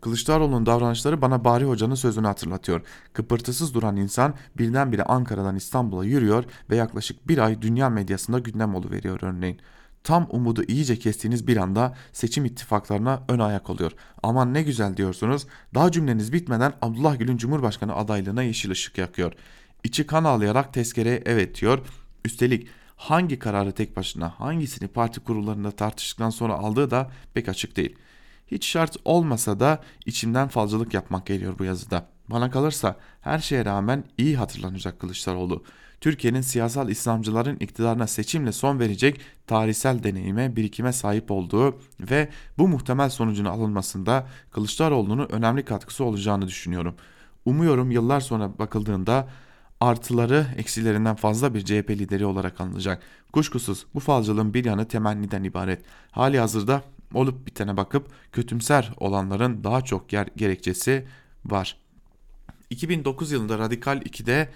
Kılıçdaroğlu'nun 0.00 0.66
davranışları 0.66 1.22
bana 1.22 1.44
Bahri 1.44 1.64
Hoca'nın 1.64 1.94
sözünü 1.94 2.26
hatırlatıyor. 2.26 2.80
Kıpırtısız 3.12 3.74
duran 3.74 3.96
insan 3.96 4.34
birdenbire 4.58 5.02
Ankara'dan 5.02 5.56
İstanbul'a 5.56 6.04
yürüyor 6.04 6.44
ve 6.70 6.76
yaklaşık 6.76 7.28
bir 7.28 7.38
ay 7.38 7.62
dünya 7.62 7.90
medyasında 7.90 8.38
gündem 8.38 8.74
veriyor 8.90 9.18
örneğin. 9.22 9.60
Tam 10.04 10.26
umudu 10.30 10.64
iyice 10.64 10.98
kestiğiniz 10.98 11.46
bir 11.46 11.56
anda 11.56 11.94
seçim 12.12 12.44
ittifaklarına 12.44 13.22
ön 13.28 13.38
ayak 13.38 13.70
oluyor. 13.70 13.92
Aman 14.22 14.54
ne 14.54 14.62
güzel 14.62 14.96
diyorsunuz. 14.96 15.46
Daha 15.74 15.92
cümleniz 15.92 16.32
bitmeden 16.32 16.72
Abdullah 16.82 17.18
Gül'ün 17.18 17.36
Cumhurbaşkanı 17.36 17.94
adaylığına 17.94 18.42
yeşil 18.42 18.70
ışık 18.70 18.98
yakıyor. 18.98 19.32
İçi 19.84 20.06
kan 20.06 20.24
ağlayarak 20.24 20.74
tezkereye 20.74 21.22
evet 21.26 21.60
diyor. 21.60 21.78
Üstelik 22.24 22.68
hangi 22.96 23.38
kararı 23.38 23.72
tek 23.72 23.96
başına 23.96 24.28
hangisini 24.40 24.88
parti 24.88 25.20
kurullarında 25.20 25.70
tartıştıktan 25.70 26.30
sonra 26.30 26.54
aldığı 26.54 26.90
da 26.90 27.10
pek 27.34 27.48
açık 27.48 27.76
değil. 27.76 27.96
Hiç 28.46 28.66
şart 28.66 28.96
olmasa 29.04 29.60
da 29.60 29.82
içimden 30.06 30.48
falcılık 30.48 30.94
yapmak 30.94 31.26
geliyor 31.26 31.58
bu 31.58 31.64
yazıda. 31.64 32.06
Bana 32.28 32.50
kalırsa 32.50 32.96
her 33.20 33.38
şeye 33.38 33.64
rağmen 33.64 34.04
iyi 34.18 34.36
hatırlanacak 34.36 35.00
Kılıçdaroğlu. 35.00 35.64
Türkiye'nin 36.02 36.40
siyasal 36.40 36.88
İslamcıların 36.88 37.56
iktidarına 37.56 38.06
seçimle 38.06 38.52
son 38.52 38.80
verecek 38.80 39.20
tarihsel 39.46 40.02
deneyime, 40.02 40.56
birikime 40.56 40.92
sahip 40.92 41.30
olduğu 41.30 41.78
ve 42.00 42.28
bu 42.58 42.68
muhtemel 42.68 43.10
sonucun 43.10 43.44
alınmasında 43.44 44.26
Kılıçdaroğlu'nun 44.50 45.28
önemli 45.32 45.64
katkısı 45.64 46.04
olacağını 46.04 46.48
düşünüyorum. 46.48 46.94
Umuyorum 47.44 47.90
yıllar 47.90 48.20
sonra 48.20 48.58
bakıldığında 48.58 49.28
artıları 49.80 50.46
eksilerinden 50.56 51.16
fazla 51.16 51.54
bir 51.54 51.64
CHP 51.64 51.90
lideri 51.90 52.26
olarak 52.26 52.60
anılacak. 52.60 53.02
Kuşkusuz 53.32 53.86
bu 53.94 54.00
falcılığın 54.00 54.54
bir 54.54 54.64
yanı 54.64 54.88
temenniden 54.88 55.44
ibaret. 55.44 55.84
Hali 56.10 56.38
hazırda 56.38 56.82
olup 57.14 57.46
bitene 57.46 57.76
bakıp 57.76 58.08
kötümser 58.32 58.92
olanların 58.96 59.64
daha 59.64 59.82
çok 59.82 60.12
yer 60.12 60.28
gerekçesi 60.36 61.06
var. 61.44 61.76
2009 62.70 63.32
yılında 63.32 63.58
Radikal 63.58 64.02
2'de 64.02 64.48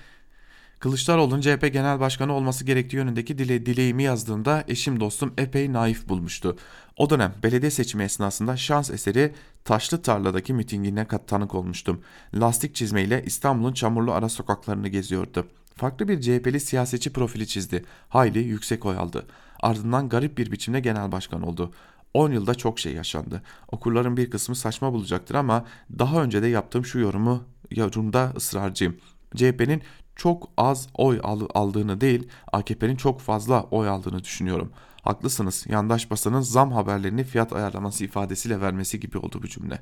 Kılıçdaroğlu'nun 0.78 1.40
CHP 1.40 1.72
Genel 1.72 2.00
Başkanı 2.00 2.32
olması 2.32 2.64
gerektiği 2.64 2.96
yönündeki 2.96 3.38
dile, 3.38 3.66
dileğimi 3.66 4.02
yazdığımda 4.02 4.64
eşim 4.68 5.00
dostum 5.00 5.34
epey 5.38 5.72
naif 5.72 6.08
bulmuştu. 6.08 6.56
O 6.96 7.10
dönem 7.10 7.34
belediye 7.42 7.70
seçimi 7.70 8.04
esnasında 8.04 8.56
şans 8.56 8.90
eseri 8.90 9.34
Taşlı 9.64 10.02
Tarla'daki 10.02 10.54
mitingine 10.54 11.06
tanık 11.26 11.54
olmuştum. 11.54 12.00
Lastik 12.34 12.74
çizmeyle 12.74 13.22
İstanbul'un 13.26 13.72
çamurlu 13.72 14.12
ara 14.12 14.28
sokaklarını 14.28 14.88
geziyordu. 14.88 15.46
Farklı 15.76 16.08
bir 16.08 16.20
CHP'li 16.20 16.60
siyasetçi 16.60 17.12
profili 17.12 17.46
çizdi. 17.46 17.84
Hayli 18.08 18.38
yüksek 18.38 18.86
oy 18.86 18.96
aldı. 18.96 19.26
Ardından 19.60 20.08
garip 20.08 20.38
bir 20.38 20.52
biçimde 20.52 20.80
genel 20.80 21.12
başkan 21.12 21.42
oldu. 21.42 21.72
10 22.14 22.32
yılda 22.32 22.54
çok 22.54 22.78
şey 22.78 22.92
yaşandı. 22.92 23.42
Okurların 23.72 24.16
bir 24.16 24.30
kısmı 24.30 24.56
saçma 24.56 24.92
bulacaktır 24.92 25.34
ama 25.34 25.64
daha 25.98 26.22
önce 26.22 26.42
de 26.42 26.46
yaptığım 26.46 26.84
şu 26.84 26.98
yorumu 26.98 27.44
yorumda 27.70 28.32
ısrarcıyım. 28.36 28.96
CHP'nin 29.36 29.82
çok 30.16 30.48
az 30.56 30.88
oy 30.94 31.20
aldığını 31.54 32.00
değil 32.00 32.28
AKP'nin 32.52 32.96
çok 32.96 33.20
fazla 33.20 33.62
oy 33.62 33.88
aldığını 33.88 34.24
düşünüyorum. 34.24 34.72
Haklısınız 35.02 35.66
yandaş 35.68 36.10
basının 36.10 36.40
zam 36.40 36.72
haberlerini 36.72 37.24
fiyat 37.24 37.52
ayarlaması 37.52 38.04
ifadesiyle 38.04 38.60
vermesi 38.60 39.00
gibi 39.00 39.18
oldu 39.18 39.40
bu 39.42 39.48
cümle. 39.48 39.80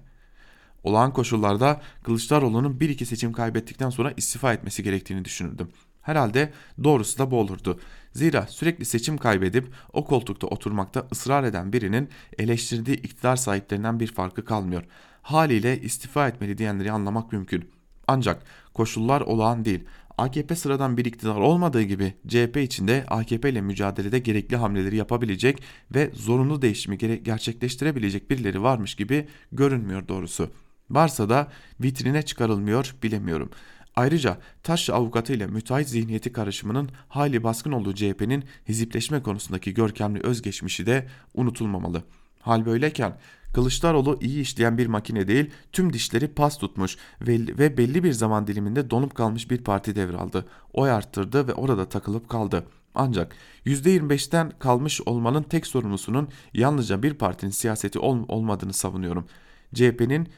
Olağan 0.83 1.13
koşullarda 1.13 1.81
Kılıçdaroğlu'nun 2.03 2.81
bir 2.81 2.89
iki 2.89 3.07
seçim 3.07 3.33
kaybettikten 3.33 3.91
sonra 3.91 4.13
istifa 4.17 4.53
etmesi 4.53 4.83
gerektiğini 4.83 5.25
düşünürdüm. 5.25 5.69
Herhalde 6.03 6.53
doğrusu 6.85 7.19
da 7.19 7.31
bu 7.31 7.41
olurdu. 7.41 7.81
Zira 8.13 8.47
sürekli 8.47 8.85
seçim 8.85 9.19
kaybedip 9.19 9.75
o 9.93 10.05
koltukta 10.05 10.47
oturmakta 10.47 11.07
ısrar 11.13 11.45
eden 11.45 11.73
birinin 11.73 12.09
eleştirdiği 12.39 12.97
iktidar 12.97 13.37
sahiplerinden 13.37 14.01
bir 14.01 14.13
farkı 14.13 14.45
kalmıyor. 14.45 14.85
Haliyle 15.23 15.81
istifa 15.81 16.29
etmeli 16.29 16.59
diyenleri 16.59 16.93
anlamak 16.93 17.33
mümkün. 17.33 17.71
Ancak 18.09 18.43
koşullar 18.75 19.21
olağan 19.21 19.65
değil. 19.65 19.85
AKP 20.19 20.57
sıradan 20.57 20.97
bir 20.97 21.05
iktidar 21.05 21.37
olmadığı 21.37 21.83
gibi 21.83 22.15
CHP 22.29 22.57
içinde 22.57 23.05
AKP 23.09 23.51
ile 23.51 23.61
mücadelede 23.61 24.19
gerekli 24.19 24.57
hamleleri 24.57 24.97
yapabilecek 24.97 25.63
ve 25.95 26.11
zorunlu 26.15 26.63
değişimi 26.63 27.23
gerçekleştirebilecek 27.23 28.31
birileri 28.31 28.63
varmış 28.63 28.95
gibi 28.95 29.27
görünmüyor 29.53 30.09
doğrusu. 30.09 30.51
Varsa 30.91 31.29
da 31.29 31.49
vitrine 31.81 32.23
çıkarılmıyor 32.23 32.95
bilemiyorum. 33.03 33.51
Ayrıca 33.97 34.39
Taşlı 34.63 34.95
avukatı 34.95 35.33
ile 35.33 35.47
müteahhit 35.47 35.89
zihniyeti 35.89 36.33
karışımının 36.33 36.89
hali 37.09 37.43
baskın 37.43 37.73
olduğu 37.73 37.95
CHP'nin 37.95 38.45
hizipleşme 38.69 39.23
konusundaki 39.23 39.75
görkemli 39.75 40.21
özgeçmişi 40.21 40.87
de 40.87 41.09
unutulmamalı. 41.35 42.05
Hal 42.41 42.67
böyleyken 42.67 43.19
Kılıçdaroğlu 43.55 44.19
iyi 44.21 44.41
işleyen 44.41 44.79
bir 44.79 44.87
makine 44.87 45.29
değil, 45.29 45.51
tüm 45.73 45.93
dişleri 45.93 46.29
pas 46.29 46.59
tutmuş 46.59 46.97
ve 47.21 47.79
belli 47.79 48.05
bir 48.05 48.13
zaman 48.13 48.47
diliminde 48.47 48.91
donup 48.91 49.15
kalmış 49.15 49.51
bir 49.51 49.59
parti 49.59 49.97
devraldı. 49.97 50.47
Oy 50.73 50.91
arttırdı 50.91 51.49
ve 51.49 51.55
orada 51.55 51.89
takılıp 51.89 52.29
kaldı. 52.29 52.67
Ancak 52.95 53.37
%25'ten 53.67 54.51
kalmış 54.59 55.01
olmanın 55.07 55.43
tek 55.43 55.67
sorumlusunun 55.67 56.29
yalnızca 56.55 57.03
bir 57.03 57.15
partinin 57.15 57.51
siyaseti 57.51 57.99
ol 57.99 58.19
olmadığını 58.29 58.73
savunuyorum. 58.73 59.27
CHP'nin 59.75 60.29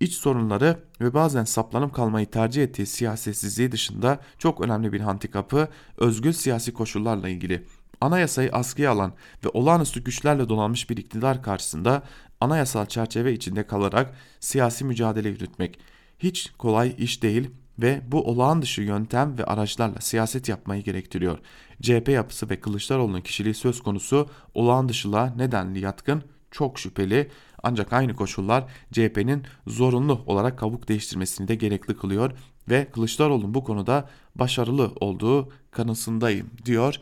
iç 0.00 0.14
sorunları 0.14 0.78
ve 1.00 1.14
bazen 1.14 1.44
saplanıp 1.44 1.94
kalmayı 1.94 2.30
tercih 2.30 2.62
ettiği 2.62 2.86
siyasetsizliği 2.86 3.72
dışında 3.72 4.20
çok 4.38 4.60
önemli 4.60 4.92
bir 4.92 5.00
handikapı 5.00 5.68
özgür 5.98 6.32
siyasi 6.32 6.72
koşullarla 6.72 7.28
ilgili. 7.28 7.66
Anayasayı 8.00 8.50
askıya 8.52 8.90
alan 8.90 9.12
ve 9.44 9.48
olağanüstü 9.48 10.04
güçlerle 10.04 10.48
donanmış 10.48 10.90
bir 10.90 10.96
iktidar 10.96 11.42
karşısında 11.42 12.02
anayasal 12.42 12.86
çerçeve 12.86 13.32
içinde 13.32 13.66
kalarak 13.66 14.14
siyasi 14.40 14.84
mücadele 14.84 15.28
yürütmek 15.28 15.78
hiç 16.18 16.52
kolay 16.58 16.94
iş 16.98 17.22
değil 17.22 17.50
ve 17.78 18.00
bu 18.06 18.24
olağan 18.28 18.62
dışı 18.62 18.82
yöntem 18.82 19.38
ve 19.38 19.44
araçlarla 19.44 20.00
siyaset 20.00 20.48
yapmayı 20.48 20.82
gerektiriyor. 20.82 21.38
CHP 21.82 22.08
yapısı 22.08 22.50
ve 22.50 22.60
Kılıçdaroğlu'nun 22.60 23.20
kişiliği 23.20 23.54
söz 23.54 23.82
konusu 23.82 24.28
olağan 24.54 24.88
dışılığa 24.88 25.26
nedenli 25.36 25.80
yatkın 25.80 26.22
çok 26.50 26.78
şüpheli 26.78 27.30
ancak 27.62 27.92
aynı 27.92 28.16
koşullar 28.16 28.64
CHP'nin 28.92 29.42
zorunlu 29.66 30.22
olarak 30.26 30.58
kabuk 30.58 30.88
değiştirmesini 30.88 31.48
de 31.48 31.54
gerekli 31.54 31.96
kılıyor 31.96 32.32
ve 32.70 32.86
Kılıçdaroğlu'nun 32.92 33.54
bu 33.54 33.64
konuda 33.64 34.08
başarılı 34.34 34.92
olduğu 35.00 35.52
kanısındayım 35.70 36.50
diyor 36.64 36.96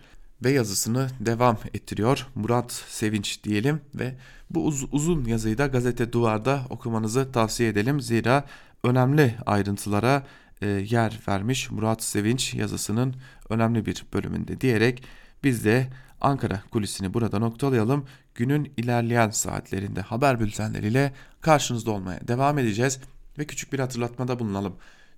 ve 0.44 0.50
yazısını 0.50 1.08
devam 1.20 1.58
ettiriyor. 1.74 2.26
Murat 2.34 2.72
Sevinç 2.72 3.44
diyelim 3.44 3.80
ve 3.94 4.14
bu 4.50 4.66
uz 4.66 4.84
uzun 4.92 5.24
yazıyı 5.24 5.58
da 5.58 5.66
gazete 5.66 6.12
duvarda 6.12 6.60
okumanızı 6.70 7.32
tavsiye 7.32 7.68
edelim. 7.68 8.00
Zira 8.00 8.44
önemli 8.84 9.34
ayrıntılara 9.46 10.22
e, 10.62 10.66
yer 10.68 11.20
vermiş 11.28 11.70
Murat 11.70 12.02
Sevinç 12.02 12.54
yazısının 12.54 13.14
önemli 13.48 13.86
bir 13.86 14.04
bölümünde 14.14 14.60
diyerek 14.60 15.02
biz 15.44 15.64
de 15.64 15.88
Ankara 16.20 16.62
kulisini 16.70 17.14
burada 17.14 17.38
noktalayalım. 17.38 18.04
Günün 18.34 18.72
ilerleyen 18.76 19.30
saatlerinde 19.30 20.00
haber 20.00 20.40
bültenleriyle 20.40 21.12
karşınızda 21.40 21.90
olmaya 21.90 22.28
devam 22.28 22.58
edeceğiz 22.58 23.00
ve 23.38 23.44
küçük 23.44 23.72
bir 23.72 23.78
hatırlatmada 23.78 24.38
bulunalım. 24.38 24.76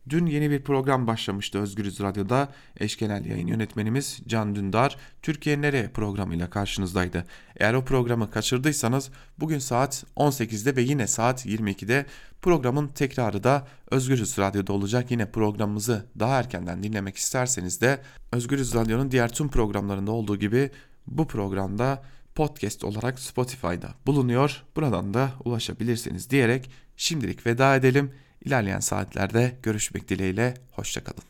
Dün 0.09 0.27
yeni 0.27 0.51
bir 0.51 0.63
program 0.63 1.07
başlamıştı 1.07 1.59
Özgürüz 1.59 2.01
Radyo'da. 2.01 2.49
Eş 2.77 2.97
genel 2.97 3.25
yayın 3.25 3.47
yönetmenimiz 3.47 4.21
Can 4.27 4.55
Dündar 4.55 4.97
Türkiye 5.23 5.61
Nereye 5.61 5.89
programıyla 5.89 6.51
karşınızdaydı. 6.51 7.27
Eğer 7.57 7.75
o 7.75 7.85
programı 7.85 8.31
kaçırdıysanız 8.31 9.11
bugün 9.39 9.59
saat 9.59 10.05
18'de 10.17 10.77
ve 10.77 10.83
yine 10.83 11.07
saat 11.07 11.47
22'de 11.47 12.07
programın 12.43 12.89
tekrarı 12.89 13.45
da 13.45 13.67
Özgürüz 13.91 14.39
Radyo'da 14.39 14.73
olacak. 14.73 15.11
Yine 15.11 15.31
programımızı 15.31 16.07
daha 16.19 16.39
erkenden 16.39 16.83
dinlemek 16.83 17.17
isterseniz 17.17 17.81
de 17.81 18.03
Özgürüz 18.33 18.75
Radyo'nun 18.75 19.11
diğer 19.11 19.33
tüm 19.33 19.49
programlarında 19.49 20.13
olduğu 20.13 20.37
gibi 20.37 20.71
bu 21.07 21.27
programda 21.27 22.03
podcast 22.35 22.85
olarak 22.85 23.19
Spotify'da 23.19 23.95
bulunuyor. 24.07 24.63
Buradan 24.77 25.15
da 25.15 25.31
ulaşabilirsiniz 25.45 26.31
diyerek 26.31 26.71
şimdilik 26.97 27.47
veda 27.47 27.77
edelim. 27.77 28.13
İlerleyen 28.45 28.81
saatlerde 28.81 29.53
görüşmek 29.63 30.09
dileğiyle. 30.09 30.55
Hoşçakalın. 30.73 31.25